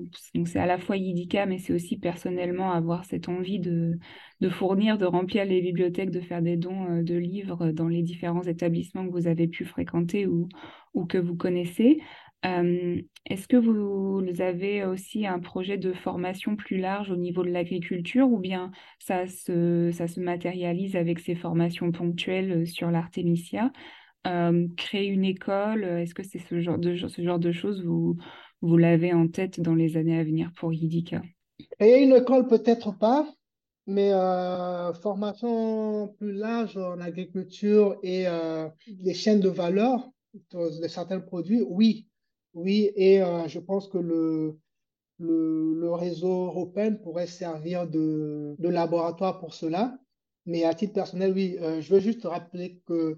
c'est 0.45 0.57
à 0.57 0.65
la 0.65 0.79
fois 0.79 0.97
Yidika, 0.97 1.45
mais 1.45 1.59
c'est 1.59 1.73
aussi 1.73 1.97
personnellement 1.99 2.71
avoir 2.71 3.05
cette 3.05 3.29
envie 3.29 3.59
de, 3.59 3.99
de, 4.41 4.49
fournir, 4.49 4.97
de 4.97 5.05
remplir 5.05 5.45
les 5.45 5.61
bibliothèques, 5.61 6.09
de 6.09 6.21
faire 6.21 6.41
des 6.41 6.57
dons 6.57 6.89
euh, 6.89 7.03
de 7.03 7.13
livres 7.13 7.69
dans 7.71 7.87
les 7.87 8.01
différents 8.01 8.41
établissements 8.41 9.05
que 9.05 9.11
vous 9.11 9.27
avez 9.27 9.47
pu 9.47 9.65
fréquenter 9.65 10.25
ou, 10.25 10.49
ou 10.95 11.05
que 11.05 11.19
vous 11.19 11.35
connaissez. 11.35 11.99
Est-ce 12.45 13.47
que 13.47 13.55
vous 13.55 14.21
avez 14.39 14.83
aussi 14.83 15.25
un 15.25 15.39
projet 15.39 15.77
de 15.77 15.93
formation 15.93 16.57
plus 16.57 16.77
large 16.77 17.09
au 17.09 17.15
niveau 17.15 17.41
de 17.41 17.49
l'agriculture 17.49 18.27
ou 18.27 18.37
bien 18.37 18.71
ça 18.99 19.27
se, 19.27 19.91
ça 19.93 20.09
se 20.09 20.19
matérialise 20.19 20.97
avec 20.97 21.19
ces 21.19 21.35
formations 21.35 21.93
ponctuelles 21.93 22.67
sur 22.67 22.91
l'artémisia 22.91 23.71
euh, 24.27 24.67
créer 24.77 25.07
une 25.07 25.25
école 25.25 25.83
Est-ce 25.83 26.13
que 26.13 26.23
c'est 26.23 26.39
ce 26.39 26.61
genre 26.61 26.77
de, 26.77 26.95
ce 26.95 27.21
genre 27.21 27.39
de 27.39 27.51
choses 27.51 27.83
vous, 27.83 28.17
vous 28.61 28.77
l'avez 28.77 29.13
en 29.13 29.27
tête 29.27 29.59
dans 29.59 29.75
les 29.75 29.97
années 29.97 30.17
à 30.19 30.23
venir 30.23 30.51
pour 30.57 30.73
Yidika 30.73 31.21
Créer 31.79 32.03
une 32.03 32.13
école, 32.13 32.47
peut-être 32.47 32.97
pas, 32.97 33.27
Mais 33.87 34.11
euh, 34.13 34.93
formation 34.93 36.07
plus 36.17 36.33
large 36.33 36.77
en 36.77 36.99
agriculture 36.99 37.97
et 38.03 38.27
euh, 38.27 38.67
les 39.01 39.13
chaînes 39.13 39.39
de 39.39 39.49
valeur 39.49 40.09
de 40.53 40.87
certains 40.87 41.19
produits, 41.19 41.61
oui. 41.61 42.07
Oui, 42.53 42.91
et 42.95 43.21
euh, 43.21 43.47
je 43.47 43.59
pense 43.59 43.87
que 43.87 43.97
le, 43.97 44.59
le, 45.19 45.91
réseau 45.93 46.45
européen 46.45 46.93
pourrait 46.93 47.27
servir 47.27 47.87
de, 47.87 48.55
de 48.59 48.69
laboratoire 48.69 49.39
pour 49.39 49.53
cela. 49.53 49.97
Mais 50.45 50.63
à 50.63 50.73
titre 50.73 50.93
personnel, 50.93 51.33
oui, 51.33 51.57
euh, 51.61 51.81
je 51.81 51.93
veux 51.93 51.99
juste 51.99 52.25
rappeler 52.25 52.81
que 52.85 53.17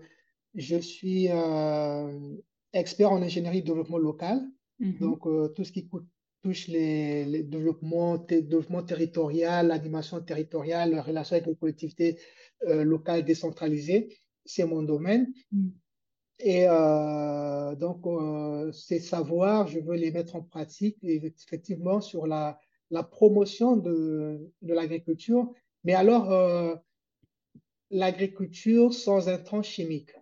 je 0.56 0.78
suis 0.78 1.28
euh, 1.30 2.36
expert 2.74 3.12
en 3.12 3.22
ingénierie 3.22 3.62
de 3.62 3.68
développement 3.68 3.98
local. 3.98 4.42
Mhm. 4.80 5.00
Donc, 5.00 5.26
euh, 5.28 5.50
tout 5.50 5.64
ce 5.64 5.72
qui 5.72 5.88
coûte- 5.88 6.08
touche 6.42 6.68
les, 6.68 7.26
les 7.26 7.44
développements, 7.44 8.18
développement 8.18 8.84
territorial, 8.84 9.68
l'animation 9.68 10.22
territoriale, 10.22 10.92
la 10.92 11.02
relation 11.02 11.36
avec 11.36 11.48
les 11.48 11.56
collectivités 11.56 12.20
euh, 12.68 12.84
locales 12.84 13.26
décentralisées, 13.26 14.10
c'est 14.46 14.66
mon 14.66 14.84
domaine. 14.84 15.34
Mm. 15.52 15.70
Et 16.40 16.66
euh, 16.68 17.76
donc, 17.76 18.06
euh, 18.06 18.72
ces 18.72 19.00
savoirs, 19.00 19.68
je 19.68 19.80
veux 19.80 19.96
les 19.96 20.12
mettre 20.12 20.36
en 20.36 20.42
pratique 20.42 20.98
effectivement 21.02 22.02
sur 22.02 22.28
la, 22.28 22.60
la 22.92 23.04
promotion 23.04 23.78
de, 23.78 24.52
de 24.62 24.74
l'agriculture. 24.74 25.52
Mais 25.86 25.94
alors, 25.94 26.30
l'agriculture 27.90 28.94
sans 28.94 29.30
intrants 29.30 29.64
chimiques. 29.64 30.16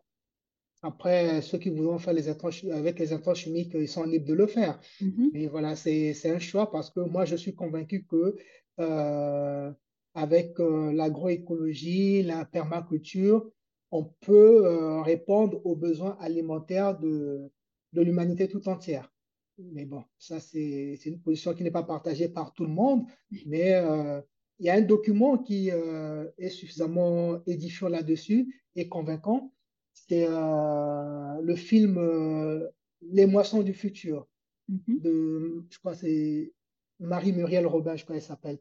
Après, 0.85 1.41
ceux 1.41 1.57
qui 1.57 1.69
voudront 1.69 1.97
faire 1.97 2.13
les 2.13 2.27
intrants, 2.27 2.49
avec 2.71 2.99
les 2.99 3.13
intrants 3.13 3.33
chimiques, 3.33 3.71
ils 3.73 3.87
sont 3.87 4.03
libres 4.03 4.27
de 4.27 4.33
le 4.33 4.47
faire. 4.47 4.79
Mhm. 4.99 5.29
Mais 5.33 5.47
voilà, 5.47 5.77
c'est, 5.77 6.13
c'est 6.13 6.29
un 6.29 6.39
choix 6.39 6.69
parce 6.69 6.89
que 6.91 6.99
moi, 6.99 7.23
je 7.23 7.37
suis 7.37 7.55
convaincu 7.55 8.05
que 8.05 8.35
euh, 8.81 9.71
avec 10.13 10.59
euh, 10.59 10.91
l'agroécologie, 10.91 12.21
la 12.23 12.43
permaculture, 12.43 13.49
on 13.91 14.03
peut 14.03 14.65
euh, 14.65 15.01
répondre 15.01 15.65
aux 15.65 15.75
besoins 15.75 16.17
alimentaires 16.19 16.99
de, 16.99 17.49
de 17.93 18.01
l'humanité 18.01 18.49
tout 18.49 18.67
entière. 18.67 19.09
Mais 19.57 19.85
bon, 19.85 20.03
ça, 20.17 20.41
c'est, 20.41 20.97
c'est 20.99 21.09
une 21.09 21.21
position 21.21 21.53
qui 21.53 21.63
n'est 21.63 21.71
pas 21.71 21.83
partagée 21.83 22.27
par 22.27 22.53
tout 22.53 22.63
le 22.63 22.71
monde, 22.71 23.05
mais 23.45 23.71
il 24.59 24.65
y 24.65 24.69
a 24.69 24.73
un 24.73 24.81
document 24.81 25.37
qui 25.37 25.69
est 25.69 26.49
suffisamment 26.49 27.39
édifiant 27.45 27.87
là-dessus 27.87 28.63
et 28.75 28.89
convaincant. 28.89 29.53
C'est 29.93 30.27
euh, 30.27 31.41
le 31.41 31.55
film 31.55 31.97
euh, 31.97 32.67
Les 33.01 33.25
moissons 33.25 33.63
du 33.63 33.73
futur 33.73 34.27
Mhm. 34.69 34.99
de, 35.01 35.65
je 35.69 35.79
crois, 35.79 35.95
c'est 35.95 36.53
Marie-Muriel 36.99 37.67
Robin, 37.67 37.95
je 37.95 38.03
crois 38.03 38.15
qu'elle 38.15 38.23
s'appelle. 38.23 38.59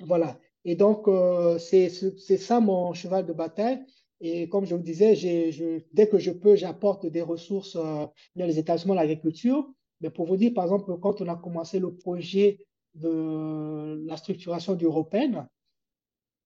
Voilà. 0.00 0.38
Et 0.64 0.76
donc, 0.76 1.08
euh, 1.08 1.58
c'est 1.58 1.88
ça 1.88 2.60
mon 2.60 2.92
cheval 2.92 3.26
de 3.26 3.32
bataille. 3.32 3.84
Et 4.20 4.48
comme 4.48 4.64
je 4.64 4.74
vous 4.76 4.82
disais, 4.82 5.16
je, 5.16 5.80
dès 5.92 6.08
que 6.08 6.18
je 6.18 6.30
peux, 6.30 6.54
j'apporte 6.54 7.06
des 7.06 7.22
ressources 7.22 7.76
euh, 7.76 8.06
dans 8.36 8.46
les 8.46 8.58
établissements 8.58 8.94
de 8.94 9.00
l'agriculture. 9.00 9.68
Mais 10.00 10.10
pour 10.10 10.26
vous 10.26 10.36
dire, 10.36 10.54
par 10.54 10.64
exemple, 10.64 10.96
quand 11.00 11.20
on 11.20 11.28
a 11.28 11.36
commencé 11.36 11.80
le 11.80 11.94
projet 11.94 12.64
de 12.94 14.04
la 14.06 14.16
structuration 14.16 14.74
du 14.74 14.84
Européenne, 14.84 15.48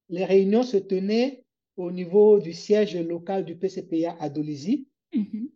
les 0.09 0.24
réunions 0.24 0.62
se 0.62 0.76
tenaient 0.76 1.45
au 1.77 1.91
niveau 1.91 2.39
du 2.41 2.53
siège 2.53 2.97
local 2.97 3.45
du 3.45 3.57
PCPA 3.57 4.16
à 4.18 4.29
Dolisie. 4.29 4.89
Mhm. 5.14 5.49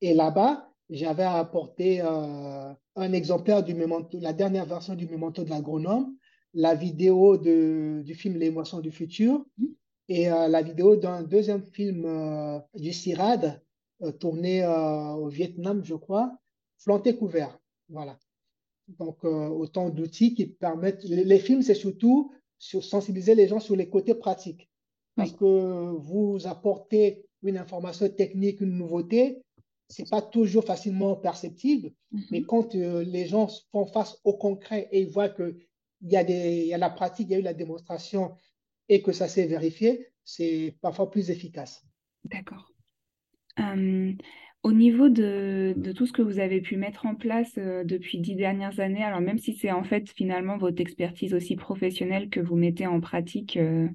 Et 0.00 0.14
là-bas, 0.14 0.72
j'avais 0.88 1.24
apporté 1.24 2.00
euh, 2.00 2.72
un 2.96 3.12
exemplaire 3.12 3.62
du 3.62 3.74
mémento, 3.74 4.18
la 4.20 4.32
dernière 4.32 4.66
version 4.66 4.94
du 4.94 5.06
mémento 5.06 5.44
de 5.44 5.50
l'agronome, 5.50 6.16
la 6.54 6.74
vidéo 6.74 7.36
de- 7.36 8.02
du 8.04 8.14
film 8.14 8.36
Les 8.38 8.50
moissons 8.50 8.80
du 8.80 8.90
futur 8.90 9.44
et 10.08 10.30
euh, 10.30 10.48
la 10.48 10.62
vidéo 10.62 10.96
d'un 10.96 11.22
deuxième 11.22 11.62
film 11.64 12.04
euh, 12.04 12.58
du 12.74 12.92
CIRAD 12.92 13.62
tourné 14.18 14.66
au 14.66 15.28
Vietnam, 15.28 15.84
je 15.84 15.94
crois, 15.94 16.34
Planté 16.86 17.14
couvert. 17.14 17.58
Voilà. 17.90 18.18
Donc, 18.88 19.22
autant 19.24 19.90
d'outils 19.90 20.32
qui 20.34 20.46
permettent. 20.46 21.04
Les, 21.04 21.24
les 21.24 21.38
films, 21.38 21.60
c'est 21.60 21.74
surtout 21.74 22.32
sur 22.58 22.82
sensibiliser 22.82 23.34
les 23.34 23.46
gens 23.46 23.60
sur 23.60 23.76
les 23.76 23.90
côtés 23.90 24.14
pratiques. 24.14 24.69
Parce 25.20 25.32
que 25.32 25.96
vous 25.98 26.46
apportez 26.46 27.26
une 27.42 27.56
information 27.56 28.08
technique, 28.08 28.60
une 28.60 28.76
nouveauté, 28.76 29.42
c'est 29.88 30.08
pas 30.08 30.22
toujours 30.22 30.64
facilement 30.64 31.16
perceptible. 31.16 31.90
Mais 32.30 32.40
Mhm. 32.40 32.46
quand 32.46 32.74
euh, 32.74 33.02
les 33.04 33.26
gens 33.26 33.48
font 33.72 33.86
face 33.86 34.18
au 34.24 34.34
concret 34.34 34.88
et 34.92 35.00
ils 35.00 35.10
voient 35.10 35.28
que 35.28 35.56
il 36.02 36.10
y 36.10 36.16
a 36.16 36.24
des, 36.24 36.62
il 36.62 36.66
y 36.68 36.74
a 36.74 36.78
la 36.78 36.90
pratique, 36.90 37.28
il 37.28 37.32
y 37.32 37.34
a 37.34 37.38
eu 37.38 37.42
la 37.42 37.54
démonstration 37.54 38.34
et 38.88 39.02
que 39.02 39.12
ça 39.12 39.28
s'est 39.28 39.46
vérifié, 39.46 40.06
c'est 40.24 40.76
parfois 40.80 41.10
plus 41.10 41.30
efficace. 41.30 41.84
D'accord. 42.24 42.72
Euh, 43.58 44.12
au 44.62 44.72
niveau 44.72 45.08
de, 45.08 45.74
de 45.76 45.92
tout 45.92 46.06
ce 46.06 46.12
que 46.12 46.22
vous 46.22 46.38
avez 46.38 46.60
pu 46.60 46.76
mettre 46.76 47.06
en 47.06 47.14
place 47.14 47.52
euh, 47.58 47.84
depuis 47.84 48.18
dix 48.18 48.34
dernières 48.36 48.80
années, 48.80 49.02
alors 49.02 49.20
même 49.20 49.38
si 49.38 49.54
c'est 49.54 49.72
en 49.72 49.84
fait 49.84 50.10
finalement 50.10 50.58
votre 50.58 50.80
expertise 50.80 51.34
aussi 51.34 51.56
professionnelle 51.56 52.30
que 52.30 52.40
vous 52.40 52.56
mettez 52.56 52.86
en 52.86 53.00
pratique, 53.00 53.56
euh, 53.56 53.88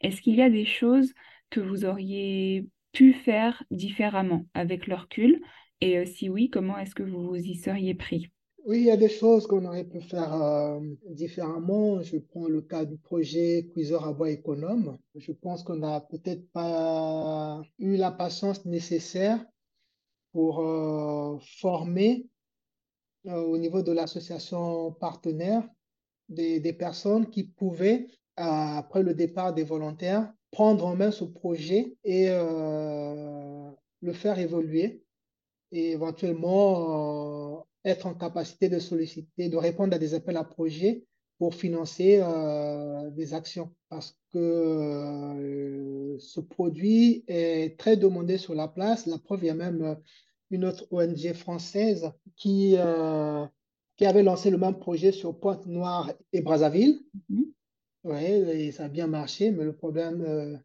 est-ce 0.00 0.20
qu'il 0.20 0.36
y 0.36 0.42
a 0.42 0.50
des 0.50 0.64
choses 0.64 1.12
que 1.50 1.60
vous 1.60 1.84
auriez 1.84 2.66
pu 2.92 3.12
faire 3.12 3.62
différemment 3.70 4.44
avec 4.54 4.86
le 4.86 4.94
recul? 4.94 5.40
Et 5.80 5.98
euh, 5.98 6.04
si 6.04 6.28
oui, 6.28 6.50
comment 6.50 6.78
est-ce 6.78 6.94
que 6.94 7.02
vous 7.02 7.28
vous 7.28 7.36
y 7.36 7.54
seriez 7.54 7.94
pris? 7.94 8.28
Oui, 8.66 8.80
il 8.80 8.84
y 8.84 8.90
a 8.90 8.96
des 8.96 9.08
choses 9.08 9.46
qu'on 9.46 9.64
aurait 9.64 9.84
pu 9.84 10.00
faire 10.02 10.34
euh, 10.34 10.80
différemment. 11.08 12.02
Je 12.02 12.18
prends 12.18 12.46
le 12.46 12.60
cas 12.60 12.84
du 12.84 12.98
projet 12.98 13.66
Cuiseur 13.72 14.06
à 14.06 14.12
bois 14.12 14.30
économe. 14.30 14.98
Je 15.14 15.32
pense 15.32 15.62
qu'on 15.62 15.76
n'a 15.76 16.00
peut-être 16.02 16.46
pas 16.52 17.62
eu 17.78 17.96
la 17.96 18.10
patience 18.10 18.66
nécessaire 18.66 19.42
pour 20.32 20.60
euh, 20.60 21.38
former 21.60 22.26
au 23.24 23.58
niveau 23.58 23.82
de 23.82 23.92
l'association 23.92 24.92
partenaire 24.92 25.66
des, 26.28 26.72
personnes 26.72 27.28
qui 27.28 27.44
pouvaient, 27.44 28.06
après 28.40 29.02
le 29.02 29.14
départ 29.14 29.54
des 29.54 29.64
volontaires, 29.64 30.32
prendre 30.50 30.86
en 30.86 30.96
main 30.96 31.10
ce 31.10 31.24
projet 31.24 31.96
et 32.04 32.26
euh, 32.30 33.70
le 34.02 34.12
faire 34.12 34.38
évoluer 34.38 35.02
et 35.72 35.92
éventuellement 35.92 37.58
euh, 37.58 37.60
être 37.84 38.06
en 38.06 38.14
capacité 38.14 38.68
de 38.68 38.78
solliciter, 38.78 39.48
de 39.48 39.56
répondre 39.56 39.94
à 39.94 39.98
des 39.98 40.14
appels 40.14 40.36
à 40.36 40.44
projets 40.44 41.04
pour 41.38 41.54
financer 41.54 42.18
euh, 42.20 43.10
des 43.10 43.32
actions. 43.32 43.72
Parce 43.88 44.16
que 44.32 44.38
euh, 44.38 46.18
ce 46.18 46.40
produit 46.40 47.24
est 47.28 47.78
très 47.78 47.96
demandé 47.96 48.36
sur 48.36 48.54
la 48.54 48.68
place. 48.68 49.06
La 49.06 49.18
preuve, 49.18 49.44
il 49.44 49.46
y 49.46 49.50
a 49.50 49.54
même 49.54 49.82
euh, 49.82 49.94
une 50.50 50.64
autre 50.64 50.86
ONG 50.90 51.32
française 51.32 52.12
qui, 52.36 52.74
euh, 52.76 53.46
qui 53.96 54.04
avait 54.04 54.22
lancé 54.22 54.50
le 54.50 54.58
même 54.58 54.78
projet 54.78 55.12
sur 55.12 55.38
Pointe-Noire 55.38 56.12
et 56.32 56.42
Brazzaville. 56.42 57.00
Mhm. 57.30 57.46
Ouais, 58.04 58.30
et 58.66 58.72
ça 58.72 58.84
a 58.84 58.88
bien 58.88 59.06
marché, 59.06 59.50
mais 59.50 59.64
le 59.64 59.74
problème, 59.74 60.22
euh, 60.22 60.56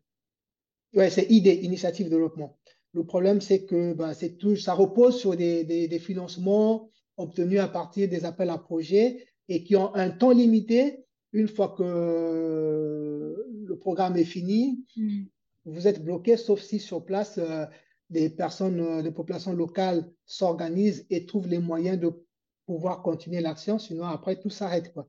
ouais, 0.93 1.09
c'est 1.09 1.29
ID, 1.29 1.47
Initiative 1.47 2.09
Développement. 2.09 2.57
Le 2.93 3.05
problème, 3.05 3.41
c'est 3.41 3.65
que 3.65 3.93
bah, 3.93 4.13
c'est 4.13 4.37
tout, 4.37 4.55
ça 4.55 4.73
repose 4.73 5.19
sur 5.19 5.35
des, 5.35 5.63
des, 5.65 5.87
des 5.87 5.99
financements 5.99 6.89
obtenus 7.17 7.59
à 7.59 7.67
partir 7.67 8.07
des 8.07 8.23
appels 8.23 8.49
à 8.49 8.57
projets 8.57 9.25
et 9.49 9.63
qui 9.63 9.75
ont 9.75 9.93
un 9.95 10.09
temps 10.09 10.31
limité. 10.31 11.05
Une 11.33 11.49
fois 11.49 11.75
que 11.77 11.83
le 13.67 13.77
programme 13.77 14.15
est 14.15 14.23
fini, 14.23 14.85
Mm. 14.95 15.25
vous 15.65 15.87
êtes 15.87 16.03
bloqué, 16.03 16.37
sauf 16.37 16.61
si 16.61 16.79
sur 16.79 17.03
place, 17.03 17.37
euh, 17.37 17.65
des 18.09 18.29
personnes, 18.29 18.79
euh, 18.79 19.01
des 19.01 19.11
populations 19.11 19.53
locales 19.53 20.09
s'organisent 20.25 21.05
et 21.09 21.25
trouvent 21.25 21.47
les 21.47 21.59
moyens 21.59 21.99
de 21.99 22.11
pouvoir 22.65 23.01
continuer 23.01 23.41
l'action. 23.41 23.79
Sinon, 23.79 24.05
après, 24.05 24.39
tout 24.39 24.49
s'arrête, 24.49 24.93
quoi. 24.93 25.07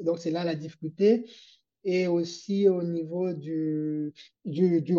Donc, 0.00 0.18
c'est 0.18 0.30
là 0.30 0.44
la 0.44 0.54
difficulté. 0.54 1.26
Et 1.84 2.06
aussi 2.06 2.68
au 2.68 2.82
niveau 2.82 3.32
du, 3.32 4.12
du, 4.44 4.82
du 4.82 4.96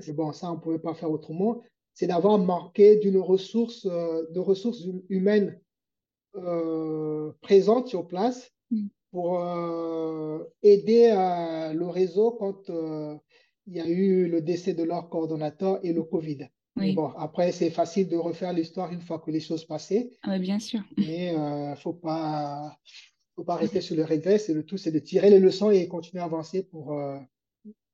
c'est 0.00 0.12
bon, 0.12 0.32
ça, 0.32 0.52
on 0.52 0.56
ne 0.56 0.60
pouvait 0.60 0.78
pas 0.78 0.94
faire 0.94 1.10
autrement, 1.10 1.62
c'est 1.94 2.06
d'avoir 2.06 2.38
marqué 2.38 2.96
d'une 2.96 3.18
ressource, 3.18 3.86
euh, 3.86 4.26
de 4.30 4.38
ressources 4.40 4.84
hum- 4.86 5.02
humaines 5.08 5.60
euh, 6.36 7.32
présentes 7.40 7.88
sur 7.88 8.06
place 8.06 8.52
Mm. 8.72 8.86
pour 9.10 9.40
euh, 9.40 10.44
aider 10.62 11.10
le 11.74 11.86
réseau 11.88 12.30
quand 12.30 12.68
il 13.66 13.74
y 13.76 13.80
a 13.80 13.88
eu 13.88 14.28
le 14.28 14.40
décès 14.40 14.74
de 14.74 14.84
leur 14.84 15.08
coordonnateur 15.08 15.80
et 15.84 15.92
le 15.92 16.04
Covid. 16.04 16.48
Oui, 16.76 16.94
bon, 16.94 17.08
après, 17.16 17.50
c'est 17.50 17.70
facile 17.70 18.08
de 18.08 18.16
refaire 18.16 18.52
l'histoire 18.52 18.92
une 18.92 19.00
fois 19.00 19.18
que 19.18 19.32
les 19.32 19.40
choses 19.40 19.64
passaient, 19.64 20.12
Ah 20.22 20.38
bien 20.38 20.60
sûr. 20.60 20.82
mais 20.96 21.32
il 21.32 21.70
ne 21.70 21.74
faut 21.74 21.92
pas, 21.92 22.78
faut 23.36 23.44
pas 23.44 23.56
rester 23.56 23.80
sur 23.80 23.96
le 23.96 24.04
regret. 24.04 24.38
C'est 24.38 24.54
le 24.54 24.64
tout, 24.64 24.76
c'est 24.76 24.92
de 24.92 24.98
tirer 24.98 25.30
les 25.30 25.40
leçons 25.40 25.70
et 25.70 25.88
continuer 25.88 26.22
à 26.22 26.26
avancer 26.26 26.62
pour 26.62 26.92
euh, 26.92 27.18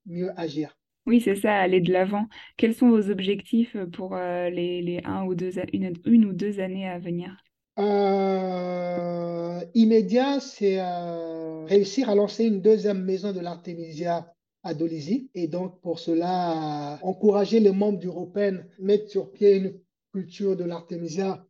mieux 0.06 0.30
agir. 0.38 0.76
Oui, 1.06 1.20
c'est 1.20 1.36
ça, 1.36 1.54
aller 1.54 1.80
de 1.80 1.92
l'avant. 1.92 2.26
Quels 2.56 2.74
sont 2.74 2.90
vos 2.90 3.10
objectifs 3.10 3.76
pour 3.92 4.16
euh, 4.16 4.50
les, 4.50 4.82
les 4.82 5.00
un 5.04 5.24
ou 5.24 5.34
deux, 5.36 5.52
une, 5.72 5.92
une 6.04 6.24
ou 6.24 6.32
deux 6.32 6.58
années 6.58 6.88
à 6.88 6.98
venir? 6.98 7.36
Euh, 7.78 9.60
immédiat, 9.74 10.40
c'est 10.40 10.80
euh, 10.80 11.64
réussir 11.66 12.08
à 12.08 12.14
lancer 12.14 12.44
une 12.46 12.60
deuxième 12.60 13.04
maison 13.04 13.32
de 13.32 13.40
l'Artemisia 13.40 14.32
à 14.64 14.74
Dolisie. 14.74 15.30
Et 15.34 15.46
donc, 15.46 15.80
pour 15.80 16.00
cela, 16.00 16.98
encourager 17.02 17.60
les 17.60 17.70
membres 17.70 18.00
d'Europen 18.00 18.66
à 18.78 18.82
mettre 18.82 19.08
sur 19.08 19.30
pied 19.30 19.56
une 19.56 19.78
culture 20.12 20.56
de 20.56 20.64
l'Artemisia 20.64 21.46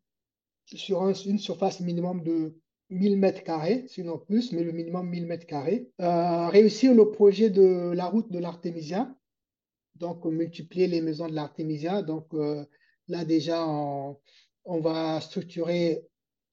sur 0.67 1.09
une 1.09 1.39
surface 1.39 1.81
minimum 1.81 2.23
de 2.25 2.59
1000 2.91 3.19
mètres 3.19 3.43
carrés, 3.43 3.85
sinon 3.89 4.19
plus, 4.19 4.53
mais 4.53 4.63
le 4.63 4.73
minimum 4.73 5.09
1000 5.09 5.27
mètres 5.27 5.47
carrés. 5.47 5.91
Euh, 6.01 6.49
réussir 6.49 6.95
le 6.95 7.11
projet 7.11 7.51
de 7.51 7.93
la 7.95 8.07
route 8.07 8.31
de 8.31 8.39
l'Artemisia, 8.39 9.15
donc 9.97 10.25
multiplier 10.25 10.87
les 10.87 11.01
maisons 11.01 11.29
de 11.29 11.35
l'Artemisia. 11.35 12.03
Donc 12.03 12.27
là, 13.09 13.25
déjà, 13.25 13.67
on, 13.67 14.81
va 14.81 15.21
structurer 15.21 16.07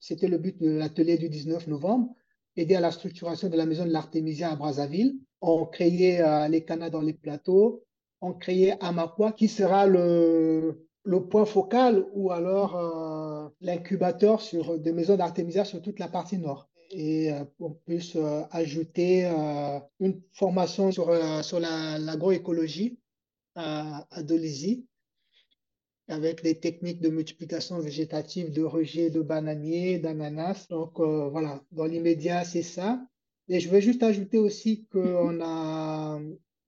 c'était 0.04 0.28
le 0.28 0.36
but 0.36 0.60
de 0.60 0.68
l'atelier 0.68 1.16
du 1.16 1.30
19 1.30 1.66
novembre, 1.66 2.14
aider 2.56 2.74
à 2.74 2.80
la 2.80 2.90
structuration 2.90 3.48
de 3.48 3.56
la 3.56 3.64
maison 3.64 3.86
de 3.86 3.90
l'Artémisia 3.90 4.50
à 4.50 4.54
Brazzaville. 4.54 5.16
On 5.40 5.64
créait 5.64 6.20
euh, 6.20 6.46
les 6.46 6.62
canaux 6.62 6.90
dans 6.90 7.00
les 7.00 7.14
plateaux. 7.14 7.82
On 8.20 8.34
créait 8.34 8.76
Amakwa, 8.80 9.32
qui 9.32 9.48
sera 9.48 9.86
le, 9.86 10.86
le 11.04 11.26
point 11.26 11.44
focal 11.44 12.06
ou 12.12 12.32
alors 12.32 12.76
euh, 12.76 13.48
l'incubateur 13.60 14.40
sur 14.40 14.78
des 14.78 14.92
maisons 14.92 15.16
d'Artémisia 15.16 15.64
sur 15.64 15.82
toute 15.82 15.98
la 15.98 16.08
partie 16.08 16.38
nord. 16.38 16.68
Et 16.90 17.32
euh, 17.32 17.44
on 17.60 17.70
peut 17.72 17.98
ajouter 18.50 19.24
une 20.00 20.20
formation 20.32 20.92
sur, 20.92 21.10
sur 21.44 21.60
l'agroécologie 21.60 22.98
à, 23.54 24.06
à 24.10 24.22
Dolisie 24.22 24.86
avec 26.08 26.42
des 26.42 26.58
techniques 26.58 27.00
de 27.00 27.08
multiplication 27.08 27.78
végétative 27.78 28.52
de 28.52 28.62
rejet 28.62 29.10
de 29.10 29.22
bananiers, 29.22 29.98
d'ananas. 29.98 30.66
Donc 30.68 31.00
euh, 31.00 31.28
voilà, 31.28 31.62
dans 31.72 31.86
l'immédiat, 31.86 32.44
c'est 32.44 32.62
ça. 32.62 33.00
Et 33.48 33.60
je 33.60 33.68
veux 33.68 33.80
juste 33.80 34.02
ajouter 34.02 34.38
aussi 34.38 34.86
qu'on 34.92 35.40
a 35.42 36.20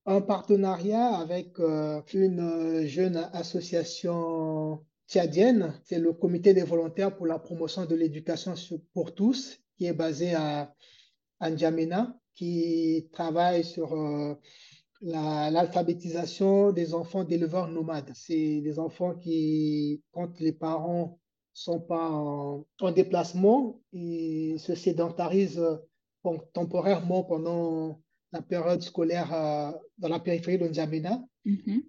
un 0.07 0.21
partenariat 0.21 1.17
avec 1.17 1.59
euh, 1.59 2.01
une 2.15 2.87
jeune 2.87 3.17
association 3.33 4.81
tchadienne, 5.09 5.75
c'est 5.85 5.99
le 5.99 6.13
comité 6.13 6.55
des 6.55 6.63
volontaires 6.63 7.17
pour 7.17 7.27
la 7.27 7.39
promotion 7.39 7.85
de 7.87 7.95
l'éducation 7.97 8.55
pour 8.95 9.15
tous, 9.15 9.59
qui 9.77 9.87
est 9.87 9.93
basé 9.93 10.35
à, 10.35 10.73
N'Djamena, 11.41 12.19
qui 12.35 13.09
travaille 13.13 13.65
sur 13.65 13.93
euh, 13.93 14.35
l'alphabétisation 15.03 16.73
des 16.73 16.95
enfants 16.95 17.25
d'éleveurs 17.25 17.69
nomades. 17.69 18.11
C'est 18.15 18.61
des 18.61 18.79
enfants 18.79 19.15
qui, 19.15 20.03
quand 20.13 20.41
les 20.41 20.53
parents 20.53 21.19
sont 21.53 21.81
pas 21.81 22.11
en, 22.11 22.93
déplacement, 22.95 23.81
ils 23.93 24.59
se 24.61 24.75
sédentarisent 24.75 25.63
temporairement 26.53 27.23
pendant 27.25 28.01
la 28.37 28.43
période 28.43 28.83
scolaire 28.83 29.33
euh, 29.33 29.73
dans 29.99 30.09
la 30.09 30.21
périphérie 30.21 30.59
de 30.59 30.67
N'Djamena. 30.69 31.23
Mm-hmm. 31.47 31.83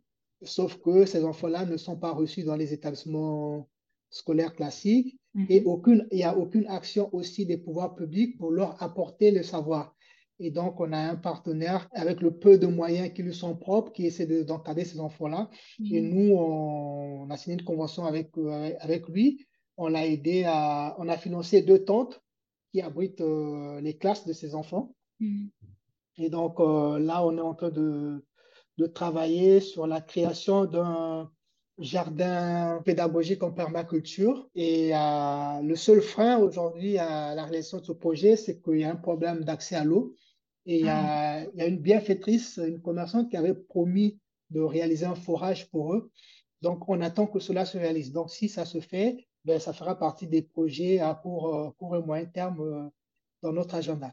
Sauf 0.43 0.78
que 0.82 1.06
ces 1.06 1.24
enfants-là 1.24 1.66
ne 1.66 1.78
sont 1.78 1.98
pas 1.98 2.12
reçus 2.12 2.43
dans 2.43 2.56
les 2.56 2.74
établissements 2.74 3.68
scolaires 4.10 4.56
classiques 4.56 5.18
mm-hmm. 5.36 5.45
et 5.50 5.64
aucune, 5.66 6.08
il 6.12 6.18
n'y 6.18 6.24
a 6.24 6.38
aucune 6.38 6.68
action 6.68 7.14
aussi 7.14 7.45
des 7.45 7.58
pouvoirs 7.58 7.95
publics 7.95 8.38
pour 8.38 8.52
leur 8.52 8.82
apporter 8.82 9.32
le 9.32 9.43
savoir. 9.43 9.93
Et 10.39 10.52
donc, 10.52 10.80
on 10.80 10.93
a 10.93 11.00
un 11.00 11.16
partenaire 11.16 11.89
avec 11.91 12.22
le 12.22 12.32
peu 12.32 12.60
de 12.60 12.68
moyens 12.68 13.12
qui 13.12 13.24
lui 13.24 13.34
sont 13.34 13.56
propres 13.56 13.91
qui 13.91 14.06
essaie 14.06 14.28
d'encadrer 14.43 14.86
ces 14.86 15.00
enfants-là. 15.00 15.50
Et 15.91 16.00
mhm. 16.00 16.10
nous, 16.14 16.36
on, 16.36 17.30
a 17.30 17.38
signé 17.38 17.56
une 17.56 17.66
convention 17.66 18.06
avec, 18.06 18.38
euh, 18.38 18.72
avec 18.80 19.10
lui. 19.10 19.48
On 19.78 19.88
l'a 19.88 20.06
aidé 20.06 20.43
à. 20.45 20.95
On 21.00 21.08
a 21.10 21.18
financé 21.18 21.64
deux 21.64 21.84
tentes 21.84 22.22
qui 22.72 22.82
abritent 22.82 23.22
euh, 23.22 23.82
les 23.82 23.98
classes 23.98 24.28
de 24.28 24.34
ces 24.34 24.54
enfants. 24.54 24.93
Et 26.18 26.30
donc, 26.30 26.59
euh, 26.59 26.99
là, 26.99 27.26
on 27.26 27.38
est 27.38 27.41
en 27.41 27.53
train 27.53 27.70
de, 27.70 28.26
de 28.78 28.86
travailler 28.86 29.59
sur 29.59 29.88
la 29.88 30.01
création 30.01 30.65
d'un 30.65 31.30
jardin 31.80 32.82
pédagogique 32.86 33.43
en 33.43 33.51
permaculture. 33.51 34.49
Et 34.55 34.91
le 34.91 35.76
seul 35.76 36.01
frein 36.01 36.38
aujourd'hui 36.38 36.97
à 36.97 37.36
la 37.36 37.43
réalisation 37.43 37.80
de 37.80 37.86
ce 37.86 37.91
projet, 37.91 38.36
c'est 38.36 38.61
qu'il 38.61 38.80
y 38.80 38.84
a 38.84 38.91
un 38.91 38.95
problème 38.95 39.43
d'accès 39.43 39.76
à 39.76 39.84
l'eau. 39.84 40.15
Et 40.65 40.88
ah. 40.88 41.43
il 41.53 41.59
y, 41.59 41.61
a, 41.61 41.68
une 41.68 41.80
bienfaitrice, 41.80 42.57
une 42.57 42.82
commerçante 42.82 43.30
qui 43.30 43.38
avait 43.38 43.53
promis 43.53 44.20
de 44.49 44.59
réaliser 44.61 45.05
un 45.05 45.15
forage 45.15 45.70
pour 45.70 45.93
eux. 45.93 46.11
Donc, 46.61 46.89
on 46.89 47.01
attend 47.01 47.28
que 47.28 47.39
cela 47.39 47.65
se 47.65 47.78
réalise. 47.78 48.11
Donc, 48.11 48.32
si 48.32 48.49
ça 48.49 48.65
se 48.65 48.80
fait, 48.80 49.28
ben, 49.45 49.59
ça 49.59 49.74
fera 49.74 49.97
partie 49.97 50.28
des 50.28 50.41
projets 50.41 50.99
à 50.99 51.13
court, 51.13 51.55
euh, 51.55 51.70
court 51.78 51.95
et 51.95 52.01
moyen 52.01 52.26
terme 52.26 52.61
euh, 52.61 52.89
dans 53.41 53.53
notre 53.53 53.76
agenda. 53.76 54.11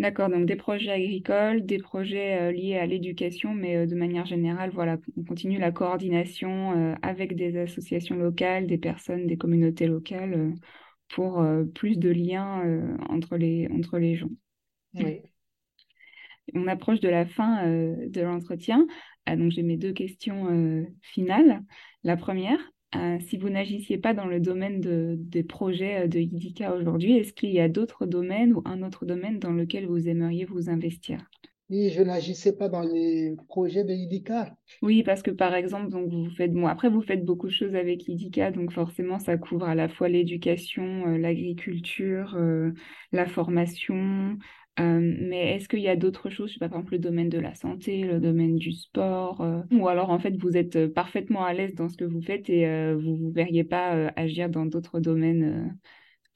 D'accord, 0.00 0.28
donc 0.28 0.46
des 0.46 0.56
projets 0.56 0.90
agricoles, 0.90 1.64
des 1.64 1.78
projets 1.78 2.40
euh, 2.40 2.52
liés 2.52 2.76
à 2.76 2.86
l'éducation, 2.86 3.54
mais 3.54 3.86
de 3.86 3.94
manière 3.94 4.26
générale, 4.26 4.70
voilà, 4.70 4.96
on 5.16 5.22
continue 5.22 5.58
la 5.58 5.70
coordination 5.70 6.96
avec 7.02 7.36
des 7.36 7.56
associations 7.56 8.16
locales, 8.16 8.66
des 8.66 8.78
personnes, 8.78 9.26
des 9.26 9.36
communautés 9.36 9.86
locales 9.86 10.54
pour 11.08 11.44
plus 11.74 11.98
de 11.98 12.10
liens 12.10 12.88
entre, 13.08 13.36
les, 13.36 13.68
entre 13.70 13.98
les 13.98 14.16
gens. 14.16 14.30
Oui 14.94 15.20
on 16.54 16.66
approche 16.66 17.00
de 17.00 17.08
la 17.08 17.26
fin 17.26 17.66
euh, 17.66 18.08
de 18.08 18.20
l'entretien. 18.20 18.86
Ah, 19.26 19.36
donc 19.36 19.52
j'ai 19.52 19.62
mes 19.62 19.76
deux 19.76 19.92
questions 19.92 20.48
euh, 20.50 20.84
finales. 21.02 21.62
La 22.02 22.16
première, 22.16 22.58
euh, 22.96 23.18
si 23.20 23.36
vous 23.36 23.48
n'agissiez 23.48 23.98
pas 23.98 24.14
dans 24.14 24.26
le 24.26 24.40
domaine 24.40 24.80
des 25.16 25.44
projets 25.44 26.08
de 26.08 26.18
IDICA 26.18 26.74
aujourd'hui, 26.74 27.16
est-ce 27.16 27.32
qu'il 27.32 27.50
y 27.50 27.60
a 27.60 27.68
d'autres 27.68 28.06
domaines 28.06 28.52
ou 28.54 28.62
un 28.64 28.82
autre 28.82 29.06
domaine 29.06 29.38
dans 29.38 29.52
lequel 29.52 29.86
vous 29.86 30.08
aimeriez 30.08 30.44
vous 30.44 30.68
investir? 30.68 31.18
Oui, 31.68 31.90
je 31.90 32.02
n'agissais 32.02 32.56
pas 32.56 32.68
dans 32.68 32.82
les 32.82 33.36
projets 33.46 33.84
de 33.84 33.92
IDICA. 33.92 34.56
Oui, 34.82 35.04
parce 35.04 35.22
que 35.22 35.30
par 35.30 35.54
exemple, 35.54 35.88
donc 35.88 36.10
vous 36.10 36.28
faites, 36.30 36.52
bon, 36.52 36.66
après 36.66 36.88
vous 36.88 37.00
faites 37.00 37.24
beaucoup 37.24 37.46
de 37.46 37.52
choses 37.52 37.76
avec 37.76 38.08
IDICA, 38.08 38.50
donc 38.50 38.72
forcément 38.72 39.20
ça 39.20 39.36
couvre 39.36 39.66
à 39.66 39.76
la 39.76 39.88
fois 39.88 40.08
l'éducation, 40.08 41.06
l'agriculture, 41.16 42.36
la 43.12 43.26
formation, 43.26 44.36
euh, 44.78 45.00
mais 45.00 45.56
est-ce 45.56 45.68
qu'il 45.68 45.80
y 45.80 45.88
a 45.88 45.96
d'autres 45.96 46.30
choses, 46.30 46.48
je 46.48 46.54
sais 46.54 46.58
pas, 46.58 46.68
par 46.68 46.78
exemple 46.78 46.94
le 46.94 47.00
domaine 47.00 47.28
de 47.28 47.38
la 47.38 47.54
santé, 47.54 48.02
le 48.02 48.20
domaine 48.20 48.56
du 48.56 48.72
sport, 48.72 49.40
euh, 49.40 49.62
ou 49.72 49.88
alors 49.88 50.10
en 50.10 50.18
fait 50.18 50.36
vous 50.36 50.56
êtes 50.56 50.76
euh, 50.76 50.88
parfaitement 50.88 51.44
à 51.44 51.52
l'aise 51.52 51.74
dans 51.74 51.88
ce 51.88 51.96
que 51.96 52.04
vous 52.04 52.22
faites 52.22 52.48
et 52.48 52.64
vous 52.94 53.16
ne 53.16 53.32
verriez 53.32 53.64
pas 53.64 54.12
agir 54.16 54.48
dans 54.48 54.66
d'autres 54.66 55.00
domaines 55.00 55.76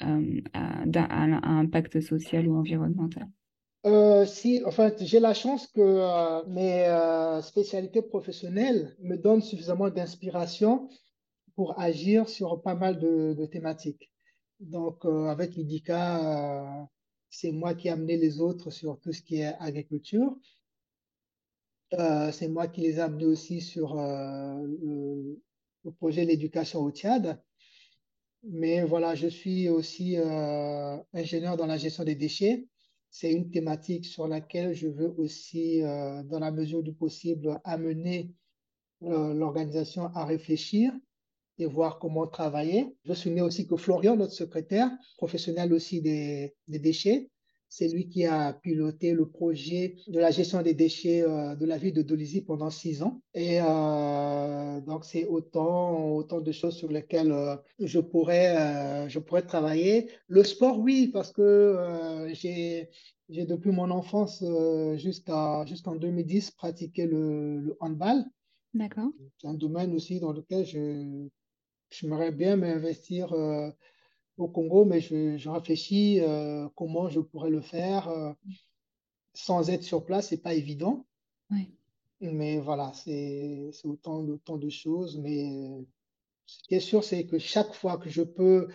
à, 0.00 0.18
à, 0.52 1.50
impact 1.50 2.00
social 2.00 2.48
ou 2.48 2.56
environnemental? 2.56 3.28
Si, 4.26 4.62
en 4.64 4.70
fait, 4.70 5.04
j'ai 5.04 5.20
la 5.20 5.34
chance 5.34 5.66
que 5.66 6.46
mes 6.48 7.40
spécialités 7.42 8.02
professionnelles 8.02 8.96
me 9.00 9.16
donnent 9.16 9.42
suffisamment 9.42 9.90
d'inspiration 9.90 10.88
pour 11.54 11.78
agir 11.78 12.28
sur 12.28 12.62
pas 12.62 12.74
mal 12.74 12.98
de, 12.98 13.34
de 13.34 13.46
thématiques. 13.46 14.10
Donc, 14.60 15.04
avec 15.04 15.54
l'IDICA, 15.54 16.88
c'est 17.34 17.52
moi 17.52 17.74
qui 17.74 17.88
ai 17.88 17.90
amené 17.90 18.16
les 18.16 18.40
autres 18.40 18.70
sur 18.70 19.00
tout 19.00 19.12
ce 19.12 19.22
qui 19.22 19.36
est 19.40 19.54
agriculture. 19.58 20.36
Euh, 21.94 22.30
c'est 22.32 22.48
moi 22.48 22.68
qui 22.68 22.80
les 22.80 22.96
ai 22.96 23.00
amenés 23.00 23.26
aussi 23.26 23.60
sur 23.60 23.98
euh, 23.98 24.66
le, 25.84 25.90
projet 25.98 26.22
de 26.22 26.28
l'éducation 26.28 26.80
au 26.80 26.90
Tchad. 26.90 27.42
Mais 28.44 28.84
voilà, 28.84 29.14
je 29.14 29.26
suis 29.26 29.68
aussi 29.68 30.16
euh, 30.16 30.96
ingénieur 31.12 31.56
dans 31.56 31.66
la 31.66 31.76
gestion 31.76 32.04
des 32.04 32.14
déchets. 32.14 32.66
C'est 33.10 33.32
une 33.32 33.50
thématique 33.50 34.06
sur 34.06 34.28
laquelle 34.28 34.72
je 34.74 34.88
veux 34.88 35.14
aussi, 35.18 35.80
dans 35.82 36.40
la 36.40 36.50
mesure 36.50 36.82
du 36.82 36.92
possible, 36.92 37.60
amener 37.62 38.32
l'organisation 39.00 40.06
à 40.14 40.24
réfléchir 40.24 40.92
et 41.58 41.66
voir 41.66 41.98
comment 41.98 42.26
travailler. 42.26 42.94
Je 43.04 43.12
souligner 43.14 43.42
aussi 43.42 43.66
que 43.66 43.76
Florian, 43.76 44.16
notre 44.16 44.32
secrétaire, 44.32 44.90
professionnel 45.16 45.72
aussi 45.72 46.02
des, 46.02 46.54
des 46.68 46.78
déchets, 46.78 47.30
c'est 47.76 47.88
lui 47.88 48.08
qui 48.08 48.24
a 48.24 48.52
piloté 48.52 49.14
le 49.14 49.28
projet 49.28 49.96
de 50.06 50.20
la 50.20 50.30
gestion 50.30 50.62
des 50.62 50.74
déchets 50.74 51.22
euh, 51.22 51.56
de 51.56 51.66
la 51.66 51.76
ville 51.76 51.92
de 51.92 52.02
Dolisie 52.02 52.42
pendant 52.42 52.70
six 52.70 53.02
ans. 53.02 53.20
Et 53.34 53.60
euh, 53.60 54.80
donc, 54.82 55.04
c'est 55.04 55.24
autant, 55.24 56.14
autant 56.14 56.40
de 56.40 56.52
choses 56.52 56.76
sur 56.76 56.88
lesquelles 56.88 57.32
euh, 57.32 57.56
je, 57.80 57.98
pourrais, 57.98 59.08
je 59.08 59.18
pourrais 59.18 59.42
travailler. 59.42 60.08
Le 60.28 60.44
sport, 60.44 60.78
oui, 60.78 61.08
parce 61.08 61.32
que 61.32 62.28
j'ai 62.32 62.90
j'ai 63.30 63.46
depuis 63.46 63.72
mon 63.72 63.90
enfance 63.90 64.44
jusqu'à 64.96 65.64
jusqu'en 65.66 65.96
2010 65.96 66.52
pratiqué 66.52 67.06
le, 67.06 67.58
le 67.58 67.76
handball. 67.80 68.22
D'accord. 68.74 69.10
C'est 69.40 69.48
un 69.48 69.54
domaine 69.54 69.94
aussi 69.94 70.20
dans 70.20 70.32
lequel 70.32 70.64
je 70.64 71.26
j'aimerais 71.98 72.32
bien 72.32 72.56
m'investir 72.56 73.32
au 74.36 74.48
Congo, 74.48 74.84
mais 74.84 75.00
je, 75.00 75.48
réfléchis 75.48 76.20
euh, 76.20 76.68
comment 76.74 77.08
je 77.08 77.20
pourrais 77.20 77.50
le 77.50 77.60
faire 77.60 78.08
euh, 78.08 78.32
sans 79.32 79.70
être 79.70 79.82
sur 79.82 80.04
place. 80.04 80.28
C'est 80.28 80.42
pas 80.42 80.54
évident. 80.54 81.06
Mais 82.20 82.58
voilà, 82.58 82.92
c'est 82.94 83.70
autant, 83.84 84.20
autant 84.24 84.56
de 84.56 84.70
choses. 84.70 85.18
Mais 85.18 85.68
ce 86.46 86.62
qui 86.62 86.74
est 86.74 86.80
sûr, 86.80 87.04
c'est 87.04 87.26
que 87.26 87.38
chaque 87.38 87.74
fois 87.74 87.98
que 87.98 88.08
je 88.08 88.22
peux 88.22 88.68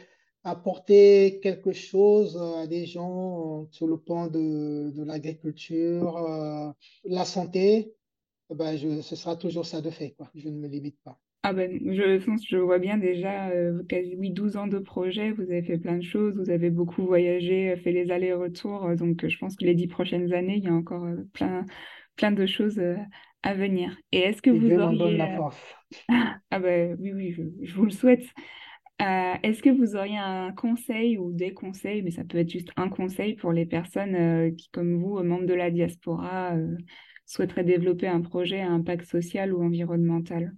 apporter 0.44 1.40
quelque 1.42 1.72
chose 1.72 2.38
à 2.38 2.68
des 2.68 2.86
gens 2.86 3.68
sur 3.72 3.88
le 3.88 3.98
plan 3.98 4.28
de, 4.28 4.92
de 4.96 5.04
l'agriculture, 5.04 6.18
euh, 6.18 6.72
la 7.06 7.26
santé, 7.26 7.96
ben 8.50 8.78
je, 8.78 9.02
ce 9.02 9.16
sera 9.16 9.36
toujours 9.36 9.66
ça 9.66 9.82
de 9.82 9.90
fait, 9.90 10.12
quoi. 10.12 10.30
Je 10.36 10.50
ne 10.50 10.58
me 10.58 10.68
limite 10.68 11.00
pas. 11.04 11.20
Ah 11.50 11.54
ben, 11.54 11.80
je 11.84 12.24
pense, 12.24 12.46
je 12.48 12.58
vois 12.58 12.78
bien 12.78 12.98
déjà, 13.00 13.50
euh, 13.50 13.82
quasi 13.90 14.16
oui, 14.16 14.30
12 14.30 14.56
ans 14.56 14.68
de 14.68 14.78
projet, 14.78 15.32
vous 15.32 15.42
avez 15.42 15.64
fait 15.64 15.80
plein 15.80 15.98
de 15.98 16.04
choses, 16.04 16.38
vous 16.38 16.52
avez 16.52 16.70
beaucoup 16.70 17.04
voyagé, 17.08 17.76
fait 17.78 17.92
les 17.92 18.12
allers-retours, 18.12 18.86
euh, 18.86 18.96
donc 18.96 19.26
je 19.28 19.36
pense 19.40 19.56
que 19.56 19.66
les 19.66 19.74
dix 19.74 19.88
prochaines 19.88 20.32
années, 20.32 20.58
il 20.58 20.64
y 20.66 20.68
a 20.68 20.74
encore 20.74 21.08
plein, 21.34 21.66
plein 22.18 22.32
de 22.32 22.46
choses 22.46 22.80
à 23.42 23.54
venir. 23.56 23.98
Et 24.12 24.20
est-ce 24.20 24.44
que 24.44 24.52
Et 24.52 24.60
vous 24.60 24.68
Dieu 24.68 24.80
auriez... 24.80 25.00
donne 25.00 25.18
la 25.18 25.36
force. 25.38 25.58
Ah 26.52 26.60
ben 26.60 26.96
oui, 27.00 27.14
oui, 27.14 27.32
je, 27.32 27.42
je 27.66 27.74
vous 27.74 27.86
le 27.86 27.92
souhaite. 27.92 28.24
Euh, 29.02 29.34
est-ce 29.44 29.64
que 29.64 29.70
vous 29.70 29.96
auriez 29.96 30.18
un 30.18 30.52
conseil 30.52 31.18
ou 31.18 31.32
des 31.32 31.54
conseils, 31.54 32.02
mais 32.04 32.12
ça 32.12 32.24
peut 32.26 32.38
être 32.38 32.50
juste 32.52 32.70
un 32.76 32.90
conseil 32.90 33.36
pour 33.36 33.54
les 33.54 33.66
personnes 33.66 34.16
euh, 34.16 34.52
qui, 34.52 34.70
comme 34.72 35.02
vous, 35.02 35.24
membres 35.24 35.46
de 35.48 35.54
la 35.54 35.72
diaspora, 35.72 36.56
euh, 36.56 36.78
souhaiteraient 37.26 37.64
développer 37.64 38.08
un 38.08 38.22
projet 38.22 38.60
à 38.62 38.70
impact 38.70 39.06
social 39.06 39.54
ou 39.54 39.64
environnemental? 39.64 40.54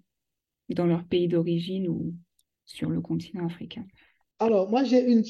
Dans 0.73 0.85
leur 0.85 1.05
pays 1.05 1.27
d'origine 1.27 1.87
ou 1.87 2.13
sur 2.65 2.89
le 2.89 3.01
continent 3.01 3.45
africain? 3.45 3.85
Alors, 4.39 4.69
moi, 4.69 4.83
j'ai 4.83 5.03
une 5.03 5.23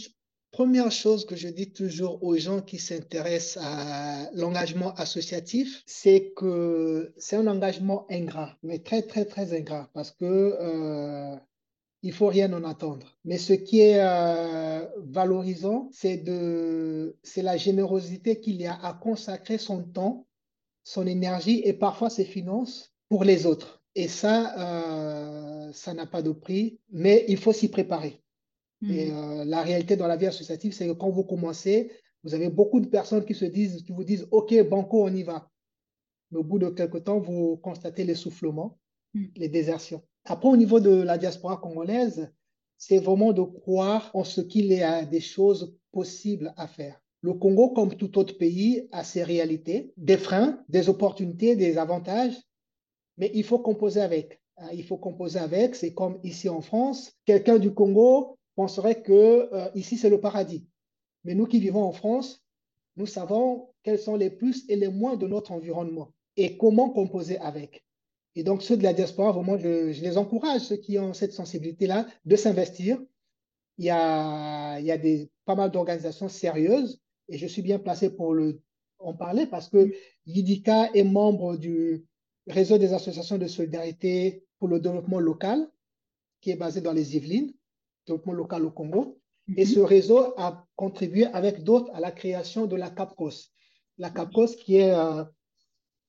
première 0.52 0.92
chose 0.92 1.26
que 1.26 1.36
je 1.36 1.48
dis 1.48 1.72
toujours 1.72 2.24
aux 2.24 2.38
gens 2.38 2.62
qui 2.62 2.78
s'intéressent 2.78 3.64
à 3.64 4.30
l'engagement 4.34 4.94
associatif, 4.96 5.82
c'est 5.86 6.34
que 6.36 7.14
c'est 7.18 7.38
un 7.38 7.48
engagement 7.48 8.06
ingrat, 8.10 8.58
mais 8.64 8.80
très, 8.80 9.02
très, 9.02 9.26
très 9.26 9.58
ingrat, 9.58 9.89
parce 9.94 10.12
que 10.12 10.26
euh, 10.26 11.36
il 12.04 12.14
faut 12.14 12.28
rien 12.28 12.52
en 12.54 12.64
attendre. 12.64 13.18
Mais 13.24 13.38
ce 13.38 13.54
qui 13.54 13.80
est 13.80 14.02
euh, 14.02 14.86
valorisant, 14.98 15.89
c'est 15.92 16.18
de, 16.18 17.18
c'est 17.24 17.44
la 17.44 17.58
générosité 17.58 18.39
qu'il 18.39 18.62
y 18.62 18.66
a 18.66 18.74
à 18.74 18.94
consacrer 18.94 19.58
son 19.58 19.84
temps, 19.84 20.28
son 20.84 21.08
énergie 21.08 21.62
et 21.64 21.74
parfois 21.74 22.10
ses 22.10 22.26
finances 22.26 22.94
pour 23.08 23.24
les 23.24 23.46
autres. 23.46 23.81
Et 23.96 24.08
ça, 24.08 25.66
euh, 25.68 25.72
ça 25.74 25.94
n'a 25.94 26.06
pas 26.06 26.22
de 26.22 26.32
prix, 26.32 26.80
mais 26.92 27.26
il 27.28 27.38
faut 27.38 27.54
s'y 27.54 27.70
préparer. 27.70 28.22
Et 28.89 29.12
Mhm. 29.12 29.18
euh, 29.18 29.46
la 29.46 29.62
réalité 29.62 29.96
dans 29.96 30.08
la 30.08 30.16
vie 30.18 30.26
associative, 30.28 30.74
c'est 30.74 30.88
que 30.88 30.94
quand 30.94 31.10
vous 31.10 31.24
commencez, 31.24 31.92
vous 32.24 32.34
avez 32.34 32.50
beaucoup 32.50 32.80
de 32.80 32.88
personnes 32.88 33.26
qui 33.26 33.36
se 33.36 33.46
disent, 33.46 33.84
qui 33.84 33.92
vous 33.92 34.04
disent, 34.04 34.28
OK, 34.32 34.54
banco, 34.70 35.04
on 35.04 35.14
y 35.14 35.24
va. 35.24 35.50
Mais 36.32 36.39
au 36.39 36.44
bout 36.44 36.60
de 36.60 36.70
quelque 36.70 36.98
temps, 36.98 37.20
vous 37.20 37.58
constatez 37.58 38.04
l'essoufflement, 38.04 38.80
Mhm. 39.14 39.32
les 39.36 39.50
désertions. 39.50 40.02
Après, 40.26 40.50
au 40.50 40.56
niveau 40.58 40.80
de 40.80 40.89
la 40.89 41.18
diaspora 41.18 41.58
congolaise, 41.58 42.32
c'est 42.78 43.00
vraiment 43.00 43.34
de 43.34 43.42
croire 43.44 44.10
en 44.14 44.24
ce 44.24 44.42
qu'il 44.42 44.68
y 44.68 44.82
a 44.82 45.06
des 45.06 45.20
choses 45.20 45.76
possibles 45.92 46.54
à 46.58 46.68
faire. 46.68 47.02
Le 47.22 47.34
Congo, 47.34 47.70
comme 47.70 47.96
tout 47.96 48.18
autre 48.18 48.38
pays, 48.38 48.88
a 48.92 49.04
ses 49.04 49.24
réalités, 49.24 49.94
des 49.98 50.18
freins, 50.18 50.64
des 50.70 50.89
opportunités, 50.89 51.56
des 51.56 51.78
avantages, 51.78 52.36
mais 53.22 53.30
il 53.36 53.44
faut 53.44 53.60
composer 53.60 54.02
avec. 54.02 54.42
Hein, 54.58 54.70
Il 54.74 54.84
faut 54.84 54.98
composer 54.98 55.40
avec. 55.40 55.76
C'est 55.76 55.94
comme 55.94 56.20
ici 56.24 56.50
en 56.50 56.60
France, 56.60 57.14
quelqu'un 57.26 57.60
du 57.60 57.72
Congo 57.72 58.38
penserait 58.56 59.02
que 59.04 59.48
euh, 59.54 59.70
ici 59.76 59.96
c'est 59.96 60.10
le 60.10 60.20
paradis. 60.20 60.66
Mais 61.24 61.36
nous 61.36 61.46
qui 61.46 61.60
vivons 61.60 61.84
en 61.84 61.92
France, 61.92 62.44
nous 62.98 63.06
savons 63.06 63.70
quels 63.84 64.00
sont 64.00 64.16
les 64.16 64.32
plus 64.32 64.66
et 64.70 64.76
les 64.76 64.88
moins 64.88 65.16
de 65.16 65.28
notre 65.28 65.52
environnement 65.52 66.12
et 66.36 66.58
comment 66.58 66.90
composer 66.90 67.38
avec. 67.38 67.86
Et 68.36 68.44
donc 68.44 68.64
ceux 68.64 68.76
de 68.76 68.84
la 68.84 68.94
diaspora, 68.94 69.32
vraiment, 69.32 69.58
je, 69.58 69.92
je 69.92 70.02
les 70.02 70.18
encourage, 70.18 70.62
ceux 70.62 70.78
qui 70.78 70.98
ont 70.98 71.14
cette 71.14 71.34
sensibilité-là, 71.34 72.08
de 72.26 72.36
s'investir. 72.36 73.00
Il 73.78 73.86
y 73.86 73.92
a, 73.92 74.80
il 74.80 74.86
y 74.86 74.92
a 74.92 74.98
des, 74.98 75.30
pas 75.46 75.56
mal 75.56 75.70
d'organisations 75.70 76.28
sérieuses 76.28 77.00
et 77.30 77.38
je 77.38 77.46
suis 77.46 77.62
bien 77.62 77.78
placé 77.78 78.10
pour 78.10 78.34
le, 78.34 78.62
en 78.98 79.14
parler 79.14 79.46
parce 79.46 79.70
que 79.70 79.94
YIDICA 80.26 80.90
est 80.96 81.04
membre 81.04 81.58
du 81.58 82.06
réseau 82.48 82.78
des 82.78 82.94
associations 82.94 83.38
de 83.38 83.48
solidarité 83.48 84.44
pour 84.60 84.68
le 84.68 84.80
développement 84.80 85.20
local 85.20 85.68
qui 86.42 86.52
est 86.52 86.56
basé 86.56 86.82
dans 86.82 86.94
les 86.94 87.16
Yvelines, 87.16 87.54
développement 88.06 88.34
local 88.34 88.66
au 88.66 88.72
Congo. 88.72 89.20
Et 89.58 89.66
Mhm. 89.66 89.72
ce 89.74 89.80
réseau 89.80 90.34
a 90.38 90.66
contribué 90.76 91.26
avec 91.26 91.64
d'autres 91.64 91.92
à 91.94 92.00
la 92.00 92.12
création 92.12 92.68
de 92.68 92.76
la 92.76 92.89
CAPCOS. 92.89 93.50
La 93.98 94.10
CAPCOS 94.10 94.56
qui 94.56 94.78
est 94.78 94.94
euh, 94.94 95.24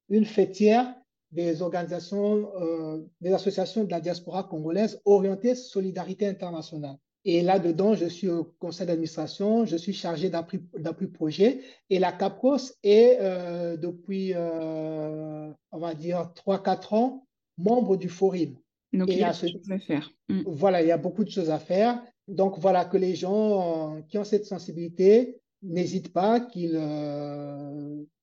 une 0.08 0.24
fêtière 0.24 0.94
des 1.30 1.62
organisations, 1.62 2.52
euh, 2.60 2.98
des 3.20 3.32
associations 3.32 3.84
de 3.84 3.90
la 3.90 4.00
diaspora 4.00 4.44
congolaise 4.44 5.00
orientées 5.04 5.54
solidarité 5.54 6.26
internationale. 6.26 6.96
Et 7.24 7.42
là-dedans, 7.42 7.94
je 7.94 8.06
suis 8.06 8.28
au 8.28 8.44
conseil 8.58 8.86
d'administration, 8.86 9.64
je 9.64 9.76
suis 9.76 9.92
chargé 9.92 10.28
d'appui 10.28 11.06
projet. 11.06 11.60
Et 11.88 11.98
la 11.98 12.12
CAPCOS 12.12 12.74
est 12.82 13.18
euh, 13.20 13.76
depuis, 13.76 14.32
euh, 14.34 15.50
on 15.70 15.78
va 15.78 15.94
dire, 15.94 16.32
3-4 16.34 16.94
ans, 16.94 17.26
membre 17.58 17.96
du 17.96 18.08
Forum. 18.08 18.56
Donc, 18.92 19.08
il 19.08 19.18
y 19.18 19.22
a 19.22 19.32
ce, 19.32 19.46
des 19.46 19.52
choses 19.52 19.70
à 19.70 19.78
faire. 19.78 20.10
Mhm. 20.28 20.44
voilà, 20.46 20.82
il 20.82 20.88
y 20.88 20.92
a 20.92 20.98
beaucoup 20.98 21.24
de 21.24 21.30
choses 21.30 21.50
à 21.50 21.58
faire. 21.58 22.02
Donc 22.28 22.58
voilà, 22.58 22.84
que 22.84 22.96
les 22.96 23.14
gens 23.14 23.96
euh, 23.96 24.00
qui 24.02 24.18
ont 24.18 24.24
cette 24.24 24.44
sensibilité 24.44 25.40
n'hésitent 25.62 26.12
pas, 26.12 26.40
qu'ils 26.40 26.78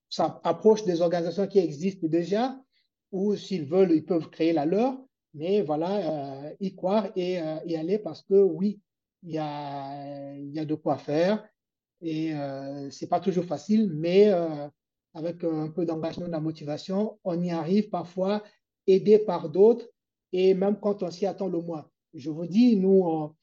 s'approchent 0.09 0.83
des 0.83 1.01
organisations 1.01 1.47
qui 1.47 1.59
existent 1.59 2.07
déjà, 2.07 2.59
ou 3.11 3.35
s'ils 3.35 3.65
veulent, 3.65 3.91
ils 3.91 4.05
peuvent 4.05 4.29
créer 4.29 4.53
la 4.53 4.65
leur. 4.65 4.97
Mais 5.33 5.61
voilà, 5.61 5.97
euh, 5.97 6.53
y 6.59 6.75
croire 6.75 7.07
et 7.15 7.39
euh, 7.39 7.57
y 7.65 7.75
aller 7.75 7.99
parce 7.99 8.23
que 8.23 8.33
oui, 8.33 8.79
il 9.23 9.31
y 9.33 9.37
a, 9.37 10.35
y 10.37 10.59
a 10.59 10.65
de 10.65 10.75
quoi 10.75 10.97
faire. 10.97 11.47
Et 12.01 12.33
euh, 12.33 12.89
c'est 12.91 13.07
pas 13.09 13.19
toujours 13.19 13.45
facile, 13.45 13.91
mais 13.93 14.29
euh, 14.29 14.67
avec 15.13 15.43
un 15.43 15.69
peu 15.69 15.85
d'engagement, 15.85 16.27
de 16.27 16.31
la 16.31 16.39
motivation, 16.39 17.19
on 17.23 17.41
y 17.41 17.51
arrive 17.51 17.89
parfois, 17.89 18.43
aidé 18.87 19.19
par 19.19 19.49
d'autres, 19.49 19.89
et 20.31 20.53
même 20.53 20.79
quand 20.79 21.03
on 21.03 21.11
s'y 21.11 21.25
attend 21.25 21.47
le 21.47 21.59
moins. 21.61 21.89
Je 22.13 22.29
vous 22.29 22.45
dis, 22.47 22.75
nous, 22.77 23.01
on- 23.03 23.35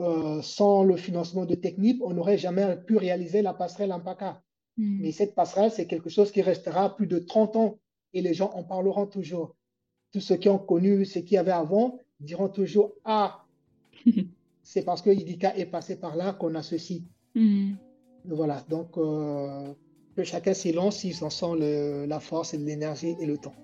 euh, 0.00 0.40
sans 0.42 0.84
le 0.84 0.96
financement 0.96 1.44
de 1.44 1.54
Technip, 1.56 2.00
on 2.02 2.12
n'aurait 2.14 2.38
jamais 2.38 2.76
pu 2.86 2.96
réaliser 2.96 3.42
la 3.42 3.52
passerelle 3.54 3.92
Ampaka. 3.92 4.42
Mhm. 4.76 4.98
Mais 5.00 5.12
cette 5.12 5.34
passerelle, 5.34 5.72
c'est 5.72 5.86
quelque 5.86 6.08
chose 6.10 6.30
qui 6.30 6.40
restera 6.42 6.94
plus 6.94 7.06
de 7.08 7.18
30 7.18 7.56
ans 7.56 7.78
et 8.12 8.22
les 8.22 8.32
gens 8.34 8.50
en 8.54 8.62
parleront 8.62 9.06
toujours. 9.06 9.56
Tous 10.12 10.20
ceux 10.20 10.36
qui 10.36 10.48
ont 10.48 10.58
connu 10.58 11.04
ce 11.04 11.18
qu'il 11.18 11.32
y 11.34 11.38
avait 11.38 11.50
avant 11.52 11.98
diront 12.20 12.48
toujours 12.48 12.94
Ah, 13.04 13.44
c'est 14.70 14.84
parce 14.84 15.00
que 15.00 15.08
Idika 15.08 15.56
est 15.56 15.64
passé 15.64 15.96
par 15.98 16.14
là 16.14 16.34
qu'on 16.38 16.54
a 16.54 16.62
ceci. 16.62 17.06
Mhm. 17.34 17.76
Voilà, 18.26 18.62
donc 18.68 18.98
euh, 18.98 19.72
que 20.14 20.24
chacun 20.24 20.52
s'y 20.52 20.72
lance 20.72 20.96
s'il 20.98 21.14
s'en 21.14 21.30
sent 21.30 21.54
le- 21.58 22.04
la 22.06 22.20
force 22.20 22.52
et 22.52 22.58
l'énergie 22.58 23.14
et 23.18 23.24
le 23.24 23.38
temps. 23.38 23.54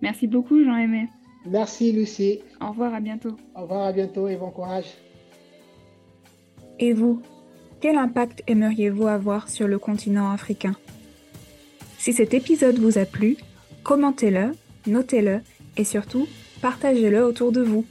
Merci 0.00 0.26
beaucoup, 0.26 0.64
Jean-Aimé. 0.64 1.08
Merci 1.46 1.92
Lucie. 1.92 2.40
Au 2.62 2.68
revoir, 2.70 2.94
à 2.94 3.00
bientôt. 3.00 3.36
Au 3.54 3.62
revoir, 3.62 3.82
à 3.88 3.92
bientôt 3.92 4.26
et 4.28 4.36
bon 4.36 4.50
courage. 4.50 4.86
Et 6.78 6.94
vous, 6.94 7.20
quel 7.80 7.96
impact 7.98 8.42
aimeriez-vous 8.46 9.06
avoir 9.06 9.50
sur 9.50 9.68
le 9.68 9.78
continent 9.78 10.30
africain? 10.30 10.74
Si 11.98 12.14
cet 12.14 12.32
épisode 12.32 12.78
vous 12.78 12.96
a 12.96 13.04
plu, 13.04 13.36
commentez-le, 13.82 14.52
notez-le 14.86 15.40
et 15.76 15.84
surtout, 15.84 16.26
partagez-le 16.62 17.22
autour 17.22 17.52
de 17.52 17.60
vous. 17.60 17.84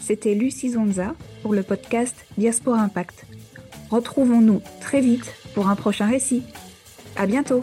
C'était 0.00 0.34
Lucie 0.34 0.70
Zonza 0.70 1.14
pour 1.42 1.54
le 1.54 1.62
podcast 1.62 2.14
Diaspora 2.36 2.80
Impact. 2.80 3.26
Retrouvons-nous 3.90 4.60
très 4.80 5.00
vite 5.00 5.34
pour 5.54 5.68
un 5.68 5.76
prochain 5.76 6.06
récit. 6.06 6.42
À 7.16 7.26
bientôt! 7.26 7.62